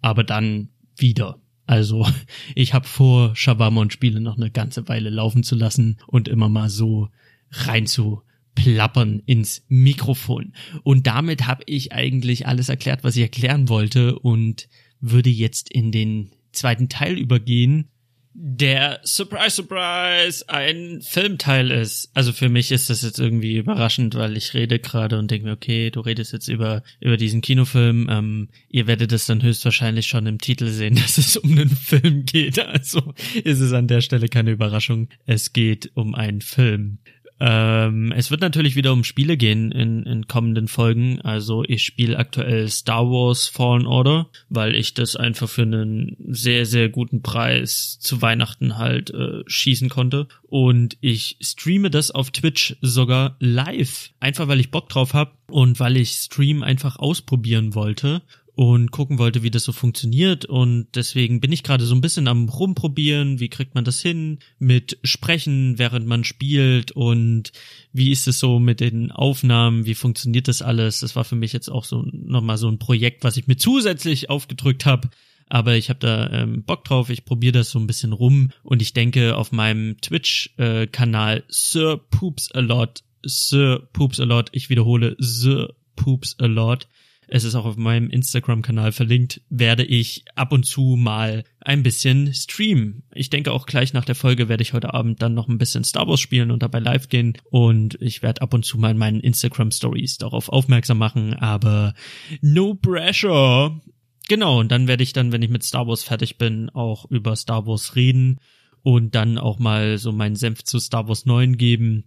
Aber 0.00 0.24
dann 0.24 0.70
wieder. 0.96 1.40
Also 1.66 2.06
ich 2.54 2.74
habe 2.74 2.86
vor, 2.86 3.36
Shawarma 3.36 3.80
und 3.80 3.92
Spiele 3.92 4.20
noch 4.20 4.36
eine 4.36 4.50
ganze 4.50 4.88
Weile 4.88 5.10
laufen 5.10 5.42
zu 5.42 5.54
lassen 5.54 5.98
und 6.06 6.28
immer 6.28 6.48
mal 6.48 6.68
so 6.68 7.08
rein 7.50 7.86
zu 7.86 8.22
plappern 8.54 9.22
ins 9.26 9.64
Mikrofon. 9.68 10.52
Und 10.82 11.06
damit 11.06 11.46
habe 11.46 11.62
ich 11.66 11.92
eigentlich 11.92 12.46
alles 12.46 12.68
erklärt, 12.68 13.04
was 13.04 13.16
ich 13.16 13.22
erklären 13.22 13.68
wollte 13.68 14.18
und 14.18 14.68
würde 15.00 15.30
jetzt 15.30 15.70
in 15.70 15.92
den 15.92 16.32
zweiten 16.52 16.88
Teil 16.88 17.16
übergehen, 17.16 17.88
der 18.32 19.00
Surprise 19.02 19.56
Surprise 19.56 20.48
ein 20.48 21.00
Filmteil 21.02 21.70
ist. 21.70 22.10
Also 22.14 22.32
für 22.32 22.48
mich 22.48 22.70
ist 22.70 22.88
das 22.88 23.02
jetzt 23.02 23.18
irgendwie 23.18 23.56
überraschend, 23.56 24.14
weil 24.14 24.36
ich 24.36 24.54
rede 24.54 24.78
gerade 24.78 25.18
und 25.18 25.30
denke 25.30 25.46
mir, 25.46 25.52
okay, 25.52 25.90
du 25.90 26.00
redest 26.00 26.32
jetzt 26.32 26.48
über 26.48 26.82
über 27.00 27.16
diesen 27.16 27.40
Kinofilm. 27.40 28.08
Ähm, 28.08 28.48
ihr 28.68 28.86
werdet 28.86 29.12
es 29.12 29.26
dann 29.26 29.42
höchstwahrscheinlich 29.42 30.06
schon 30.06 30.26
im 30.26 30.38
Titel 30.38 30.68
sehen, 30.68 30.94
dass 30.96 31.18
es 31.18 31.36
um 31.36 31.50
einen 31.52 31.70
Film 31.70 32.24
geht. 32.24 32.58
Also 32.60 33.14
ist 33.42 33.60
es 33.60 33.72
an 33.72 33.88
der 33.88 34.00
Stelle 34.00 34.28
keine 34.28 34.52
Überraschung. 34.52 35.08
Es 35.26 35.52
geht 35.52 35.90
um 35.94 36.14
einen 36.14 36.40
Film. 36.40 36.98
Ähm, 37.42 38.12
es 38.14 38.30
wird 38.30 38.42
natürlich 38.42 38.76
wieder 38.76 38.92
um 38.92 39.02
Spiele 39.02 39.38
gehen 39.38 39.72
in, 39.72 40.02
in 40.04 40.28
kommenden 40.28 40.68
Folgen. 40.68 41.22
Also 41.22 41.64
ich 41.66 41.82
spiele 41.82 42.18
aktuell 42.18 42.68
Star 42.68 43.06
Wars 43.06 43.48
Fallen 43.48 43.86
Order, 43.86 44.28
weil 44.50 44.74
ich 44.74 44.92
das 44.92 45.16
einfach 45.16 45.48
für 45.48 45.62
einen 45.62 46.16
sehr, 46.28 46.66
sehr 46.66 46.90
guten 46.90 47.22
Preis 47.22 47.98
zu 47.98 48.20
Weihnachten 48.20 48.76
halt 48.76 49.10
äh, 49.10 49.42
schießen 49.46 49.88
konnte. 49.88 50.28
Und 50.42 50.98
ich 51.00 51.38
streame 51.40 51.90
das 51.90 52.10
auf 52.10 52.30
Twitch 52.30 52.76
sogar 52.82 53.36
live. 53.40 54.10
Einfach 54.20 54.46
weil 54.48 54.60
ich 54.60 54.70
Bock 54.70 54.90
drauf 54.90 55.14
habe 55.14 55.32
und 55.46 55.80
weil 55.80 55.96
ich 55.96 56.10
Stream 56.10 56.62
einfach 56.62 56.98
ausprobieren 56.98 57.74
wollte 57.74 58.22
und 58.60 58.90
gucken 58.90 59.18
wollte, 59.18 59.42
wie 59.42 59.50
das 59.50 59.64
so 59.64 59.72
funktioniert. 59.72 60.44
Und 60.44 60.88
deswegen 60.94 61.40
bin 61.40 61.50
ich 61.50 61.62
gerade 61.62 61.86
so 61.86 61.94
ein 61.94 62.02
bisschen 62.02 62.28
am 62.28 62.46
Rumprobieren, 62.46 63.40
wie 63.40 63.48
kriegt 63.48 63.74
man 63.74 63.86
das 63.86 64.02
hin 64.02 64.38
mit 64.58 64.98
Sprechen, 65.02 65.78
während 65.78 66.06
man 66.06 66.24
spielt 66.24 66.92
und 66.92 67.52
wie 67.94 68.10
ist 68.10 68.28
es 68.28 68.38
so 68.38 68.58
mit 68.58 68.80
den 68.80 69.12
Aufnahmen, 69.12 69.86
wie 69.86 69.94
funktioniert 69.94 70.46
das 70.46 70.60
alles. 70.60 71.00
Das 71.00 71.16
war 71.16 71.24
für 71.24 71.36
mich 71.36 71.54
jetzt 71.54 71.70
auch 71.70 71.86
so 71.86 72.04
nochmal 72.12 72.58
so 72.58 72.68
ein 72.68 72.78
Projekt, 72.78 73.24
was 73.24 73.38
ich 73.38 73.46
mir 73.46 73.56
zusätzlich 73.56 74.28
aufgedrückt 74.28 74.84
habe. 74.84 75.08
Aber 75.48 75.76
ich 75.76 75.88
habe 75.88 76.00
da 76.00 76.28
ähm, 76.28 76.62
Bock 76.62 76.84
drauf, 76.84 77.08
ich 77.08 77.24
probiere 77.24 77.52
das 77.52 77.70
so 77.70 77.78
ein 77.78 77.86
bisschen 77.86 78.12
rum 78.12 78.50
und 78.62 78.82
ich 78.82 78.92
denke 78.92 79.38
auf 79.38 79.52
meinem 79.52 79.98
Twitch-Kanal 80.02 81.38
äh, 81.38 81.42
Sir 81.48 81.96
Poops 82.10 82.52
a 82.52 82.60
Lot, 82.60 83.04
Sir 83.24 83.88
Poops 83.94 84.20
a 84.20 84.24
Lot, 84.24 84.50
ich 84.52 84.68
wiederhole 84.68 85.16
Sir 85.18 85.72
Poops 85.96 86.36
a 86.38 86.44
Lot, 86.44 86.88
es 87.32 87.44
ist 87.44 87.54
auch 87.54 87.64
auf 87.64 87.76
meinem 87.76 88.10
Instagram-Kanal 88.10 88.90
verlinkt, 88.90 89.40
werde 89.48 89.84
ich 89.84 90.24
ab 90.34 90.52
und 90.52 90.64
zu 90.64 90.96
mal 90.98 91.44
ein 91.60 91.84
bisschen 91.84 92.34
streamen. 92.34 93.04
Ich 93.14 93.30
denke 93.30 93.52
auch 93.52 93.66
gleich 93.66 93.92
nach 93.92 94.04
der 94.04 94.16
Folge 94.16 94.48
werde 94.48 94.62
ich 94.62 94.72
heute 94.72 94.92
Abend 94.94 95.22
dann 95.22 95.34
noch 95.34 95.46
ein 95.46 95.56
bisschen 95.56 95.84
Star 95.84 96.08
Wars 96.08 96.20
spielen 96.20 96.50
und 96.50 96.64
dabei 96.64 96.80
live 96.80 97.08
gehen 97.08 97.38
und 97.50 97.96
ich 98.00 98.22
werde 98.22 98.42
ab 98.42 98.52
und 98.52 98.64
zu 98.64 98.78
mal 98.78 98.90
in 98.90 98.98
meinen 98.98 99.20
Instagram 99.20 99.70
Stories 99.70 100.18
darauf 100.18 100.48
aufmerksam 100.48 100.98
machen, 100.98 101.34
aber 101.34 101.94
no 102.40 102.74
pressure. 102.74 103.80
Genau, 104.28 104.58
und 104.58 104.72
dann 104.72 104.88
werde 104.88 105.04
ich 105.04 105.12
dann, 105.12 105.30
wenn 105.30 105.42
ich 105.42 105.50
mit 105.50 105.62
Star 105.62 105.86
Wars 105.86 106.02
fertig 106.02 106.36
bin, 106.36 106.68
auch 106.70 107.08
über 107.12 107.36
Star 107.36 107.64
Wars 107.64 107.94
reden 107.94 108.40
und 108.82 109.14
dann 109.14 109.38
auch 109.38 109.60
mal 109.60 109.98
so 109.98 110.10
meinen 110.10 110.36
Senf 110.36 110.64
zu 110.64 110.80
Star 110.80 111.06
Wars 111.06 111.26
9 111.26 111.56
geben. 111.56 112.06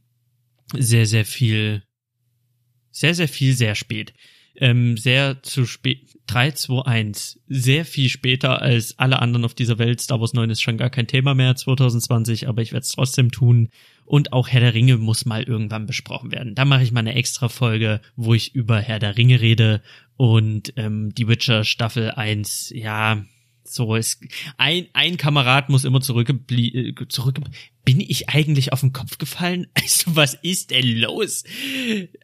Sehr, 0.77 1.05
sehr 1.05 1.23
viel, 1.23 1.83
sehr, 2.91 3.15
sehr 3.15 3.29
viel, 3.29 3.53
sehr 3.53 3.75
spät 3.75 4.13
ähm, 4.55 4.97
sehr 4.97 5.41
zu 5.43 5.65
spät, 5.65 6.01
3, 6.27 6.51
2, 6.51 6.85
1, 6.85 7.39
sehr 7.47 7.85
viel 7.85 8.09
später 8.09 8.61
als 8.61 8.97
alle 8.99 9.19
anderen 9.21 9.45
auf 9.45 9.53
dieser 9.53 9.79
Welt. 9.79 10.01
Star 10.01 10.19
Wars 10.19 10.33
9 10.33 10.49
ist 10.49 10.61
schon 10.61 10.77
gar 10.77 10.89
kein 10.89 11.07
Thema 11.07 11.33
mehr 11.33 11.55
2020, 11.55 12.47
aber 12.47 12.61
ich 12.61 12.71
werde 12.71 12.83
es 12.83 12.91
trotzdem 12.91 13.31
tun. 13.31 13.69
Und 14.05 14.33
auch 14.33 14.49
Herr 14.49 14.59
der 14.59 14.73
Ringe 14.73 14.97
muss 14.97 15.25
mal 15.25 15.43
irgendwann 15.43 15.85
besprochen 15.85 16.31
werden. 16.31 16.55
Da 16.55 16.65
mache 16.65 16.83
ich 16.83 16.91
mal 16.91 16.99
eine 16.99 17.15
extra 17.15 17.49
Folge, 17.49 18.01
wo 18.15 18.33
ich 18.33 18.53
über 18.53 18.79
Herr 18.79 18.99
der 18.99 19.17
Ringe 19.17 19.39
rede 19.41 19.81
und 20.17 20.73
ähm, 20.75 21.13
die 21.15 21.27
Witcher 21.27 21.63
Staffel 21.63 22.11
1, 22.11 22.71
ja, 22.75 23.23
so 23.63 23.95
ist 23.95 24.21
ein 24.57 24.87
ein 24.93 25.17
Kamerad 25.17 25.69
muss 25.69 25.85
immer 25.85 26.01
zurück 26.01 26.33
zurück 27.09 27.39
bin 27.85 27.99
ich 27.99 28.29
eigentlich 28.29 28.71
auf 28.71 28.81
den 28.81 28.93
Kopf 28.93 29.17
gefallen? 29.17 29.67
Also 29.83 30.15
was 30.15 30.33
ist 30.35 30.71
denn 30.71 30.97
los? 30.97 31.43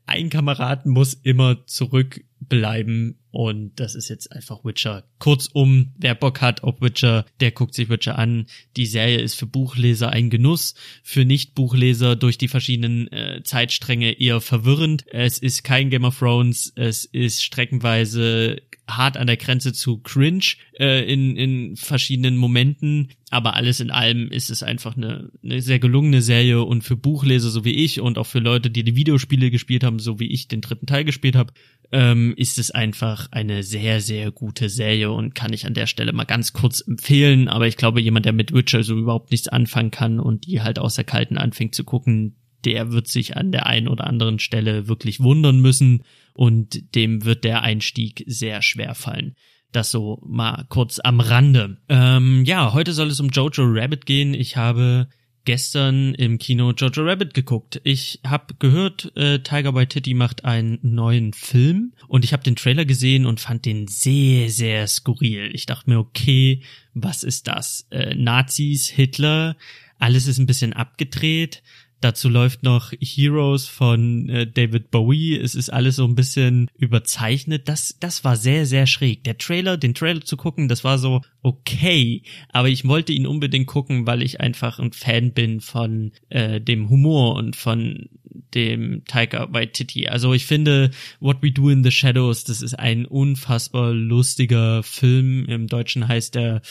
Ein 0.05 0.29
Kamerad 0.29 0.85
muss 0.85 1.13
immer 1.13 1.65
zurückbleiben 1.65 3.19
und 3.31 3.79
das 3.79 3.95
ist 3.95 4.09
jetzt 4.09 4.31
einfach 4.31 4.63
Witcher. 4.63 5.03
Kurzum, 5.19 5.91
wer 5.97 6.15
Bock 6.15 6.41
hat 6.41 6.63
auf 6.63 6.81
Witcher, 6.81 7.25
der 7.41 7.51
guckt 7.51 7.73
sich 7.73 7.89
Witcher 7.89 8.17
an. 8.17 8.47
Die 8.77 8.85
Serie 8.85 9.19
ist 9.19 9.35
für 9.35 9.45
Buchleser 9.45 10.09
ein 10.09 10.29
Genuss, 10.29 10.73
für 11.03 11.25
Nicht-Buchleser 11.25 12.15
durch 12.15 12.37
die 12.37 12.47
verschiedenen 12.47 13.11
äh, 13.11 13.43
Zeitstränge 13.43 14.13
eher 14.13 14.41
verwirrend. 14.41 15.05
Es 15.11 15.37
ist 15.37 15.63
kein 15.63 15.89
Game 15.89 16.05
of 16.05 16.17
Thrones, 16.17 16.71
es 16.75 17.05
ist 17.05 17.43
streckenweise 17.43 18.61
hart 18.97 19.17
an 19.17 19.27
der 19.27 19.37
Grenze 19.37 19.73
zu 19.73 19.99
cringe 19.99 20.55
äh, 20.79 21.11
in, 21.11 21.35
in 21.35 21.75
verschiedenen 21.75 22.37
Momenten. 22.37 23.09
Aber 23.29 23.55
alles 23.55 23.79
in 23.79 23.91
allem 23.91 24.29
ist 24.29 24.49
es 24.49 24.63
einfach 24.63 24.97
eine, 24.97 25.29
eine 25.43 25.61
sehr 25.61 25.79
gelungene 25.79 26.21
Serie 26.21 26.63
und 26.63 26.83
für 26.83 26.95
Buchleser 26.95 27.49
so 27.49 27.63
wie 27.65 27.73
ich 27.73 28.01
und 28.01 28.17
auch 28.17 28.25
für 28.25 28.39
Leute, 28.39 28.69
die 28.69 28.83
die 28.83 28.95
Videospiele 28.95 29.51
gespielt 29.51 29.83
haben, 29.83 29.99
so 29.99 30.19
wie 30.19 30.27
ich 30.27 30.47
den 30.47 30.61
dritten 30.61 30.87
Teil 30.87 31.05
gespielt 31.05 31.35
habe, 31.35 31.53
ähm, 31.91 32.33
ist 32.37 32.57
es 32.57 32.71
einfach 32.71 33.27
eine 33.31 33.63
sehr, 33.63 34.01
sehr 34.01 34.31
gute 34.31 34.69
Serie 34.69 35.11
und 35.11 35.35
kann 35.35 35.53
ich 35.53 35.65
an 35.65 35.73
der 35.73 35.87
Stelle 35.87 36.13
mal 36.13 36.25
ganz 36.25 36.53
kurz 36.53 36.81
empfehlen. 36.81 37.47
Aber 37.47 37.67
ich 37.67 37.77
glaube, 37.77 38.01
jemand, 38.01 38.25
der 38.25 38.33
mit 38.33 38.53
Witcher 38.53 38.83
so 38.83 38.97
überhaupt 38.97 39.31
nichts 39.31 39.47
anfangen 39.47 39.91
kann 39.91 40.19
und 40.19 40.47
die 40.47 40.61
halt 40.61 40.79
aus 40.79 40.95
der 40.95 41.03
Kalten 41.03 41.37
anfängt 41.37 41.75
zu 41.75 41.83
gucken, 41.83 42.35
der 42.65 42.91
wird 42.91 43.07
sich 43.07 43.37
an 43.37 43.51
der 43.51 43.67
einen 43.67 43.87
oder 43.87 44.07
anderen 44.07 44.39
Stelle 44.39 44.87
wirklich 44.87 45.19
wundern 45.19 45.59
müssen 45.59 46.03
und 46.39 46.95
dem 46.95 47.25
wird 47.25 47.43
der 47.43 47.63
Einstieg 47.63 48.23
sehr 48.25 48.61
schwer 48.61 48.95
fallen. 48.95 49.35
Das 49.73 49.91
so 49.91 50.23
mal 50.25 50.65
kurz 50.69 50.99
am 50.99 51.19
Rande. 51.19 51.81
Ähm, 51.89 52.45
ja, 52.45 52.71
heute 52.71 52.93
soll 52.93 53.09
es 53.09 53.19
um 53.19 53.27
Jojo 53.27 53.65
Rabbit 53.65 54.05
gehen. 54.05 54.33
Ich 54.33 54.55
habe 54.55 55.09
gestern 55.43 56.13
im 56.13 56.37
Kino 56.37 56.71
Jojo 56.71 57.03
Rabbit 57.03 57.33
geguckt. 57.33 57.81
Ich 57.83 58.21
habe 58.25 58.55
gehört, 58.57 59.11
äh, 59.17 59.39
Tiger 59.39 59.73
by 59.73 59.85
Titty 59.85 60.13
macht 60.13 60.45
einen 60.45 60.79
neuen 60.81 61.33
Film 61.33 61.91
und 62.07 62.23
ich 62.23 62.31
habe 62.31 62.43
den 62.43 62.55
Trailer 62.55 62.85
gesehen 62.85 63.25
und 63.25 63.41
fand 63.41 63.65
den 63.65 63.89
sehr, 63.89 64.49
sehr 64.49 64.87
skurril. 64.87 65.51
Ich 65.53 65.65
dachte 65.65 65.89
mir, 65.89 65.99
okay, 65.99 66.63
was 66.93 67.23
ist 67.23 67.49
das? 67.49 67.85
Äh, 67.91 68.15
Nazis, 68.15 68.87
Hitler, 68.87 69.57
alles 69.97 70.25
ist 70.25 70.37
ein 70.37 70.47
bisschen 70.47 70.71
abgedreht. 70.71 71.63
Dazu 72.01 72.29
läuft 72.29 72.63
noch 72.63 72.93
Heroes 72.99 73.67
von 73.67 74.29
äh, 74.29 74.47
David 74.47 74.89
Bowie. 74.91 75.37
Es 75.37 75.55
ist 75.55 75.69
alles 75.69 75.97
so 75.97 76.05
ein 76.05 76.15
bisschen 76.15 76.69
überzeichnet. 76.77 77.67
Das, 77.67 77.97
das 77.99 78.23
war 78.23 78.35
sehr, 78.35 78.65
sehr 78.65 78.87
schräg. 78.87 79.23
Der 79.25 79.37
Trailer, 79.37 79.77
den 79.77 79.93
Trailer 79.93 80.21
zu 80.21 80.37
gucken, 80.37 80.67
das 80.67 80.83
war 80.83 80.97
so 80.97 81.21
okay. 81.41 82.23
Aber 82.49 82.69
ich 82.69 82.87
wollte 82.87 83.11
ihn 83.11 83.27
unbedingt 83.27 83.67
gucken, 83.67 84.07
weil 84.07 84.21
ich 84.21 84.39
einfach 84.39 84.79
ein 84.79 84.93
Fan 84.93 85.33
bin 85.33 85.59
von 85.59 86.11
äh, 86.29 86.61
dem 86.61 86.89
Humor 86.89 87.35
und 87.35 87.55
von 87.55 88.07
dem 88.53 89.03
Taika 89.05 89.51
Waititi. 89.51 90.07
Also 90.07 90.33
ich 90.33 90.45
finde 90.45 90.91
What 91.19 91.41
We 91.41 91.51
Do 91.51 91.69
in 91.69 91.83
the 91.83 91.91
Shadows, 91.91 92.43
das 92.43 92.61
ist 92.61 92.77
ein 92.77 93.05
unfassbar 93.05 93.93
lustiger 93.93 94.83
Film. 94.83 95.45
Im 95.45 95.67
Deutschen 95.67 96.07
heißt 96.07 96.35
er 96.35 96.61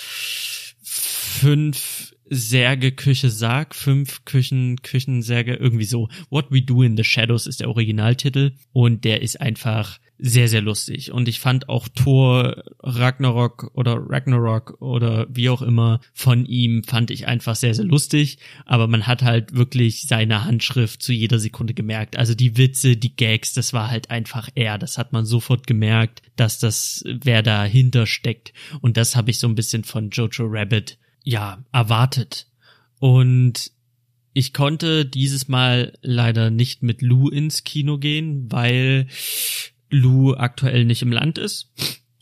fünf 0.82 2.14
Särge, 2.30 2.92
Küche, 2.92 3.30
Sarg, 3.30 3.74
fünf 3.74 4.24
Küchen, 4.24 4.82
Küchensärge, 4.82 5.54
irgendwie 5.54 5.84
so. 5.84 6.08
What 6.30 6.50
We 6.50 6.62
Do 6.62 6.82
in 6.82 6.96
the 6.96 7.04
Shadows 7.04 7.46
ist 7.46 7.60
der 7.60 7.68
Originaltitel 7.68 8.52
und 8.72 9.04
der 9.04 9.22
ist 9.22 9.40
einfach 9.40 9.98
sehr, 10.18 10.48
sehr 10.48 10.60
lustig. 10.60 11.12
Und 11.12 11.28
ich 11.28 11.38
fand 11.38 11.68
auch 11.68 11.86
Thor 11.88 12.64
Ragnarok 12.80 13.70
oder 13.74 13.96
Ragnarok 14.08 14.80
oder 14.80 15.26
wie 15.30 15.48
auch 15.48 15.62
immer 15.62 16.00
von 16.12 16.44
ihm 16.44 16.82
fand 16.82 17.10
ich 17.10 17.28
einfach 17.28 17.54
sehr, 17.54 17.74
sehr 17.74 17.84
lustig. 17.84 18.38
Aber 18.66 18.88
man 18.88 19.06
hat 19.06 19.22
halt 19.22 19.54
wirklich 19.54 20.02
seine 20.08 20.44
Handschrift 20.44 21.02
zu 21.02 21.12
jeder 21.12 21.38
Sekunde 21.38 21.72
gemerkt. 21.72 22.16
Also 22.16 22.34
die 22.34 22.56
Witze, 22.56 22.96
die 22.96 23.14
Gags, 23.14 23.52
das 23.52 23.72
war 23.72 23.90
halt 23.90 24.10
einfach 24.10 24.48
er. 24.54 24.76
Das 24.78 24.98
hat 24.98 25.12
man 25.12 25.24
sofort 25.24 25.66
gemerkt, 25.66 26.22
dass 26.36 26.58
das, 26.58 27.04
wer 27.06 27.42
dahinter 27.42 28.06
steckt. 28.06 28.52
Und 28.80 28.96
das 28.96 29.14
habe 29.14 29.30
ich 29.30 29.38
so 29.38 29.46
ein 29.46 29.54
bisschen 29.54 29.84
von 29.84 30.10
Jojo 30.10 30.46
Rabbit 30.48 30.98
ja, 31.28 31.62
erwartet. 31.72 32.46
Und 33.00 33.72
ich 34.32 34.54
konnte 34.54 35.04
dieses 35.04 35.46
Mal 35.46 35.92
leider 36.00 36.50
nicht 36.50 36.82
mit 36.82 37.02
Lou 37.02 37.28
ins 37.28 37.64
Kino 37.64 37.98
gehen, 37.98 38.50
weil 38.50 39.08
Lou 39.90 40.32
aktuell 40.32 40.86
nicht 40.86 41.02
im 41.02 41.12
Land 41.12 41.36
ist. 41.36 41.70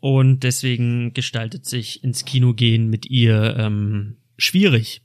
Und 0.01 0.41
deswegen 0.41 1.15
gestaltet 1.15 1.67
sich 1.67 2.03
ins 2.03 2.25
Kino 2.25 2.53
gehen 2.53 2.91
mit 2.91 3.07
ihr 3.07 3.57
ähm, 3.57 4.17
schwierig. 4.39 5.03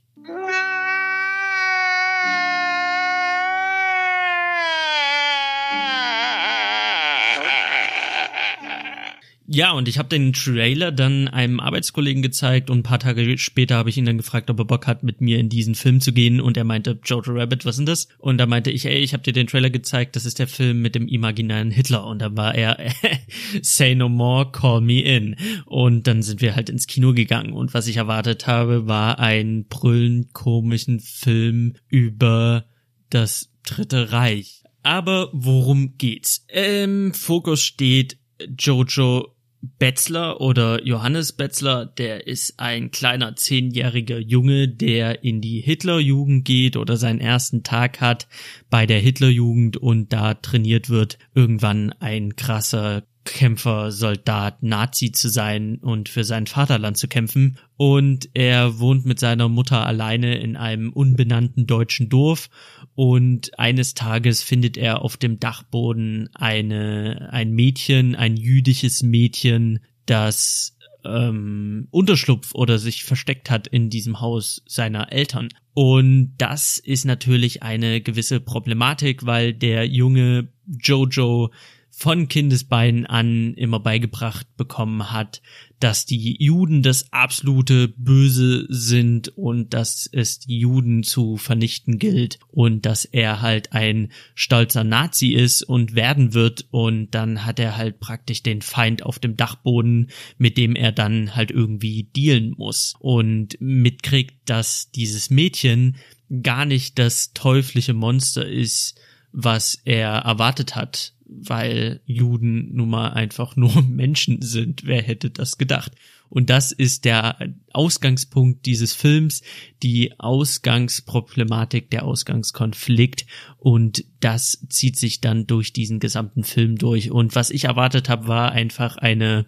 Ja, 9.54 9.72
und 9.72 9.86
ich 9.86 9.98
habe 9.98 10.08
den 10.08 10.32
Trailer 10.32 10.92
dann 10.92 11.28
einem 11.28 11.60
Arbeitskollegen 11.60 12.22
gezeigt 12.22 12.70
und 12.70 12.78
ein 12.78 12.82
paar 12.82 12.98
Tage 12.98 13.36
später 13.36 13.76
habe 13.76 13.90
ich 13.90 13.98
ihn 13.98 14.06
dann 14.06 14.16
gefragt, 14.16 14.48
ob 14.48 14.58
er 14.58 14.64
Bock 14.64 14.86
hat, 14.86 15.02
mit 15.02 15.20
mir 15.20 15.38
in 15.38 15.50
diesen 15.50 15.74
Film 15.74 16.00
zu 16.00 16.14
gehen 16.14 16.40
und 16.40 16.56
er 16.56 16.64
meinte, 16.64 16.98
Jojo 17.04 17.32
Rabbit, 17.32 17.66
was 17.66 17.74
ist 17.74 17.78
denn 17.80 17.86
das? 17.86 18.08
Und 18.16 18.38
da 18.38 18.46
meinte 18.46 18.70
ich, 18.70 18.86
ey, 18.86 19.00
ich 19.00 19.12
habe 19.12 19.22
dir 19.22 19.34
den 19.34 19.46
Trailer 19.46 19.68
gezeigt, 19.68 20.16
das 20.16 20.24
ist 20.24 20.38
der 20.38 20.48
Film 20.48 20.80
mit 20.80 20.94
dem 20.94 21.06
imaginären 21.06 21.70
Hitler 21.70 22.06
und 22.06 22.20
da 22.20 22.34
war 22.34 22.54
er, 22.54 22.78
say 23.60 23.94
no 23.94 24.08
more, 24.08 24.50
call 24.50 24.80
me 24.80 25.02
in. 25.02 25.36
Und 25.66 26.06
dann 26.06 26.22
sind 26.22 26.40
wir 26.40 26.56
halt 26.56 26.70
ins 26.70 26.86
Kino 26.86 27.12
gegangen 27.12 27.52
und 27.52 27.74
was 27.74 27.88
ich 27.88 27.98
erwartet 27.98 28.46
habe, 28.46 28.86
war 28.86 29.18
ein 29.18 29.66
brüllend 29.68 30.32
komischen 30.32 30.98
Film 31.00 31.74
über 31.88 32.64
das 33.10 33.50
Dritte 33.64 34.12
Reich. 34.12 34.62
Aber 34.82 35.28
worum 35.34 35.98
geht's? 35.98 36.46
Im 36.48 37.12
Fokus 37.12 37.62
steht 37.62 38.16
Jojo 38.58 39.31
Betzler 39.62 40.40
oder 40.40 40.84
Johannes 40.84 41.32
Betzler, 41.32 41.86
der 41.86 42.26
ist 42.26 42.58
ein 42.58 42.90
kleiner 42.90 43.36
zehnjähriger 43.36 44.18
Junge, 44.18 44.66
der 44.66 45.22
in 45.22 45.40
die 45.40 45.60
Hitlerjugend 45.60 46.44
geht 46.44 46.76
oder 46.76 46.96
seinen 46.96 47.20
ersten 47.20 47.62
Tag 47.62 48.00
hat 48.00 48.26
bei 48.70 48.86
der 48.86 48.98
Hitlerjugend 48.98 49.76
und 49.76 50.12
da 50.12 50.34
trainiert 50.34 50.90
wird, 50.90 51.18
irgendwann 51.34 51.92
ein 52.00 52.34
krasser 52.34 53.04
Kämpfer, 53.24 53.92
Soldat, 53.92 54.62
Nazi 54.62 55.12
zu 55.12 55.28
sein 55.28 55.78
und 55.78 56.08
für 56.08 56.24
sein 56.24 56.46
Vaterland 56.46 56.96
zu 56.96 57.08
kämpfen. 57.08 57.58
Und 57.76 58.30
er 58.34 58.78
wohnt 58.78 59.06
mit 59.06 59.20
seiner 59.20 59.48
Mutter 59.48 59.86
alleine 59.86 60.38
in 60.38 60.56
einem 60.56 60.92
unbenannten 60.92 61.66
deutschen 61.66 62.08
Dorf. 62.08 62.50
Und 62.94 63.58
eines 63.58 63.94
Tages 63.94 64.42
findet 64.42 64.76
er 64.76 65.02
auf 65.02 65.16
dem 65.16 65.38
Dachboden 65.38 66.30
eine, 66.34 67.28
ein 67.32 67.52
Mädchen, 67.52 68.14
ein 68.14 68.36
jüdisches 68.36 69.02
Mädchen, 69.02 69.80
das 70.06 70.76
ähm, 71.04 71.88
Unterschlupf 71.90 72.54
oder 72.54 72.78
sich 72.78 73.04
versteckt 73.04 73.50
hat 73.50 73.66
in 73.66 73.90
diesem 73.90 74.20
Haus 74.20 74.62
seiner 74.66 75.12
Eltern. 75.12 75.48
Und 75.74 76.34
das 76.38 76.78
ist 76.78 77.04
natürlich 77.04 77.62
eine 77.62 78.00
gewisse 78.00 78.40
Problematik, 78.40 79.24
weil 79.24 79.54
der 79.54 79.86
junge 79.86 80.48
Jojo 80.66 81.50
von 81.94 82.26
Kindesbeinen 82.26 83.04
an 83.04 83.52
immer 83.54 83.78
beigebracht 83.78 84.46
bekommen 84.56 85.12
hat, 85.12 85.42
dass 85.78 86.06
die 86.06 86.42
Juden 86.42 86.82
das 86.82 87.12
absolute 87.12 87.88
Böse 87.88 88.66
sind 88.70 89.36
und 89.36 89.74
dass 89.74 90.08
es 90.10 90.40
die 90.40 90.58
Juden 90.58 91.02
zu 91.02 91.36
vernichten 91.36 91.98
gilt 91.98 92.38
und 92.48 92.86
dass 92.86 93.04
er 93.04 93.42
halt 93.42 93.72
ein 93.72 94.10
stolzer 94.34 94.84
Nazi 94.84 95.32
ist 95.32 95.62
und 95.62 95.94
werden 95.94 96.32
wird. 96.32 96.66
Und 96.70 97.10
dann 97.10 97.44
hat 97.44 97.60
er 97.60 97.76
halt 97.76 98.00
praktisch 98.00 98.42
den 98.42 98.62
Feind 98.62 99.02
auf 99.02 99.18
dem 99.18 99.36
Dachboden, 99.36 100.10
mit 100.38 100.56
dem 100.56 100.74
er 100.74 100.92
dann 100.92 101.36
halt 101.36 101.50
irgendwie 101.50 102.04
dealen 102.04 102.54
muss 102.56 102.94
und 103.00 103.60
mitkriegt, 103.60 104.48
dass 104.48 104.90
dieses 104.92 105.28
Mädchen 105.28 105.96
gar 106.42 106.64
nicht 106.64 106.98
das 106.98 107.34
teuflische 107.34 107.92
Monster 107.92 108.48
ist, 108.48 108.98
was 109.30 109.78
er 109.84 110.08
erwartet 110.08 110.74
hat 110.74 111.12
weil 111.40 112.00
Juden 112.04 112.74
nun 112.74 112.90
mal 112.90 113.08
einfach 113.08 113.56
nur 113.56 113.82
Menschen 113.82 114.42
sind. 114.42 114.86
Wer 114.86 115.02
hätte 115.02 115.30
das 115.30 115.58
gedacht? 115.58 115.92
Und 116.28 116.48
das 116.48 116.72
ist 116.72 117.04
der 117.04 117.36
Ausgangspunkt 117.74 118.64
dieses 118.64 118.94
Films, 118.94 119.42
die 119.82 120.18
Ausgangsproblematik, 120.18 121.90
der 121.90 122.04
Ausgangskonflikt. 122.04 123.26
Und 123.58 124.06
das 124.20 124.66
zieht 124.70 124.98
sich 124.98 125.20
dann 125.20 125.46
durch 125.46 125.74
diesen 125.74 126.00
gesamten 126.00 126.42
Film 126.42 126.78
durch. 126.78 127.10
Und 127.10 127.34
was 127.34 127.50
ich 127.50 127.64
erwartet 127.64 128.08
habe, 128.08 128.28
war 128.28 128.52
einfach 128.52 128.96
eine 128.96 129.44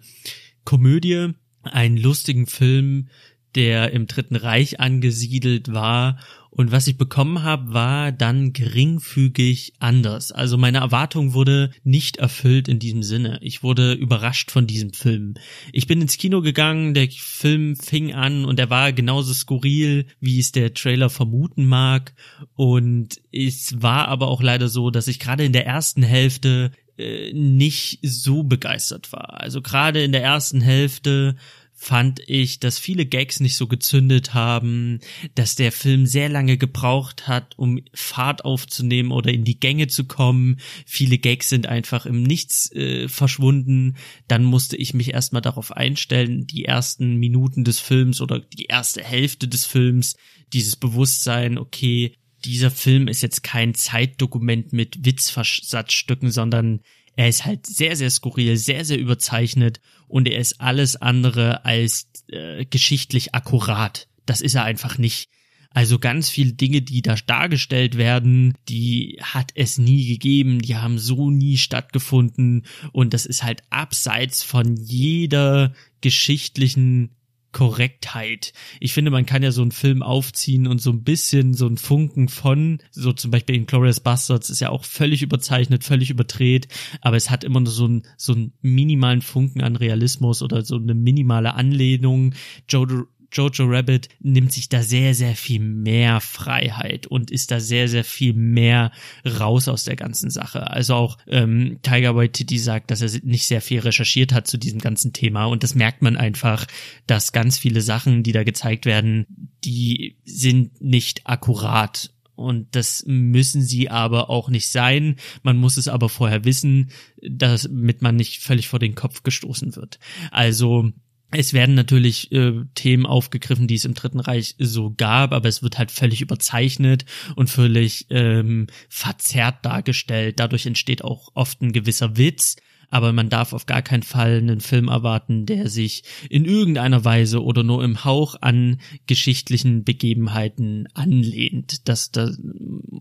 Komödie, 0.63 1.31
einen 1.63 1.97
lustigen 1.97 2.45
Film, 2.45 3.09
der 3.55 3.91
im 3.91 4.07
Dritten 4.07 4.35
Reich 4.35 4.79
angesiedelt 4.79 5.73
war 5.73 6.17
und 6.57 6.71
was 6.71 6.87
ich 6.87 6.97
bekommen 6.97 7.43
habe, 7.43 7.73
war 7.73 8.13
dann 8.13 8.53
geringfügig 8.53 9.73
anders. 9.79 10.31
Also 10.31 10.57
meine 10.57 10.77
Erwartung 10.77 11.33
wurde 11.33 11.71
nicht 11.83 12.15
erfüllt 12.15 12.69
in 12.69 12.79
diesem 12.79 13.03
Sinne. 13.03 13.39
Ich 13.41 13.61
wurde 13.61 13.91
überrascht 13.91 14.51
von 14.51 14.65
diesem 14.65 14.93
Film. 14.93 15.33
Ich 15.73 15.85
bin 15.85 15.99
ins 15.99 16.17
Kino 16.17 16.39
gegangen, 16.39 16.93
der 16.93 17.09
Film 17.11 17.75
fing 17.75 18.13
an 18.13 18.45
und 18.45 18.57
er 18.57 18.69
war 18.69 18.93
genauso 18.93 19.33
skurril, 19.33 20.05
wie 20.21 20.39
es 20.39 20.53
der 20.53 20.73
Trailer 20.73 21.09
vermuten 21.09 21.65
mag. 21.65 22.13
Und 22.53 23.19
es 23.33 23.81
war 23.81 24.07
aber 24.07 24.29
auch 24.29 24.41
leider 24.41 24.69
so, 24.69 24.91
dass 24.91 25.09
ich 25.09 25.19
gerade 25.19 25.43
in 25.43 25.51
der 25.51 25.65
ersten 25.65 26.03
Hälfte 26.03 26.71
äh, 26.97 27.33
nicht 27.33 27.99
so 28.01 28.43
begeistert 28.43 29.11
war. 29.11 29.41
Also 29.41 29.61
gerade 29.61 30.01
in 30.01 30.13
der 30.13 30.23
ersten 30.23 30.61
Hälfte 30.61 31.35
fand 31.77 32.21
ich, 32.27 32.59
dass 32.59 32.79
viele 32.79 33.05
Gags 33.05 33.41
nicht 33.41 33.57
so 33.57 33.67
gezündet 33.67 34.33
haben, 34.33 34.99
dass 35.35 35.55
der 35.55 35.73
Film 35.73 36.05
sehr 36.05 36.29
lange 36.29 36.57
gebraucht 36.57 37.27
hat, 37.27 37.53
um 37.57 37.81
Fahrt 37.93 38.45
aufzunehmen 38.45 39.11
oder 39.11 39.31
in 39.31 39.43
die 39.43 39.59
Gänge 39.59 39.87
zu 39.87 40.05
kommen. 40.05 40.57
Viele 40.85 41.17
Gags 41.17 41.49
sind 41.49 41.67
einfach 41.67 42.05
im 42.05 42.23
Nichts 42.23 42.71
äh, 42.71 43.09
verschwunden. 43.09 43.97
Dann 44.29 44.45
musste 44.45 44.77
ich 44.77 44.93
mich 44.93 45.13
erstmal 45.13 45.41
darauf 45.41 45.73
einstellen, 45.73 46.47
die 46.47 46.63
ersten 46.63 47.17
Minuten 47.17 47.65
des 47.65 47.79
Films 47.79 48.21
oder 48.21 48.39
die 48.39 48.65
erste 48.65 49.03
Hälfte 49.03 49.49
des 49.49 49.65
Films, 49.65 50.15
dieses 50.53 50.77
Bewusstsein, 50.77 51.57
okay, 51.57 52.13
dieser 52.45 52.71
Film 52.71 53.07
ist 53.07 53.21
jetzt 53.21 53.43
kein 53.43 53.73
Zeitdokument 53.73 54.71
mit 54.71 55.03
Witzversatzstücken, 55.03 56.31
sondern 56.31 56.81
er 57.15 57.29
ist 57.29 57.45
halt 57.45 57.65
sehr, 57.65 57.95
sehr 57.95 58.09
skurril, 58.09 58.57
sehr, 58.57 58.85
sehr 58.85 58.99
überzeichnet 58.99 59.79
und 60.07 60.27
er 60.27 60.39
ist 60.39 60.59
alles 60.59 60.95
andere 60.95 61.65
als 61.65 62.09
äh, 62.27 62.65
geschichtlich 62.65 63.33
akkurat. 63.33 64.07
Das 64.25 64.41
ist 64.41 64.55
er 64.55 64.63
einfach 64.63 64.97
nicht. 64.97 65.29
Also 65.71 65.99
ganz 65.99 66.29
viele 66.29 66.53
Dinge, 66.53 66.81
die 66.81 67.01
da 67.01 67.15
dargestellt 67.15 67.97
werden, 67.97 68.53
die 68.69 69.19
hat 69.21 69.51
es 69.55 69.77
nie 69.77 70.07
gegeben, 70.07 70.61
die 70.61 70.77
haben 70.77 70.97
so 70.97 71.29
nie 71.29 71.57
stattgefunden 71.57 72.65
und 72.93 73.13
das 73.13 73.25
ist 73.25 73.43
halt 73.43 73.61
abseits 73.71 74.41
von 74.41 74.77
jeder 74.77 75.73
geschichtlichen 75.99 77.14
Korrektheit. 77.55 78.51
Ich 78.81 78.93
finde, 78.93 79.11
man 79.11 79.25
kann 79.25 79.41
ja 79.41 79.53
so 79.53 79.61
einen 79.61 79.71
Film 79.71 80.03
aufziehen 80.03 80.67
und 80.67 80.81
so 80.81 80.89
ein 80.91 81.03
bisschen 81.03 81.53
so 81.53 81.65
ein 81.67 81.77
Funken 81.77 82.27
von, 82.27 82.79
so 82.91 83.13
zum 83.13 83.31
Beispiel 83.31 83.55
in 83.55 83.65
Glorious 83.65 84.01
Bastards 84.01 84.49
ist 84.49 84.59
ja 84.59 84.71
auch 84.71 84.83
völlig 84.83 85.21
überzeichnet, 85.21 85.85
völlig 85.85 86.09
überdreht, 86.09 86.67
aber 86.99 87.15
es 87.15 87.29
hat 87.29 87.45
immer 87.45 87.61
nur 87.61 87.71
so, 87.71 87.87
ein, 87.87 88.03
so 88.17 88.33
einen 88.33 88.51
minimalen 88.61 89.21
Funken 89.21 89.61
an 89.61 89.77
Realismus 89.77 90.41
oder 90.41 90.65
so 90.65 90.75
eine 90.75 90.95
minimale 90.95 91.53
Anlehnung. 91.53 92.33
Joe, 92.67 93.07
Jojo 93.35 93.65
Rabbit 93.65 94.09
nimmt 94.19 94.53
sich 94.53 94.69
da 94.69 94.81
sehr, 94.81 95.13
sehr 95.13 95.35
viel 95.35 95.59
mehr 95.59 96.21
Freiheit 96.21 97.07
und 97.07 97.31
ist 97.31 97.51
da 97.51 97.59
sehr, 97.59 97.87
sehr 97.87 98.03
viel 98.03 98.33
mehr 98.33 98.91
raus 99.25 99.67
aus 99.67 99.83
der 99.83 99.95
ganzen 99.95 100.29
Sache. 100.29 100.69
Also 100.69 100.95
auch 100.95 101.17
ähm, 101.27 101.79
Tiger 101.81 102.15
Waititi 102.15 102.57
sagt, 102.57 102.91
dass 102.91 103.01
er 103.01 103.19
nicht 103.23 103.47
sehr 103.47 103.61
viel 103.61 103.79
recherchiert 103.79 104.33
hat 104.33 104.47
zu 104.47 104.57
diesem 104.57 104.79
ganzen 104.79 105.13
Thema 105.13 105.45
und 105.45 105.63
das 105.63 105.75
merkt 105.75 106.01
man 106.01 106.15
einfach, 106.15 106.65
dass 107.07 107.31
ganz 107.31 107.57
viele 107.57 107.81
Sachen, 107.81 108.23
die 108.23 108.31
da 108.31 108.43
gezeigt 108.43 108.85
werden, 108.85 109.25
die 109.63 110.17
sind 110.23 110.81
nicht 110.81 111.27
akkurat 111.27 112.11
und 112.35 112.75
das 112.75 113.03
müssen 113.07 113.61
sie 113.61 113.89
aber 113.89 114.29
auch 114.29 114.49
nicht 114.49 114.69
sein. 114.69 115.15
Man 115.41 115.57
muss 115.57 115.77
es 115.77 115.87
aber 115.87 116.09
vorher 116.09 116.43
wissen, 116.43 116.91
damit 117.21 118.01
man 118.01 118.15
nicht 118.15 118.41
völlig 118.41 118.67
vor 118.67 118.79
den 118.79 118.95
Kopf 118.95 119.23
gestoßen 119.23 119.75
wird. 119.75 119.99
Also 120.31 120.91
es 121.31 121.53
werden 121.53 121.75
natürlich 121.75 122.31
äh, 122.31 122.53
Themen 122.75 123.05
aufgegriffen, 123.05 123.67
die 123.67 123.75
es 123.75 123.85
im 123.85 123.93
Dritten 123.93 124.19
Reich 124.19 124.55
so 124.59 124.93
gab, 124.95 125.33
aber 125.33 125.49
es 125.49 125.63
wird 125.63 125.77
halt 125.77 125.91
völlig 125.91 126.21
überzeichnet 126.21 127.05
und 127.35 127.49
völlig 127.49 128.07
ähm, 128.09 128.67
verzerrt 128.89 129.65
dargestellt. 129.65 130.39
Dadurch 130.39 130.65
entsteht 130.65 131.03
auch 131.03 131.29
oft 131.33 131.61
ein 131.61 131.73
gewisser 131.73 132.17
Witz, 132.17 132.55
aber 132.89 133.11
man 133.11 133.29
darf 133.29 133.53
auf 133.53 133.65
gar 133.65 133.81
keinen 133.81 134.03
Fall 134.03 134.37
einen 134.37 134.61
Film 134.61 134.87
erwarten, 134.87 135.45
der 135.45 135.69
sich 135.69 136.03
in 136.29 136.45
irgendeiner 136.45 137.03
Weise 137.03 137.43
oder 137.43 137.63
nur 137.63 137.83
im 137.83 138.05
Hauch 138.05 138.35
an 138.41 138.79
geschichtlichen 139.07 139.83
Begebenheiten 139.83 140.87
anlehnt. 140.93 141.87
Das, 141.89 142.11
das, 142.11 142.39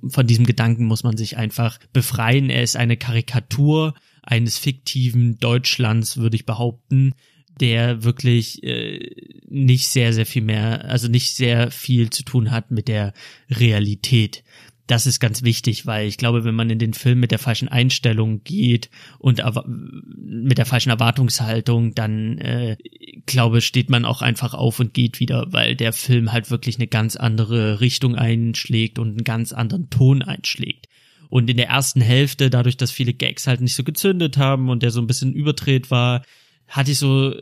von 0.09 0.27
diesem 0.27 0.47
Gedanken 0.47 0.87
muss 0.87 1.05
man 1.05 1.17
sich 1.17 1.37
einfach 1.37 1.79
befreien. 1.93 2.51
Er 2.51 2.63
ist 2.63 2.77
eine 2.77 2.97
Karikatur 2.97 3.95
eines 4.23 4.59
fiktiven 4.59 5.39
Deutschlands, 5.39 6.17
würde 6.17 6.37
ich 6.37 6.47
behaupten, 6.47 7.15
der 7.61 8.03
wirklich 8.05 8.63
äh, 8.63 8.99
nicht 9.49 9.89
sehr, 9.89 10.13
sehr 10.13 10.27
viel 10.27 10.43
mehr, 10.43 10.85
also 10.85 11.09
nicht 11.09 11.35
sehr 11.35 11.71
viel 11.71 12.11
zu 12.11 12.25
tun 12.25 12.51
hat 12.51 12.71
mit 12.71 12.89
der 12.89 13.13
Realität. 13.51 14.43
Das 14.87 15.07
ist 15.07 15.19
ganz 15.19 15.43
wichtig, 15.43 15.87
weil 15.87 16.07
ich 16.07 16.19
glaube, 16.19 16.45
wenn 16.45 16.55
man 16.55 16.69
in 16.69 16.79
den 16.79 16.93
Film 16.93 17.19
mit 17.19 17.31
der 17.31 17.39
falschen 17.39 17.69
Einstellung 17.69 18.45
geht 18.45 18.91
und 19.19 19.43
mit 19.67 20.59
der 20.59 20.67
falschen 20.67 20.91
Erwartungshaltung, 20.91 21.95
dann 21.95 22.37
äh, 22.37 22.77
glaube 23.25 23.63
steht 23.63 23.89
man 23.89 24.05
auch 24.05 24.21
einfach 24.21 24.53
auf 24.53 24.81
und 24.81 24.93
geht 24.93 25.21
wieder, 25.21 25.47
weil 25.53 25.75
der 25.75 25.95
Film 25.95 26.33
halt 26.33 26.51
wirklich 26.51 26.77
eine 26.77 26.87
ganz 26.87 27.17
andere 27.17 27.81
Richtung 27.81 28.15
einschlägt 28.15 28.99
und 28.99 29.09
einen 29.09 29.25
ganz 29.25 29.53
anderen 29.53 29.89
Ton 29.89 30.21
einschlägt. 30.21 30.89
Und 31.31 31.49
in 31.49 31.57
der 31.57 31.69
ersten 31.69 32.03
Hälfte, 32.03 32.51
dadurch, 32.51 32.77
dass 32.77 32.91
viele 32.91 33.15
Gags 33.15 33.47
halt 33.47 33.63
nicht 33.63 33.75
so 33.75 33.85
gezündet 33.85 34.37
haben 34.37 34.69
und 34.69 34.83
der 34.83 34.91
so 34.91 35.01
ein 35.01 35.07
bisschen 35.07 35.33
überdreht 35.33 35.91
war, 35.91 36.23
hatte 36.69 36.91
ich 36.91 36.99
so, 36.99 37.35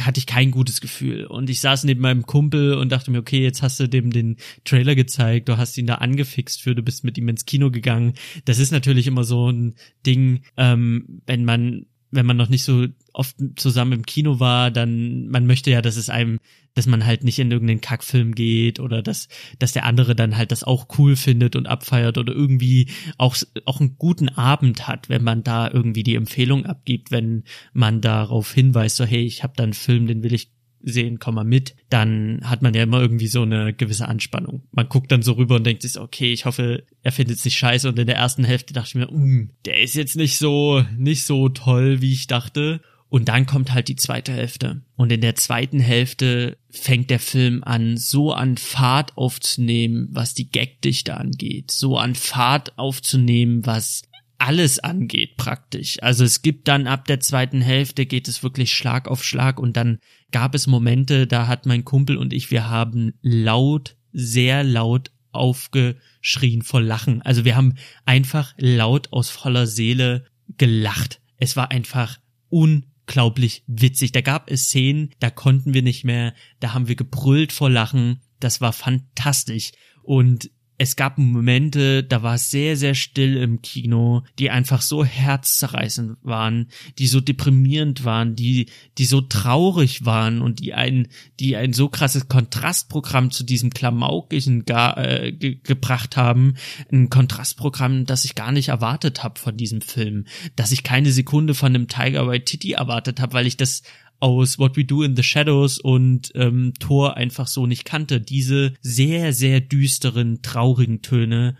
hatte 0.00 0.18
ich 0.18 0.26
kein 0.26 0.50
gutes 0.50 0.80
Gefühl. 0.80 1.26
Und 1.26 1.50
ich 1.50 1.60
saß 1.60 1.84
neben 1.84 2.00
meinem 2.00 2.24
Kumpel 2.24 2.74
und 2.74 2.90
dachte 2.90 3.10
mir, 3.10 3.18
okay, 3.18 3.42
jetzt 3.42 3.62
hast 3.62 3.80
du 3.80 3.88
dem 3.88 4.12
den 4.12 4.36
Trailer 4.64 4.94
gezeigt, 4.94 5.48
du 5.48 5.56
hast 5.56 5.76
ihn 5.78 5.86
da 5.86 5.96
angefixt 5.96 6.62
für, 6.62 6.74
du 6.74 6.82
bist 6.82 7.04
mit 7.04 7.18
ihm 7.18 7.28
ins 7.28 7.44
Kino 7.44 7.70
gegangen. 7.70 8.14
Das 8.44 8.58
ist 8.58 8.70
natürlich 8.70 9.06
immer 9.06 9.24
so 9.24 9.50
ein 9.50 9.74
Ding, 10.06 10.42
ähm, 10.56 11.20
wenn 11.26 11.44
man 11.44 11.86
wenn 12.10 12.26
man 12.26 12.36
noch 12.36 12.48
nicht 12.48 12.64
so 12.64 12.86
oft 13.12 13.36
zusammen 13.56 13.92
im 13.92 14.06
Kino 14.06 14.40
war, 14.40 14.70
dann 14.70 15.28
man 15.28 15.46
möchte 15.46 15.70
ja, 15.70 15.82
dass 15.82 15.96
es 15.96 16.08
einem, 16.08 16.38
dass 16.74 16.86
man 16.86 17.04
halt 17.04 17.24
nicht 17.24 17.38
in 17.38 17.50
irgendeinen 17.50 17.80
Kackfilm 17.80 18.34
geht 18.34 18.80
oder 18.80 19.02
dass 19.02 19.28
dass 19.58 19.72
der 19.72 19.84
andere 19.84 20.14
dann 20.14 20.36
halt 20.36 20.52
das 20.52 20.64
auch 20.64 20.86
cool 20.98 21.16
findet 21.16 21.56
und 21.56 21.66
abfeiert 21.66 22.18
oder 22.18 22.32
irgendwie 22.32 22.90
auch 23.18 23.36
auch 23.64 23.80
einen 23.80 23.96
guten 23.98 24.28
Abend 24.28 24.88
hat, 24.88 25.08
wenn 25.08 25.24
man 25.24 25.42
da 25.42 25.70
irgendwie 25.70 26.02
die 26.02 26.14
Empfehlung 26.14 26.66
abgibt, 26.66 27.10
wenn 27.10 27.44
man 27.72 28.00
darauf 28.00 28.52
hinweist, 28.52 28.96
so 28.96 29.04
hey, 29.04 29.24
ich 29.24 29.42
habe 29.42 29.54
da 29.56 29.64
einen 29.64 29.74
Film, 29.74 30.06
den 30.06 30.22
will 30.22 30.32
ich 30.32 30.50
sehen, 30.82 31.18
komm 31.18 31.34
mal 31.36 31.44
mit, 31.44 31.74
dann 31.90 32.40
hat 32.44 32.62
man 32.62 32.74
ja 32.74 32.82
immer 32.82 33.00
irgendwie 33.00 33.28
so 33.28 33.42
eine 33.42 33.72
gewisse 33.72 34.08
Anspannung. 34.08 34.62
Man 34.72 34.88
guckt 34.88 35.10
dann 35.12 35.22
so 35.22 35.32
rüber 35.32 35.56
und 35.56 35.64
denkt 35.64 35.82
sich, 35.82 35.98
okay, 35.98 36.32
ich 36.32 36.44
hoffe, 36.44 36.84
er 37.02 37.12
findet 37.12 37.38
es 37.38 37.44
nicht 37.44 37.58
scheiße. 37.58 37.88
Und 37.88 37.98
in 37.98 38.06
der 38.06 38.16
ersten 38.16 38.44
Hälfte 38.44 38.74
dachte 38.74 38.88
ich 38.88 38.94
mir, 38.94 39.08
um, 39.08 39.50
der 39.64 39.80
ist 39.80 39.94
jetzt 39.94 40.16
nicht 40.16 40.38
so, 40.38 40.84
nicht 40.96 41.24
so 41.24 41.48
toll, 41.48 42.00
wie 42.00 42.12
ich 42.12 42.26
dachte. 42.26 42.80
Und 43.10 43.28
dann 43.28 43.46
kommt 43.46 43.72
halt 43.72 43.88
die 43.88 43.96
zweite 43.96 44.32
Hälfte. 44.32 44.82
Und 44.96 45.10
in 45.10 45.22
der 45.22 45.34
zweiten 45.34 45.80
Hälfte 45.80 46.58
fängt 46.68 47.08
der 47.08 47.20
Film 47.20 47.64
an, 47.64 47.96
so 47.96 48.32
an 48.32 48.58
Fahrt 48.58 49.16
aufzunehmen, 49.16 50.08
was 50.10 50.34
die 50.34 50.50
Gagdichte 50.50 51.16
angeht, 51.16 51.70
so 51.70 51.96
an 51.96 52.14
Fahrt 52.14 52.78
aufzunehmen, 52.78 53.64
was 53.64 54.02
alles 54.38 54.78
angeht 54.78 55.36
praktisch. 55.36 55.98
Also 56.00 56.24
es 56.24 56.42
gibt 56.42 56.68
dann 56.68 56.86
ab 56.86 57.06
der 57.06 57.20
zweiten 57.20 57.60
Hälfte 57.60 58.06
geht 58.06 58.28
es 58.28 58.42
wirklich 58.42 58.72
Schlag 58.72 59.08
auf 59.08 59.24
Schlag 59.24 59.58
und 59.58 59.76
dann 59.76 59.98
gab 60.30 60.54
es 60.54 60.66
Momente, 60.66 61.26
da 61.26 61.48
hat 61.48 61.66
mein 61.66 61.84
Kumpel 61.84 62.16
und 62.16 62.32
ich, 62.32 62.50
wir 62.50 62.68
haben 62.68 63.14
laut, 63.20 63.96
sehr 64.12 64.62
laut 64.64 65.10
aufgeschrien 65.32 66.62
vor 66.62 66.80
Lachen. 66.80 67.20
Also 67.22 67.44
wir 67.44 67.56
haben 67.56 67.74
einfach 68.06 68.54
laut 68.56 69.12
aus 69.12 69.28
voller 69.30 69.66
Seele 69.66 70.24
gelacht. 70.56 71.20
Es 71.36 71.56
war 71.56 71.70
einfach 71.70 72.18
unglaublich 72.48 73.64
witzig. 73.66 74.12
Da 74.12 74.20
gab 74.20 74.50
es 74.50 74.64
Szenen, 74.64 75.10
da 75.18 75.30
konnten 75.30 75.74
wir 75.74 75.82
nicht 75.82 76.04
mehr, 76.04 76.34
da 76.60 76.74
haben 76.74 76.88
wir 76.88 76.96
gebrüllt 76.96 77.52
vor 77.52 77.70
Lachen. 77.70 78.20
Das 78.40 78.60
war 78.60 78.72
fantastisch. 78.72 79.72
Und 80.02 80.50
es 80.80 80.94
gab 80.94 81.18
Momente, 81.18 82.04
da 82.04 82.22
war 82.22 82.36
es 82.36 82.52
sehr, 82.52 82.76
sehr 82.76 82.94
still 82.94 83.36
im 83.36 83.62
Kino, 83.62 84.22
die 84.38 84.50
einfach 84.50 84.80
so 84.80 85.04
herzzerreißend 85.04 86.18
waren, 86.22 86.68
die 86.98 87.08
so 87.08 87.20
deprimierend 87.20 88.04
waren, 88.04 88.36
die, 88.36 88.66
die 88.96 89.04
so 89.04 89.20
traurig 89.20 90.04
waren 90.04 90.40
und 90.40 90.60
die 90.60 90.74
ein, 90.74 91.08
die 91.40 91.56
ein 91.56 91.72
so 91.72 91.88
krasses 91.88 92.28
Kontrastprogramm 92.28 93.32
zu 93.32 93.42
diesem 93.42 93.70
Klamaukigen 93.70 94.64
äh, 94.68 95.32
ge 95.32 95.58
gebracht 95.64 96.16
haben. 96.16 96.54
Ein 96.92 97.10
Kontrastprogramm, 97.10 98.06
das 98.06 98.24
ich 98.24 98.36
gar 98.36 98.52
nicht 98.52 98.68
erwartet 98.68 99.24
habe 99.24 99.40
von 99.40 99.56
diesem 99.56 99.80
Film, 99.80 100.26
dass 100.54 100.70
ich 100.70 100.84
keine 100.84 101.10
Sekunde 101.10 101.54
von 101.54 101.74
einem 101.74 101.88
Tiger 101.88 102.28
White 102.28 102.44
Titty 102.44 102.72
erwartet 102.72 103.20
habe, 103.20 103.32
weil 103.32 103.48
ich 103.48 103.56
das 103.56 103.82
aus 104.20 104.58
What 104.58 104.76
We 104.76 104.84
Do 104.84 105.02
in 105.02 105.16
the 105.16 105.22
Shadows 105.22 105.78
und 105.78 106.32
ähm, 106.34 106.72
Thor 106.78 107.16
einfach 107.16 107.46
so 107.46 107.66
nicht 107.66 107.84
kannte. 107.84 108.20
Diese 108.20 108.74
sehr, 108.80 109.32
sehr 109.32 109.60
düsteren, 109.60 110.42
traurigen 110.42 111.02
Töne, 111.02 111.56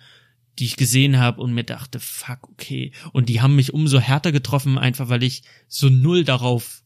die 0.58 0.64
ich 0.64 0.76
gesehen 0.76 1.18
habe 1.18 1.40
und 1.40 1.54
mir 1.54 1.64
dachte, 1.64 2.00
fuck, 2.00 2.48
okay. 2.50 2.92
Und 3.12 3.28
die 3.28 3.40
haben 3.40 3.54
mich 3.54 3.72
umso 3.72 4.00
härter 4.00 4.32
getroffen, 4.32 4.76
einfach 4.76 5.08
weil 5.08 5.22
ich 5.22 5.42
so 5.68 5.88
null 5.88 6.24
darauf 6.24 6.82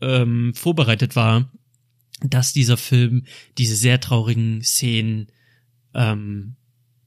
ähm, 0.00 0.54
vorbereitet 0.54 1.16
war, 1.16 1.50
dass 2.22 2.52
dieser 2.52 2.76
Film 2.76 3.24
diese 3.58 3.76
sehr 3.76 4.00
traurigen 4.00 4.62
Szenen 4.62 5.28
ähm, 5.94 6.56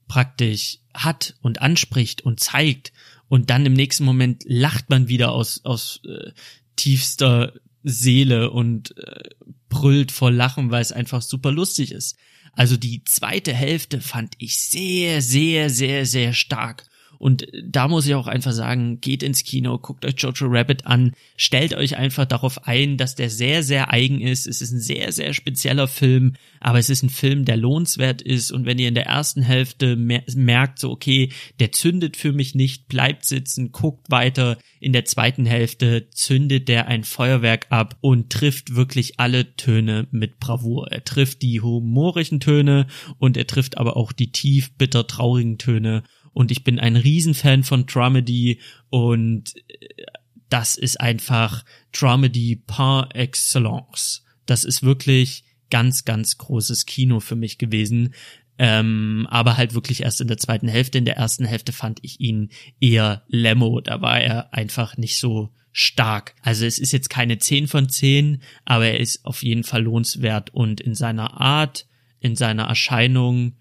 praktisch 0.06 0.78
hat 0.92 1.34
und 1.40 1.62
anspricht 1.62 2.22
und 2.22 2.38
zeigt 2.40 2.92
und 3.28 3.50
dann 3.50 3.66
im 3.66 3.72
nächsten 3.72 4.04
Moment 4.04 4.44
lacht 4.46 4.90
man 4.90 5.08
wieder 5.08 5.32
aus 5.32 5.64
aus 5.64 6.00
äh, 6.06 6.32
tiefster 6.76 7.54
Seele 7.84 8.50
und 8.50 8.96
äh, 8.98 9.28
brüllt 9.68 10.10
vor 10.10 10.30
Lachen, 10.30 10.70
weil 10.70 10.82
es 10.82 10.92
einfach 10.92 11.22
super 11.22 11.52
lustig 11.52 11.92
ist. 11.92 12.16
Also 12.52 12.76
die 12.76 13.04
zweite 13.04 13.52
Hälfte 13.52 14.00
fand 14.00 14.34
ich 14.38 14.58
sehr, 14.58 15.22
sehr, 15.22 15.70
sehr, 15.70 16.06
sehr 16.06 16.32
stark. 16.32 16.86
Und 17.24 17.46
da 17.64 17.88
muss 17.88 18.06
ich 18.06 18.14
auch 18.14 18.26
einfach 18.26 18.52
sagen, 18.52 19.00
geht 19.00 19.22
ins 19.22 19.44
Kino, 19.44 19.78
guckt 19.78 20.04
euch 20.04 20.16
Jojo 20.18 20.44
Rabbit 20.46 20.84
an, 20.84 21.14
stellt 21.38 21.72
euch 21.72 21.96
einfach 21.96 22.26
darauf 22.26 22.68
ein, 22.68 22.98
dass 22.98 23.14
der 23.14 23.30
sehr, 23.30 23.62
sehr 23.62 23.90
eigen 23.90 24.20
ist. 24.20 24.46
Es 24.46 24.60
ist 24.60 24.72
ein 24.72 24.80
sehr, 24.80 25.10
sehr 25.10 25.32
spezieller 25.32 25.88
Film, 25.88 26.34
aber 26.60 26.78
es 26.78 26.90
ist 26.90 27.02
ein 27.02 27.08
Film, 27.08 27.46
der 27.46 27.56
lohnenswert 27.56 28.20
ist. 28.20 28.52
Und 28.52 28.66
wenn 28.66 28.78
ihr 28.78 28.88
in 28.88 28.94
der 28.94 29.06
ersten 29.06 29.40
Hälfte 29.40 29.96
merkt, 29.96 30.78
so, 30.78 30.90
okay, 30.90 31.30
der 31.60 31.72
zündet 31.72 32.18
für 32.18 32.32
mich 32.34 32.54
nicht, 32.54 32.88
bleibt 32.88 33.24
sitzen, 33.24 33.72
guckt 33.72 34.10
weiter. 34.10 34.58
In 34.78 34.92
der 34.92 35.06
zweiten 35.06 35.46
Hälfte 35.46 36.10
zündet 36.10 36.68
der 36.68 36.88
ein 36.88 37.04
Feuerwerk 37.04 37.68
ab 37.70 37.96
und 38.02 38.28
trifft 38.28 38.76
wirklich 38.76 39.18
alle 39.18 39.56
Töne 39.56 40.08
mit 40.10 40.40
Bravour. 40.40 40.92
Er 40.92 41.04
trifft 41.04 41.40
die 41.40 41.62
humorigen 41.62 42.40
Töne 42.40 42.86
und 43.16 43.38
er 43.38 43.46
trifft 43.46 43.78
aber 43.78 43.96
auch 43.96 44.12
die 44.12 44.30
tief 44.30 44.76
bitter 44.76 45.06
traurigen 45.06 45.56
Töne 45.56 46.02
und 46.34 46.50
ich 46.50 46.64
bin 46.64 46.78
ein 46.78 46.96
Riesenfan 46.96 47.62
von 47.62 47.86
Dramedy 47.86 48.60
und 48.90 49.54
äh, 49.68 50.04
das 50.50 50.76
ist 50.76 51.00
einfach 51.00 51.64
Dramedy 51.92 52.62
par 52.66 53.16
excellence. 53.16 54.24
Das 54.46 54.64
ist 54.64 54.82
wirklich 54.82 55.44
ganz, 55.70 56.04
ganz 56.04 56.36
großes 56.38 56.86
Kino 56.86 57.20
für 57.20 57.34
mich 57.34 57.58
gewesen. 57.58 58.14
Ähm, 58.56 59.26
aber 59.30 59.56
halt 59.56 59.74
wirklich 59.74 60.02
erst 60.02 60.20
in 60.20 60.28
der 60.28 60.36
zweiten 60.36 60.68
Hälfte. 60.68 60.98
In 60.98 61.06
der 61.06 61.16
ersten 61.16 61.44
Hälfte 61.44 61.72
fand 61.72 61.98
ich 62.02 62.20
ihn 62.20 62.50
eher 62.78 63.24
Lemo. 63.26 63.80
Da 63.80 64.00
war 64.00 64.20
er 64.20 64.54
einfach 64.54 64.96
nicht 64.96 65.18
so 65.18 65.50
stark. 65.72 66.36
Also 66.42 66.66
es 66.66 66.78
ist 66.78 66.92
jetzt 66.92 67.10
keine 67.10 67.38
10 67.38 67.66
von 67.66 67.88
10, 67.88 68.42
aber 68.64 68.86
er 68.86 69.00
ist 69.00 69.24
auf 69.24 69.42
jeden 69.42 69.64
Fall 69.64 69.82
lohnenswert 69.82 70.50
und 70.54 70.80
in 70.80 70.94
seiner 70.94 71.40
Art, 71.40 71.88
in 72.20 72.36
seiner 72.36 72.64
Erscheinung 72.64 73.56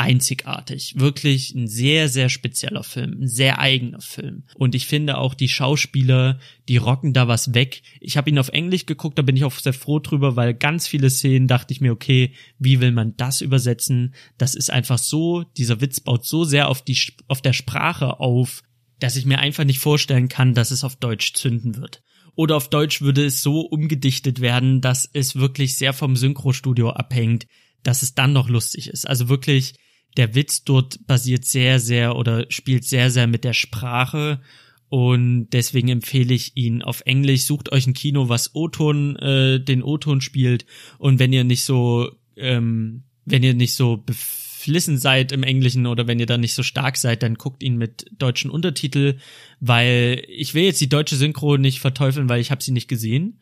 einzigartig. 0.00 0.94
Wirklich 0.96 1.54
ein 1.54 1.68
sehr, 1.68 2.08
sehr 2.08 2.28
spezieller 2.28 2.82
Film, 2.82 3.22
ein 3.22 3.28
sehr 3.28 3.58
eigener 3.58 4.00
Film. 4.00 4.44
Und 4.54 4.74
ich 4.74 4.86
finde 4.86 5.18
auch 5.18 5.34
die 5.34 5.48
Schauspieler, 5.48 6.38
die 6.68 6.78
rocken 6.78 7.12
da 7.12 7.28
was 7.28 7.54
weg. 7.54 7.82
Ich 8.00 8.16
habe 8.16 8.30
ihn 8.30 8.38
auf 8.38 8.48
Englisch 8.48 8.86
geguckt, 8.86 9.18
da 9.18 9.22
bin 9.22 9.36
ich 9.36 9.44
auch 9.44 9.52
sehr 9.52 9.72
froh 9.72 9.98
drüber, 9.98 10.36
weil 10.36 10.54
ganz 10.54 10.88
viele 10.88 11.10
Szenen 11.10 11.46
dachte 11.46 11.72
ich 11.72 11.80
mir, 11.80 11.92
okay, 11.92 12.32
wie 12.58 12.80
will 12.80 12.92
man 12.92 13.16
das 13.16 13.42
übersetzen? 13.42 14.14
Das 14.38 14.54
ist 14.54 14.70
einfach 14.70 14.98
so, 14.98 15.44
dieser 15.56 15.80
Witz 15.80 16.00
baut 16.00 16.24
so 16.24 16.44
sehr 16.44 16.68
auf 16.68 16.82
die, 16.82 16.98
auf 17.28 17.42
der 17.42 17.52
Sprache 17.52 18.20
auf, 18.20 18.62
dass 18.98 19.16
ich 19.16 19.26
mir 19.26 19.38
einfach 19.38 19.64
nicht 19.64 19.78
vorstellen 19.78 20.28
kann, 20.28 20.54
dass 20.54 20.70
es 20.70 20.82
auf 20.82 20.96
Deutsch 20.96 21.34
zünden 21.34 21.76
wird. 21.76 22.02
Oder 22.36 22.56
auf 22.56 22.70
Deutsch 22.70 23.02
würde 23.02 23.26
es 23.26 23.42
so 23.42 23.60
umgedichtet 23.60 24.40
werden, 24.40 24.80
dass 24.80 25.08
es 25.12 25.36
wirklich 25.36 25.76
sehr 25.76 25.92
vom 25.92 26.16
Synchrostudio 26.16 26.90
abhängt, 26.90 27.46
dass 27.82 28.02
es 28.02 28.14
dann 28.14 28.32
noch 28.32 28.48
lustig 28.48 28.88
ist. 28.88 29.06
Also 29.08 29.28
wirklich, 29.28 29.74
der 30.16 30.34
Witz 30.34 30.64
dort 30.64 31.06
basiert 31.06 31.44
sehr, 31.44 31.78
sehr 31.78 32.16
oder 32.16 32.46
spielt 32.48 32.84
sehr, 32.84 33.10
sehr 33.10 33.26
mit 33.26 33.44
der 33.44 33.52
Sprache. 33.52 34.40
Und 34.88 35.50
deswegen 35.50 35.88
empfehle 35.88 36.34
ich 36.34 36.56
ihn 36.56 36.82
auf 36.82 37.02
Englisch. 37.06 37.44
Sucht 37.44 37.70
euch 37.70 37.86
ein 37.86 37.94
Kino, 37.94 38.28
was 38.28 38.54
O-Ton, 38.54 39.16
äh, 39.16 39.60
den 39.60 39.84
O-Ton 39.84 40.20
spielt. 40.20 40.66
Und 40.98 41.20
wenn 41.20 41.32
ihr 41.32 41.44
nicht 41.44 41.64
so, 41.64 42.10
ähm, 42.36 43.04
wenn 43.24 43.44
ihr 43.44 43.54
nicht 43.54 43.74
so 43.74 43.98
beflissen 43.98 44.98
seid 44.98 45.30
im 45.30 45.44
Englischen 45.44 45.86
oder 45.86 46.08
wenn 46.08 46.18
ihr 46.18 46.26
da 46.26 46.38
nicht 46.38 46.54
so 46.54 46.64
stark 46.64 46.96
seid, 46.96 47.22
dann 47.22 47.36
guckt 47.36 47.62
ihn 47.62 47.76
mit 47.76 48.06
deutschen 48.18 48.50
Untertitel, 48.50 49.18
weil 49.60 50.24
ich 50.26 50.54
will 50.54 50.64
jetzt 50.64 50.80
die 50.80 50.88
deutsche 50.88 51.16
Synchro 51.16 51.56
nicht 51.56 51.78
verteufeln, 51.78 52.28
weil 52.28 52.40
ich 52.40 52.50
habe 52.50 52.62
sie 52.62 52.72
nicht 52.72 52.88
gesehen. 52.88 53.38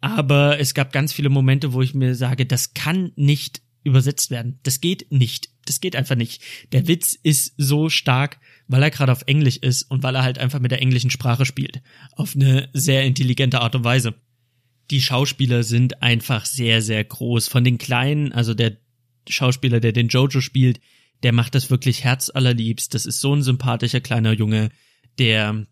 Aber 0.00 0.58
es 0.58 0.74
gab 0.74 0.92
ganz 0.92 1.12
viele 1.12 1.28
Momente, 1.28 1.72
wo 1.72 1.82
ich 1.82 1.94
mir 1.94 2.16
sage, 2.16 2.44
das 2.44 2.74
kann 2.74 3.12
nicht 3.14 3.62
übersetzt 3.84 4.30
werden. 4.30 4.58
Das 4.62 4.80
geht 4.80 5.10
nicht. 5.10 5.50
Das 5.64 5.80
geht 5.80 5.96
einfach 5.96 6.16
nicht. 6.16 6.42
Der 6.72 6.88
Witz 6.88 7.18
ist 7.22 7.54
so 7.56 7.88
stark, 7.88 8.38
weil 8.66 8.82
er 8.82 8.90
gerade 8.90 9.12
auf 9.12 9.22
Englisch 9.26 9.58
ist 9.58 9.82
und 9.82 10.02
weil 10.02 10.14
er 10.14 10.22
halt 10.22 10.38
einfach 10.38 10.60
mit 10.60 10.70
der 10.70 10.80
englischen 10.80 11.10
Sprache 11.10 11.44
spielt. 11.44 11.82
Auf 12.12 12.34
eine 12.34 12.68
sehr 12.72 13.04
intelligente 13.04 13.60
Art 13.60 13.74
und 13.74 13.84
Weise. 13.84 14.14
Die 14.90 15.00
Schauspieler 15.00 15.62
sind 15.62 16.02
einfach 16.02 16.46
sehr, 16.46 16.80
sehr 16.80 17.04
groß. 17.04 17.48
Von 17.48 17.64
den 17.64 17.78
Kleinen, 17.78 18.32
also 18.32 18.54
der 18.54 18.78
Schauspieler, 19.28 19.80
der 19.80 19.92
den 19.92 20.08
Jojo 20.08 20.40
spielt, 20.40 20.80
der 21.22 21.32
macht 21.32 21.54
das 21.54 21.70
wirklich 21.70 22.04
herzallerliebst. 22.04 22.94
Das 22.94 23.06
ist 23.06 23.20
so 23.20 23.34
ein 23.34 23.42
sympathischer 23.42 24.00
kleiner 24.00 24.32
Junge, 24.32 24.70
der, 25.18 25.66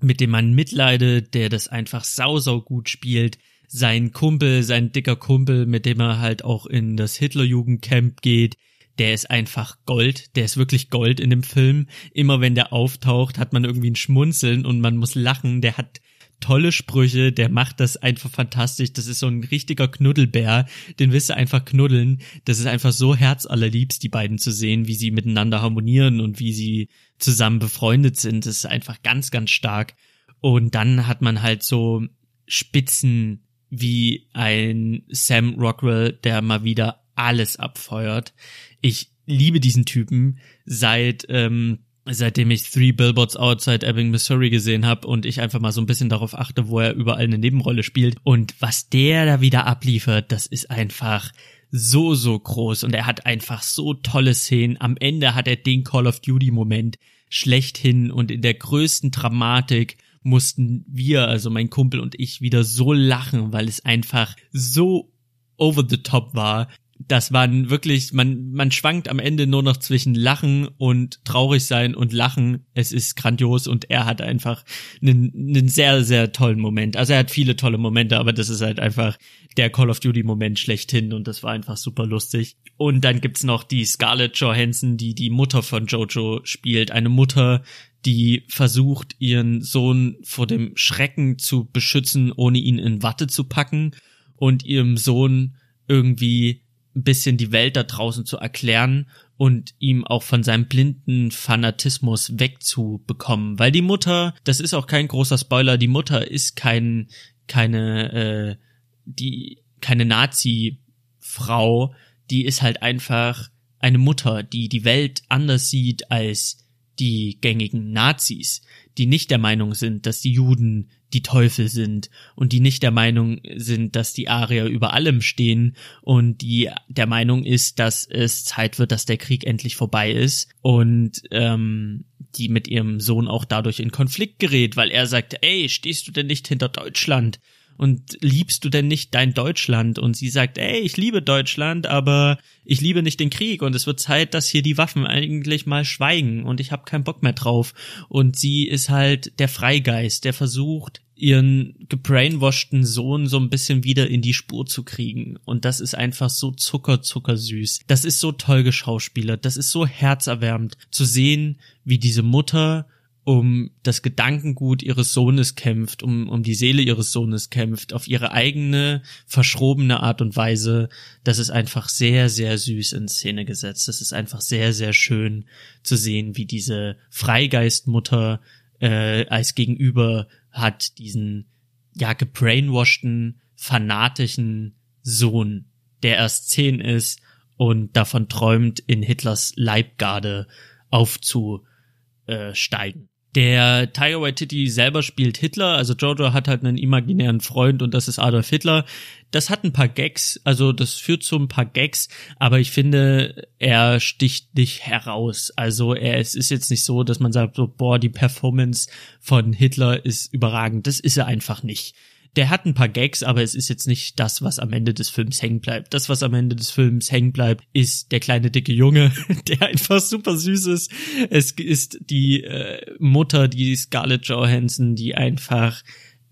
mit 0.00 0.20
dem 0.20 0.30
man 0.30 0.54
mitleidet, 0.54 1.34
der 1.34 1.48
das 1.48 1.68
einfach 1.68 2.04
sau, 2.04 2.38
sau 2.38 2.60
gut 2.60 2.88
spielt. 2.88 3.38
Sein 3.74 4.12
Kumpel, 4.12 4.62
sein 4.64 4.92
dicker 4.92 5.16
Kumpel, 5.16 5.64
mit 5.64 5.86
dem 5.86 5.98
er 5.98 6.18
halt 6.18 6.44
auch 6.44 6.66
in 6.66 6.98
das 6.98 7.16
Hitlerjugendcamp 7.16 8.20
geht, 8.20 8.58
der 8.98 9.14
ist 9.14 9.30
einfach 9.30 9.78
Gold, 9.86 10.36
der 10.36 10.44
ist 10.44 10.58
wirklich 10.58 10.90
Gold 10.90 11.20
in 11.20 11.30
dem 11.30 11.42
Film. 11.42 11.86
Immer 12.12 12.42
wenn 12.42 12.54
der 12.54 12.74
auftaucht, 12.74 13.38
hat 13.38 13.54
man 13.54 13.64
irgendwie 13.64 13.90
ein 13.90 13.96
Schmunzeln 13.96 14.66
und 14.66 14.80
man 14.80 14.98
muss 14.98 15.14
lachen. 15.14 15.62
Der 15.62 15.78
hat 15.78 16.02
tolle 16.40 16.70
Sprüche, 16.70 17.32
der 17.32 17.48
macht 17.48 17.80
das 17.80 17.96
einfach 17.96 18.30
fantastisch. 18.30 18.92
Das 18.92 19.06
ist 19.06 19.20
so 19.20 19.26
ein 19.26 19.42
richtiger 19.44 19.88
Knuddelbär, 19.88 20.66
den 20.98 21.10
willst 21.12 21.30
du 21.30 21.36
einfach 21.36 21.64
knuddeln. 21.64 22.20
Das 22.44 22.58
ist 22.58 22.66
einfach 22.66 22.92
so 22.92 23.16
herzallerliebst, 23.16 24.02
die 24.02 24.10
beiden 24.10 24.36
zu 24.36 24.52
sehen, 24.52 24.86
wie 24.86 24.96
sie 24.96 25.12
miteinander 25.12 25.62
harmonieren 25.62 26.20
und 26.20 26.40
wie 26.40 26.52
sie 26.52 26.90
zusammen 27.18 27.58
befreundet 27.58 28.20
sind. 28.20 28.44
Das 28.44 28.56
ist 28.56 28.66
einfach 28.66 29.00
ganz, 29.02 29.30
ganz 29.30 29.50
stark. 29.50 29.94
Und 30.40 30.74
dann 30.74 31.06
hat 31.06 31.22
man 31.22 31.40
halt 31.40 31.62
so 31.62 32.02
Spitzen 32.46 33.46
wie 33.74 34.28
ein 34.34 35.02
Sam 35.08 35.54
Rockwell, 35.58 36.12
der 36.12 36.42
mal 36.42 36.62
wieder 36.62 37.02
alles 37.14 37.56
abfeuert. 37.56 38.34
Ich 38.82 39.08
liebe 39.24 39.60
diesen 39.60 39.86
Typen 39.86 40.38
seit 40.66 41.24
ähm, 41.30 41.78
seitdem 42.04 42.50
ich 42.50 42.68
Three 42.70 42.92
Billboards 42.92 43.36
Outside 43.36 43.86
Ebbing, 43.86 44.10
Missouri 44.10 44.50
gesehen 44.50 44.84
habe 44.84 45.06
und 45.06 45.24
ich 45.24 45.40
einfach 45.40 45.60
mal 45.60 45.72
so 45.72 45.80
ein 45.80 45.86
bisschen 45.86 46.10
darauf 46.10 46.34
achte, 46.34 46.68
wo 46.68 46.80
er 46.80 46.92
überall 46.92 47.24
eine 47.24 47.38
Nebenrolle 47.38 47.82
spielt 47.82 48.16
und 48.24 48.54
was 48.60 48.90
der 48.90 49.24
da 49.24 49.40
wieder 49.40 49.66
abliefert, 49.66 50.32
das 50.32 50.46
ist 50.46 50.70
einfach 50.70 51.32
so 51.70 52.14
so 52.14 52.38
groß 52.38 52.84
und 52.84 52.94
er 52.94 53.06
hat 53.06 53.24
einfach 53.24 53.62
so 53.62 53.94
tolle 53.94 54.34
Szenen. 54.34 54.78
Am 54.80 54.96
Ende 54.98 55.34
hat 55.34 55.48
er 55.48 55.56
den 55.56 55.84
Call 55.84 56.06
of 56.06 56.20
Duty 56.20 56.50
Moment 56.50 56.98
schlechthin 57.30 58.10
und 58.10 58.30
in 58.30 58.42
der 58.42 58.54
größten 58.54 59.10
Dramatik 59.10 59.96
mussten 60.22 60.84
wir, 60.88 61.28
also 61.28 61.50
mein 61.50 61.70
Kumpel 61.70 62.00
und 62.00 62.18
ich, 62.18 62.40
wieder 62.40 62.64
so 62.64 62.92
lachen, 62.92 63.52
weil 63.52 63.68
es 63.68 63.84
einfach 63.84 64.36
so 64.52 65.12
over 65.56 65.84
the 65.88 65.98
top 65.98 66.34
war, 66.34 66.68
das 67.08 67.32
waren 67.32 67.70
wirklich, 67.70 68.12
man, 68.12 68.52
man 68.52 68.70
schwankt 68.70 69.08
am 69.08 69.18
Ende 69.18 69.46
nur 69.46 69.62
noch 69.62 69.76
zwischen 69.76 70.14
Lachen 70.14 70.68
und 70.78 71.24
traurig 71.24 71.64
sein 71.64 71.94
und 71.94 72.12
Lachen. 72.12 72.66
Es 72.74 72.92
ist 72.92 73.16
grandios 73.16 73.66
und 73.66 73.90
er 73.90 74.06
hat 74.06 74.20
einfach 74.20 74.64
einen, 75.00 75.32
einen 75.34 75.68
sehr, 75.68 76.04
sehr 76.04 76.32
tollen 76.32 76.60
Moment. 76.60 76.96
Also 76.96 77.12
er 77.12 77.20
hat 77.20 77.30
viele 77.30 77.56
tolle 77.56 77.78
Momente, 77.78 78.18
aber 78.18 78.32
das 78.32 78.48
ist 78.48 78.60
halt 78.60 78.80
einfach 78.80 79.18
der 79.56 79.70
Call 79.70 79.90
of 79.90 80.00
Duty 80.00 80.22
Moment 80.22 80.58
schlechthin 80.58 81.12
und 81.12 81.26
das 81.26 81.42
war 81.42 81.52
einfach 81.52 81.76
super 81.76 82.06
lustig. 82.06 82.56
Und 82.76 83.02
dann 83.02 83.20
gibt's 83.20 83.44
noch 83.44 83.64
die 83.64 83.84
Scarlett 83.84 84.36
Johansson, 84.36 84.96
die 84.96 85.14
die 85.14 85.30
Mutter 85.30 85.62
von 85.62 85.86
Jojo 85.86 86.40
spielt. 86.44 86.90
Eine 86.90 87.08
Mutter, 87.08 87.62
die 88.04 88.44
versucht, 88.48 89.14
ihren 89.18 89.62
Sohn 89.62 90.16
vor 90.22 90.46
dem 90.46 90.72
Schrecken 90.76 91.38
zu 91.38 91.68
beschützen, 91.70 92.32
ohne 92.32 92.58
ihn 92.58 92.78
in 92.78 93.02
Watte 93.02 93.26
zu 93.26 93.44
packen 93.44 93.92
und 94.36 94.64
ihrem 94.64 94.96
Sohn 94.96 95.56
irgendwie 95.86 96.62
ein 96.94 97.04
bisschen 97.04 97.36
die 97.36 97.52
Welt 97.52 97.76
da 97.76 97.84
draußen 97.84 98.26
zu 98.26 98.36
erklären 98.36 99.08
und 99.36 99.74
ihm 99.78 100.04
auch 100.04 100.22
von 100.22 100.42
seinem 100.42 100.66
blinden 100.66 101.30
Fanatismus 101.30 102.38
wegzubekommen. 102.38 103.58
Weil 103.58 103.72
die 103.72 103.82
Mutter, 103.82 104.34
das 104.44 104.60
ist 104.60 104.74
auch 104.74 104.86
kein 104.86 105.08
großer 105.08 105.38
Spoiler, 105.38 105.78
die 105.78 105.88
Mutter 105.88 106.30
ist 106.30 106.56
kein, 106.56 107.08
keine, 107.46 108.12
äh, 108.12 108.56
die, 109.04 109.62
keine 109.80 110.04
Nazi-Frau, 110.04 111.94
die 112.30 112.44
ist 112.44 112.62
halt 112.62 112.82
einfach 112.82 113.48
eine 113.78 113.98
Mutter, 113.98 114.42
die 114.42 114.68
die 114.68 114.84
Welt 114.84 115.22
anders 115.28 115.70
sieht 115.70 116.10
als 116.10 116.61
die 116.98 117.38
gängigen 117.40 117.92
Nazis, 117.92 118.62
die 118.98 119.06
nicht 119.06 119.30
der 119.30 119.38
Meinung 119.38 119.74
sind, 119.74 120.06
dass 120.06 120.20
die 120.20 120.32
Juden 120.32 120.90
die 121.12 121.22
Teufel 121.22 121.68
sind 121.68 122.10
und 122.34 122.52
die 122.52 122.60
nicht 122.60 122.82
der 122.82 122.90
Meinung 122.90 123.40
sind, 123.56 123.96
dass 123.96 124.12
die 124.12 124.28
Arier 124.28 124.66
über 124.66 124.92
allem 124.92 125.20
stehen 125.20 125.76
und 126.00 126.40
die 126.42 126.70
der 126.88 127.06
Meinung 127.06 127.44
ist, 127.44 127.78
dass 127.78 128.06
es 128.06 128.44
Zeit 128.44 128.78
wird, 128.78 128.92
dass 128.92 129.04
der 129.04 129.18
Krieg 129.18 129.44
endlich 129.44 129.76
vorbei 129.76 130.10
ist 130.12 130.48
und 130.60 131.22
ähm, 131.30 132.04
die 132.36 132.48
mit 132.48 132.68
ihrem 132.68 133.00
Sohn 133.00 133.28
auch 133.28 133.44
dadurch 133.44 133.80
in 133.80 133.90
Konflikt 133.90 134.38
gerät, 134.38 134.76
weil 134.76 134.90
er 134.90 135.06
sagt, 135.06 135.36
ey, 135.42 135.68
stehst 135.68 136.08
du 136.08 136.12
denn 136.12 136.26
nicht 136.26 136.48
hinter 136.48 136.68
Deutschland? 136.68 137.40
Und 137.76 138.18
liebst 138.20 138.64
du 138.64 138.68
denn 138.68 138.88
nicht 138.88 139.14
dein 139.14 139.34
Deutschland? 139.34 139.98
Und 139.98 140.16
sie 140.16 140.28
sagt, 140.28 140.58
ey, 140.58 140.80
ich 140.80 140.96
liebe 140.96 141.22
Deutschland, 141.22 141.86
aber 141.86 142.38
ich 142.64 142.80
liebe 142.80 143.02
nicht 143.02 143.20
den 143.20 143.30
Krieg 143.30 143.62
und 143.62 143.74
es 143.74 143.86
wird 143.86 144.00
Zeit, 144.00 144.34
dass 144.34 144.48
hier 144.48 144.62
die 144.62 144.78
Waffen 144.78 145.06
eigentlich 145.06 145.66
mal 145.66 145.84
schweigen 145.84 146.44
und 146.44 146.60
ich 146.60 146.72
habe 146.72 146.84
keinen 146.84 147.04
Bock 147.04 147.22
mehr 147.22 147.32
drauf. 147.32 147.74
Und 148.08 148.38
sie 148.38 148.66
ist 148.68 148.88
halt 148.88 149.38
der 149.38 149.48
Freigeist, 149.48 150.24
der 150.24 150.32
versucht, 150.32 151.00
ihren 151.22 151.86
gebrainwashten 151.88 152.84
Sohn 152.84 153.28
so 153.28 153.38
ein 153.38 153.48
bisschen 153.48 153.84
wieder 153.84 154.08
in 154.08 154.22
die 154.22 154.34
Spur 154.34 154.66
zu 154.66 154.82
kriegen. 154.82 155.38
Und 155.44 155.64
das 155.64 155.78
ist 155.78 155.94
einfach 155.94 156.30
so 156.30 156.50
zucker, 156.50 157.00
zuckersüß. 157.00 157.82
Das 157.86 158.04
ist 158.04 158.18
so 158.18 158.32
toll 158.32 158.64
geschauspielert. 158.64 159.44
Das 159.44 159.56
ist 159.56 159.70
so 159.70 159.86
herzerwärmend 159.86 160.76
zu 160.90 161.04
sehen, 161.04 161.58
wie 161.84 161.98
diese 161.98 162.22
Mutter 162.22 162.86
um 163.24 163.70
das 163.84 164.02
Gedankengut 164.02 164.82
ihres 164.82 165.12
Sohnes 165.12 165.54
kämpft, 165.54 166.02
um, 166.02 166.28
um 166.28 166.42
die 166.42 166.56
Seele 166.56 166.82
ihres 166.82 167.12
Sohnes 167.12 167.50
kämpft, 167.50 167.92
auf 167.92 168.08
ihre 168.08 168.32
eigene, 168.32 169.02
verschrobene 169.26 170.00
Art 170.00 170.20
und 170.20 170.34
Weise. 170.34 170.88
Das 171.22 171.38
ist 171.38 171.50
einfach 171.50 171.88
sehr, 171.88 172.28
sehr 172.28 172.58
süß 172.58 172.94
in 172.94 173.06
Szene 173.06 173.44
gesetzt. 173.44 173.86
Das 173.86 174.00
ist 174.00 174.12
einfach 174.12 174.40
sehr, 174.40 174.72
sehr 174.72 174.92
schön 174.92 175.44
zu 175.84 175.96
sehen, 175.96 176.36
wie 176.36 176.46
diese 176.46 176.96
Freigeistmutter 177.10 178.40
äh, 178.80 179.24
als 179.28 179.54
Gegenüber 179.54 180.26
hat 180.50 180.98
diesen, 180.98 181.46
ja, 181.94 182.14
gebrainwashten, 182.14 183.40
fanatischen 183.54 184.74
Sohn, 185.02 185.66
der 186.02 186.16
erst 186.16 186.50
zehn 186.50 186.80
ist 186.80 187.20
und 187.56 187.96
davon 187.96 188.28
träumt, 188.28 188.80
in 188.80 189.00
Hitlers 189.02 189.52
Leibgarde 189.54 190.48
aufzusteigen. 190.90 193.11
Der 193.34 193.90
Tiger 193.94 194.20
Waititi 194.20 194.68
selber 194.68 195.02
spielt 195.02 195.38
Hitler, 195.38 195.76
also 195.76 195.94
Jojo 195.94 196.34
hat 196.34 196.48
halt 196.48 196.64
einen 196.64 196.76
imaginären 196.76 197.40
Freund 197.40 197.80
und 197.80 197.94
das 197.94 198.06
ist 198.06 198.18
Adolf 198.18 198.50
Hitler. 198.50 198.84
Das 199.30 199.48
hat 199.48 199.64
ein 199.64 199.72
paar 199.72 199.88
Gags, 199.88 200.38
also 200.44 200.72
das 200.72 200.94
führt 200.94 201.22
zu 201.22 201.36
ein 201.36 201.48
paar 201.48 201.64
Gags, 201.64 202.08
aber 202.38 202.60
ich 202.60 202.70
finde, 202.70 203.48
er 203.58 204.00
sticht 204.00 204.54
nicht 204.54 204.82
heraus. 204.82 205.50
Also 205.56 205.94
er, 205.94 206.18
es 206.18 206.34
ist 206.34 206.50
jetzt 206.50 206.70
nicht 206.70 206.84
so, 206.84 207.04
dass 207.04 207.20
man 207.20 207.32
sagt 207.32 207.56
so, 207.56 207.66
boah, 207.66 207.98
die 207.98 208.10
Performance 208.10 208.90
von 209.18 209.54
Hitler 209.54 210.04
ist 210.04 210.34
überragend. 210.34 210.86
Das 210.86 211.00
ist 211.00 211.16
er 211.16 211.24
einfach 211.24 211.62
nicht 211.62 211.94
der 212.36 212.48
hat 212.48 212.64
ein 212.64 212.74
paar 212.74 212.88
Gags, 212.88 213.22
aber 213.22 213.42
es 213.42 213.54
ist 213.54 213.68
jetzt 213.68 213.86
nicht 213.86 214.18
das, 214.18 214.40
was 214.40 214.58
am 214.58 214.72
Ende 214.72 214.94
des 214.94 215.10
Films 215.10 215.42
hängen 215.42 215.60
bleibt. 215.60 215.92
Das, 215.92 216.08
was 216.08 216.22
am 216.22 216.32
Ende 216.32 216.56
des 216.56 216.70
Films 216.70 217.12
hängen 217.12 217.32
bleibt, 217.32 217.64
ist 217.74 218.10
der 218.10 218.20
kleine 218.20 218.50
dicke 218.50 218.72
Junge, 218.72 219.12
der 219.48 219.62
einfach 219.68 220.00
super 220.00 220.36
süß 220.36 220.66
ist. 220.66 220.90
Es 221.28 221.52
ist 221.52 221.98
die 222.08 222.42
äh, 222.42 222.94
Mutter, 222.98 223.48
die 223.48 223.76
Scarlett 223.76 224.26
Johansson, 224.26 224.94
die 224.94 225.14
einfach, 225.14 225.82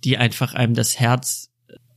die 0.05 0.16
einfach 0.16 0.55
einem 0.55 0.74
das 0.74 0.98
Herz 0.98 1.51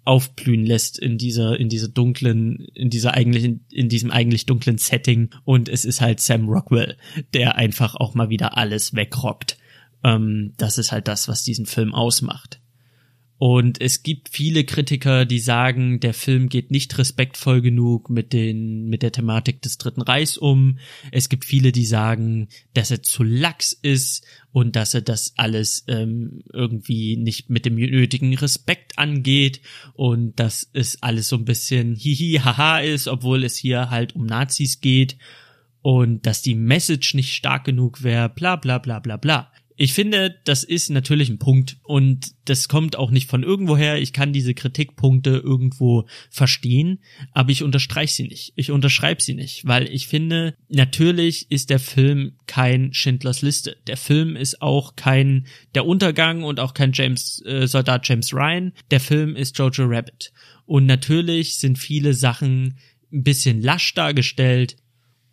aufblühen 0.06 0.66
lässt 0.66 1.00
in 1.00 1.18
dieser 1.18 1.58
in 1.58 1.70
dieser 1.70 1.88
dunklen 1.88 2.68
in 2.74 2.90
dieser 2.90 3.14
eigentlich 3.14 3.56
in, 3.72 3.88
diesem 3.88 4.12
eigentlich 4.12 4.46
dunklen 4.46 4.78
Setting 4.78 5.30
und 5.46 5.70
es 5.70 5.86
ist 5.86 6.02
halt 6.02 6.20
Sam 6.20 6.50
Rockwell 6.50 6.98
der 7.34 7.56
einfach 7.56 7.96
auch 7.96 8.14
mal 8.14 8.28
wieder 8.28 8.58
alles 8.58 8.94
wegrockt 8.94 9.58
ähm, 10.04 10.56
das 10.58 10.78
ist 10.78 10.92
halt 10.92 11.08
das 11.08 11.30
was 11.30 11.44
diesen 11.44 11.66
Film 11.66 11.94
ausmacht 11.94 12.60
und 13.40 13.82
es 13.82 14.04
gibt 14.04 14.30
viele 14.30 14.64
Kritiker, 14.64 15.26
die 15.26 15.40
sagen, 15.40 16.00
der 16.00 16.14
Film 16.14 16.50
geht 16.50 16.72
nicht 16.72 16.98
respektvoll 16.98 17.62
genug 17.62 18.10
mit 18.10 18.32
den, 18.32 18.88
mit 18.88 19.02
der 19.04 19.12
Thematik 19.12 19.62
des 19.62 19.78
Dritten 19.78 20.02
Reichs 20.02 20.38
um. 20.38 20.78
Es 21.12 21.30
gibt 21.30 21.44
viele, 21.44 21.72
die 21.72 21.86
sagen, 21.86 22.48
dass 22.74 22.92
er 22.92 23.04
zu 23.04 23.24
lax 23.24 23.74
ist 23.74 24.26
und 24.52 24.76
dass 24.76 24.94
er 24.94 25.02
das 25.02 25.34
alles 25.36 25.84
ähm, 25.88 26.44
irgendwie 26.54 27.18
nicht 27.18 27.50
mit 27.50 27.66
dem 27.66 27.76
nötigen 27.76 28.34
Respekt 28.36 28.98
angeht 28.98 29.62
und 29.94 30.40
dass 30.40 30.70
es 30.72 31.02
alles 31.02 31.28
so 31.28 31.36
ein 31.36 31.46
bisschen 31.46 31.96
hihi 31.96 32.40
haha 32.44 32.80
ist, 32.80 33.08
obwohl 33.08 33.44
es 33.44 33.58
hier 33.58 33.90
halt 33.90 34.16
um 34.16 34.26
Nazis 34.26 34.80
geht 34.80 35.18
und 35.82 36.26
dass 36.26 36.42
die 36.42 36.56
Message 36.56 37.14
nicht 37.14 37.34
stark 37.36 37.66
genug 37.66 38.04
wäre, 38.04 38.30
bla 38.30 38.56
bla 38.56 38.78
bla 38.78 39.00
bla 39.00 39.18
bla. 39.18 39.52
Ich 39.76 39.94
finde, 39.94 40.36
das 40.46 40.64
ist 40.64 40.90
natürlich 40.90 41.30
ein 41.30 41.40
Punkt 41.40 41.78
und 41.84 42.34
das 42.46 42.68
kommt 42.68 42.96
auch 42.96 43.12
nicht 43.12 43.30
von 43.30 43.44
irgendwoher. 43.44 44.00
Ich 44.00 44.14
kann 44.14 44.34
diese 44.34 44.54
Kritikpunkte 44.54 45.32
irgendwo 45.32 46.06
verstehen, 46.30 47.00
aber 47.32 47.52
ich 47.52 47.64
unterstreiche 47.64 48.14
sie 48.14 48.28
nicht. 48.28 48.54
Ich 48.56 48.72
unterschreibe 48.72 49.22
sie 49.22 49.34
nicht, 49.34 49.66
weil 49.66 49.90
ich 49.90 50.08
finde, 50.08 50.56
natürlich 50.70 51.50
ist 51.50 51.70
der 51.70 51.80
Film 51.80 52.34
kein 52.46 52.94
Schindlers 52.94 53.42
Liste. 53.42 53.78
Der 53.88 53.98
Film 53.98 54.36
ist 54.36 54.62
auch 54.62 54.96
kein 54.96 55.48
Der 55.76 55.86
Untergang 55.86 56.44
und 56.44 56.60
auch 56.60 56.74
kein 56.74 56.92
James 56.94 57.42
äh, 57.46 57.68
Soldat 57.68 58.08
James 58.08 58.34
Ryan. 58.34 58.74
Der 58.92 59.00
Film 59.00 59.36
ist 59.36 59.58
Jojo 59.58 59.86
Rabbit. 59.86 60.32
Und 60.66 60.86
natürlich 60.86 61.56
sind 61.56 61.78
viele 61.78 62.14
Sachen 62.14 62.78
ein 63.12 63.24
bisschen 63.24 63.62
lasch 63.62 63.94
dargestellt, 63.94 64.76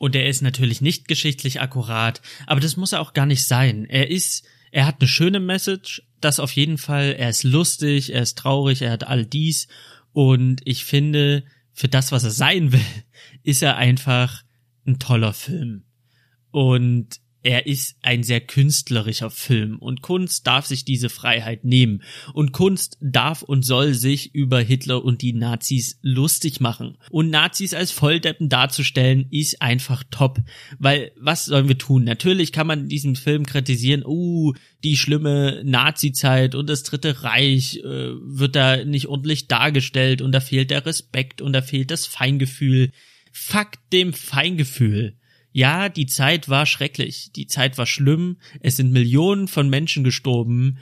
und 0.01 0.17
er 0.17 0.27
ist 0.27 0.41
natürlich 0.41 0.81
nicht 0.81 1.09
geschichtlich 1.09 1.61
akkurat, 1.61 2.23
aber 2.47 2.59
das 2.59 2.79
muss 2.79 2.93
er 2.93 3.03
auch 3.03 3.13
gar 3.13 3.27
nicht 3.27 3.45
sein. 3.45 3.85
Er 3.85 4.11
ist, 4.11 4.47
er 4.73 4.87
hat 4.87 4.97
eine 4.99 5.09
schöne 5.09 5.41
Message, 5.41 6.03
das 6.23 6.41
auf 6.41 6.53
jeden 6.53 6.79
Fall. 6.79 7.15
Er 7.19 7.29
ist 7.29 7.43
lustig, 7.43 8.15
er 8.15 8.23
ist 8.23 8.39
traurig, 8.39 8.81
er 8.81 8.93
hat 8.93 9.07
all 9.07 9.27
dies. 9.27 9.69
Und 10.15 10.63
ich 10.65 10.87
finde, 10.87 11.45
für 11.75 11.89
das, 11.89 12.13
was 12.13 12.25
er 12.25 12.31
sein 12.31 12.73
will, 12.73 12.81
ist 13.43 13.63
er 13.63 13.77
einfach 13.77 14.43
ein 14.87 14.99
toller 14.99 15.35
Film. 15.35 15.85
Und 16.51 17.21
er 17.43 17.67
ist 17.67 17.97
ein 18.03 18.23
sehr 18.23 18.41
künstlerischer 18.41 19.31
Film 19.31 19.79
und 19.79 20.03
Kunst 20.03 20.47
darf 20.47 20.67
sich 20.67 20.85
diese 20.85 21.09
Freiheit 21.09 21.65
nehmen 21.65 22.03
und 22.35 22.53
Kunst 22.53 22.99
darf 23.01 23.43
und 23.43 23.65
soll 23.65 23.95
sich 23.95 24.35
über 24.35 24.61
Hitler 24.61 25.05
und 25.05 25.23
die 25.23 25.33
Nazis 25.33 25.99
lustig 26.03 26.61
machen 26.61 26.99
und 27.11 27.31
Nazis 27.31 27.73
als 27.75 27.93
Volldeppen 27.93 28.49
darzustellen 28.49 29.27
ist 29.31 29.63
einfach 29.63 30.05
top, 30.11 30.41
weil 30.79 31.13
was 31.19 31.47
sollen 31.47 31.69
wir 31.69 31.79
tun? 31.79 32.05
Natürlich 32.05 32.53
kann 32.53 32.67
man 32.67 32.89
diesen 32.89 33.17
Film 33.17 33.47
kritisieren, 33.47 34.05
uh, 34.05 34.53
die 34.85 34.97
schlimme 34.97 35.63
Nazi-Zeit 35.65 36.55
und 36.55 36.69
das 36.69 36.83
Dritte 36.83 37.23
Reich 37.23 37.79
äh, 37.79 37.85
wird 37.85 38.57
da 38.57 38.85
nicht 38.85 39.07
ordentlich 39.07 39.47
dargestellt 39.47 40.23
und 40.23 40.33
da 40.33 40.41
fehlt 40.41 40.71
der 40.71 40.87
Respekt 40.87 41.43
und 41.43 41.53
da 41.53 41.63
fehlt 41.63 41.91
das 41.91 42.07
Feingefühl. 42.07 42.93
Fuck 43.33 43.73
dem 43.93 44.13
Feingefühl 44.13 45.20
ja, 45.53 45.89
die 45.89 46.07
Zeit 46.07 46.49
war 46.49 46.67
schrecklich, 46.67 47.33
die 47.35 47.47
Zeit 47.47 47.79
war 47.79 47.87
schlimm, 47.87 48.37
es 48.61 48.77
sind 48.77 48.93
Millionen 48.93 49.49
von 49.49 49.69
Menschen 49.69 50.05
gestorben 50.05 50.79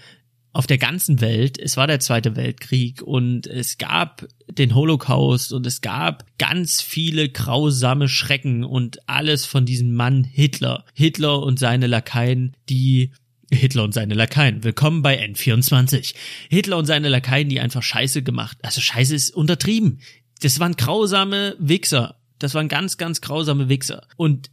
auf 0.53 0.67
der 0.67 0.79
ganzen 0.79 1.21
Welt. 1.21 1.59
Es 1.59 1.77
war 1.77 1.87
der 1.87 2.01
Zweite 2.01 2.35
Weltkrieg 2.35 3.03
und 3.03 3.47
es 3.47 3.79
gab 3.79 4.27
den 4.51 4.75
Holocaust 4.75 5.53
und 5.53 5.67
es 5.67 5.81
gab 5.81 6.25
ganz 6.39 6.83
viele 6.83 7.29
grausame 7.29 8.09
Schrecken 8.09 8.65
und 8.65 9.09
alles 9.09 9.45
von 9.45 9.67
diesem 9.67 9.95
Mann 9.95 10.25
Hitler. 10.25 10.85
Hitler 10.95 11.43
und 11.43 11.59
seine 11.59 11.87
Lakaien, 11.87 12.57
die 12.69 13.13
Hitler 13.51 13.85
und 13.85 13.93
seine 13.93 14.15
Lakaien. 14.15 14.65
Willkommen 14.65 15.03
bei 15.03 15.23
N24. 15.25 16.15
Hitler 16.51 16.77
und 16.77 16.87
seine 16.87 17.09
Lakaien, 17.09 17.49
die 17.49 17.61
einfach 17.61 17.83
Scheiße 17.83 18.23
gemacht. 18.23 18.59
Also 18.63 18.81
Scheiße 18.81 19.15
ist 19.15 19.31
untertrieben. 19.31 20.01
Das 20.41 20.61
waren 20.61 20.77
grausame 20.77 21.57
Wichser 21.59 22.17
Das 22.39 22.55
waren 22.55 22.69
ganz, 22.69 22.97
ganz 22.97 23.21
grausame 23.21 23.69
Wichser. 23.69 24.07
Und 24.17 24.51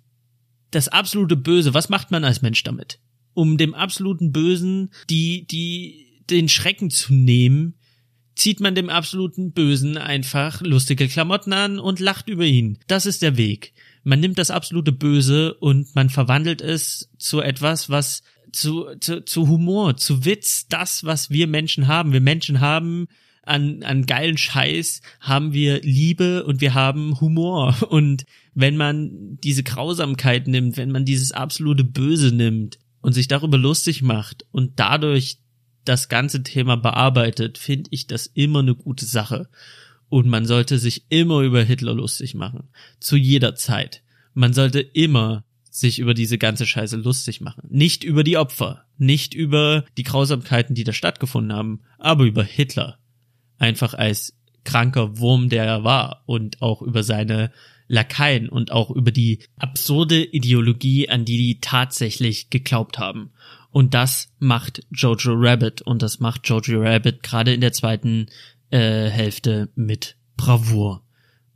das 0.71 0.87
absolute 0.87 1.35
Böse, 1.35 1.73
was 1.73 1.89
macht 1.89 2.11
man 2.11 2.23
als 2.23 2.41
Mensch 2.41 2.63
damit? 2.63 2.99
Um 3.33 3.57
dem 3.57 3.73
absoluten 3.73 4.31
Bösen 4.31 4.91
die, 5.09 5.45
die, 5.45 6.21
den 6.29 6.49
Schrecken 6.49 6.89
zu 6.89 7.13
nehmen, 7.13 7.75
zieht 8.35 8.59
man 8.59 8.75
dem 8.75 8.89
absoluten 8.89 9.53
Bösen 9.53 9.97
einfach 9.97 10.61
lustige 10.61 11.07
Klamotten 11.07 11.53
an 11.53 11.79
und 11.79 11.99
lacht 11.99 12.27
über 12.29 12.45
ihn. 12.45 12.79
Das 12.87 13.05
ist 13.05 13.21
der 13.21 13.37
Weg. 13.37 13.73
Man 14.03 14.19
nimmt 14.19 14.37
das 14.37 14.51
absolute 14.51 14.91
Böse 14.91 15.53
und 15.55 15.95
man 15.95 16.09
verwandelt 16.09 16.61
es 16.61 17.09
zu 17.17 17.39
etwas, 17.39 17.89
was 17.89 18.23
zu, 18.51 18.87
zu, 18.99 19.23
zu 19.23 19.47
Humor, 19.47 19.97
zu 19.97 20.25
Witz, 20.25 20.67
das, 20.67 21.03
was 21.03 21.29
wir 21.29 21.47
Menschen 21.47 21.87
haben. 21.87 22.13
Wir 22.13 22.21
Menschen 22.21 22.59
haben 22.59 23.07
an, 23.45 23.83
an 23.83 24.05
geilen 24.05 24.37
Scheiß, 24.37 25.01
haben 25.19 25.53
wir 25.53 25.81
Liebe 25.81 26.43
und 26.45 26.61
wir 26.61 26.73
haben 26.73 27.19
Humor. 27.21 27.75
Und 27.89 28.25
wenn 28.53 28.75
man 28.75 29.37
diese 29.43 29.63
Grausamkeit 29.63 30.47
nimmt, 30.47 30.77
wenn 30.77 30.91
man 30.91 31.05
dieses 31.05 31.31
absolute 31.31 31.83
Böse 31.83 32.33
nimmt 32.35 32.79
und 33.01 33.13
sich 33.13 33.27
darüber 33.27 33.57
lustig 33.57 34.01
macht 34.01 34.45
und 34.51 34.79
dadurch 34.79 35.37
das 35.85 36.09
ganze 36.09 36.43
Thema 36.43 36.75
bearbeitet, 36.75 37.57
finde 37.57 37.89
ich 37.91 38.07
das 38.07 38.25
immer 38.27 38.59
eine 38.59 38.75
gute 38.75 39.05
Sache. 39.05 39.47
Und 40.09 40.27
man 40.27 40.45
sollte 40.45 40.77
sich 40.79 41.05
immer 41.09 41.41
über 41.41 41.63
Hitler 41.63 41.93
lustig 41.93 42.35
machen. 42.35 42.69
Zu 42.99 43.15
jeder 43.15 43.55
Zeit. 43.55 44.01
Man 44.33 44.53
sollte 44.53 44.79
immer 44.79 45.43
sich 45.69 45.99
über 45.99 46.13
diese 46.13 46.37
ganze 46.37 46.65
Scheiße 46.65 46.95
lustig 46.95 47.41
machen. 47.41 47.67
Nicht 47.69 48.03
über 48.03 48.23
die 48.23 48.37
Opfer, 48.37 48.85
nicht 48.97 49.33
über 49.33 49.83
die 49.97 50.03
Grausamkeiten, 50.03 50.73
die 50.73 50.83
da 50.83 50.93
stattgefunden 50.93 51.55
haben, 51.55 51.81
aber 51.97 52.23
über 52.23 52.43
Hitler. 52.43 52.97
Einfach 53.57 53.93
als 53.93 54.33
kranker 54.63 55.19
Wurm, 55.19 55.49
der 55.49 55.65
er 55.65 55.83
war 55.83 56.23
und 56.25 56.61
auch 56.61 56.81
über 56.81 57.03
seine 57.03 57.51
Lakaien 57.87 58.49
und 58.49 58.71
auch 58.71 58.89
über 58.89 59.11
die 59.11 59.39
absurde 59.57 60.23
Ideologie, 60.23 61.09
an 61.09 61.23
die 61.23 61.37
die 61.37 61.59
tatsächlich 61.59 62.49
geglaubt 62.49 62.97
haben. 62.97 63.31
Und 63.71 63.93
das 63.93 64.29
macht 64.39 64.83
Jojo 64.91 65.33
Rabbit 65.35 65.81
und 65.81 66.01
das 66.01 66.19
macht 66.19 66.47
Jojo 66.47 66.81
Rabbit 66.81 67.23
gerade 67.23 67.53
in 67.53 67.61
der 67.61 67.73
zweiten 67.73 68.27
äh, 68.71 69.09
Hälfte 69.09 69.69
mit 69.75 70.15
Bravour. 70.37 71.03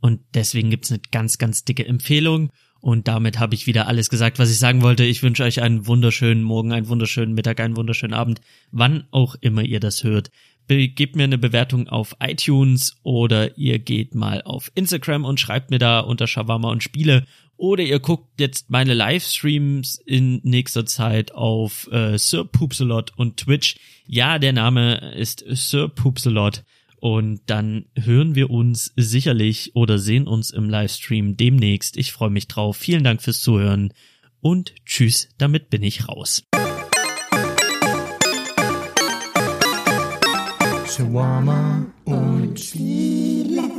Und 0.00 0.20
deswegen 0.34 0.70
gibt's 0.70 0.90
eine 0.90 1.00
ganz, 1.10 1.38
ganz 1.38 1.64
dicke 1.64 1.86
Empfehlung. 1.86 2.50
Und 2.80 3.08
damit 3.08 3.38
habe 3.38 3.54
ich 3.54 3.66
wieder 3.66 3.88
alles 3.88 4.08
gesagt, 4.08 4.38
was 4.38 4.50
ich 4.50 4.58
sagen 4.58 4.80
wollte. 4.80 5.04
Ich 5.04 5.22
wünsche 5.22 5.44
euch 5.44 5.60
einen 5.60 5.86
wunderschönen 5.86 6.42
Morgen, 6.42 6.72
einen 6.72 6.88
wunderschönen 6.88 7.34
Mittag, 7.34 7.60
einen 7.60 7.76
wunderschönen 7.76 8.14
Abend, 8.14 8.40
wann 8.70 9.04
auch 9.10 9.34
immer 9.40 9.62
ihr 9.62 9.80
das 9.80 10.02
hört. 10.02 10.30
Gebt 10.68 11.16
mir 11.16 11.24
eine 11.24 11.38
Bewertung 11.38 11.88
auf 11.88 12.14
iTunes 12.20 12.96
oder 13.02 13.58
ihr 13.58 13.80
geht 13.80 14.14
mal 14.14 14.42
auf 14.42 14.70
Instagram 14.76 15.24
und 15.24 15.40
schreibt 15.40 15.70
mir 15.70 15.80
da 15.80 15.98
unter 16.00 16.28
Shawarma 16.28 16.70
und 16.70 16.84
Spiele 16.84 17.26
oder 17.60 17.82
ihr 17.82 17.98
guckt 17.98 18.40
jetzt 18.40 18.70
meine 18.70 18.94
Livestreams 18.94 20.00
in 20.06 20.40
nächster 20.44 20.86
Zeit 20.86 21.32
auf 21.32 21.90
äh, 21.92 22.16
Sir 22.16 22.44
Poopsalot 22.44 23.12
und 23.16 23.36
Twitch. 23.36 23.76
Ja, 24.06 24.38
der 24.38 24.54
Name 24.54 25.12
ist 25.14 25.44
Sir 25.46 25.88
Poopsalot. 25.88 26.64
Und 27.00 27.40
dann 27.46 27.86
hören 27.96 28.34
wir 28.34 28.50
uns 28.50 28.92
sicherlich 28.96 29.74
oder 29.74 29.98
sehen 29.98 30.26
uns 30.26 30.50
im 30.50 30.70
Livestream 30.70 31.36
demnächst. 31.36 31.96
Ich 31.96 32.12
freue 32.12 32.30
mich 32.30 32.46
drauf. 32.48 32.76
Vielen 32.76 33.04
Dank 33.04 33.22
fürs 33.22 33.40
Zuhören 33.40 33.92
und 34.40 34.74
tschüss, 34.86 35.28
damit 35.38 35.70
bin 35.70 35.82
ich 35.82 36.08
raus. 36.08 36.42
Shawarma 40.90 41.86
und 42.04 42.58
Spiele. 42.58 43.69